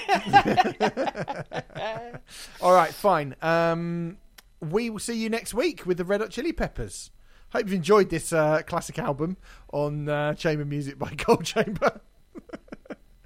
[2.61, 3.35] All right, fine.
[3.41, 4.19] Um,
[4.61, 7.11] we will see you next week with the Red Hot Chili Peppers.
[7.51, 9.39] Hope you've enjoyed this uh, classic album
[9.73, 12.01] on uh, Chamber Music by Coal Chamber.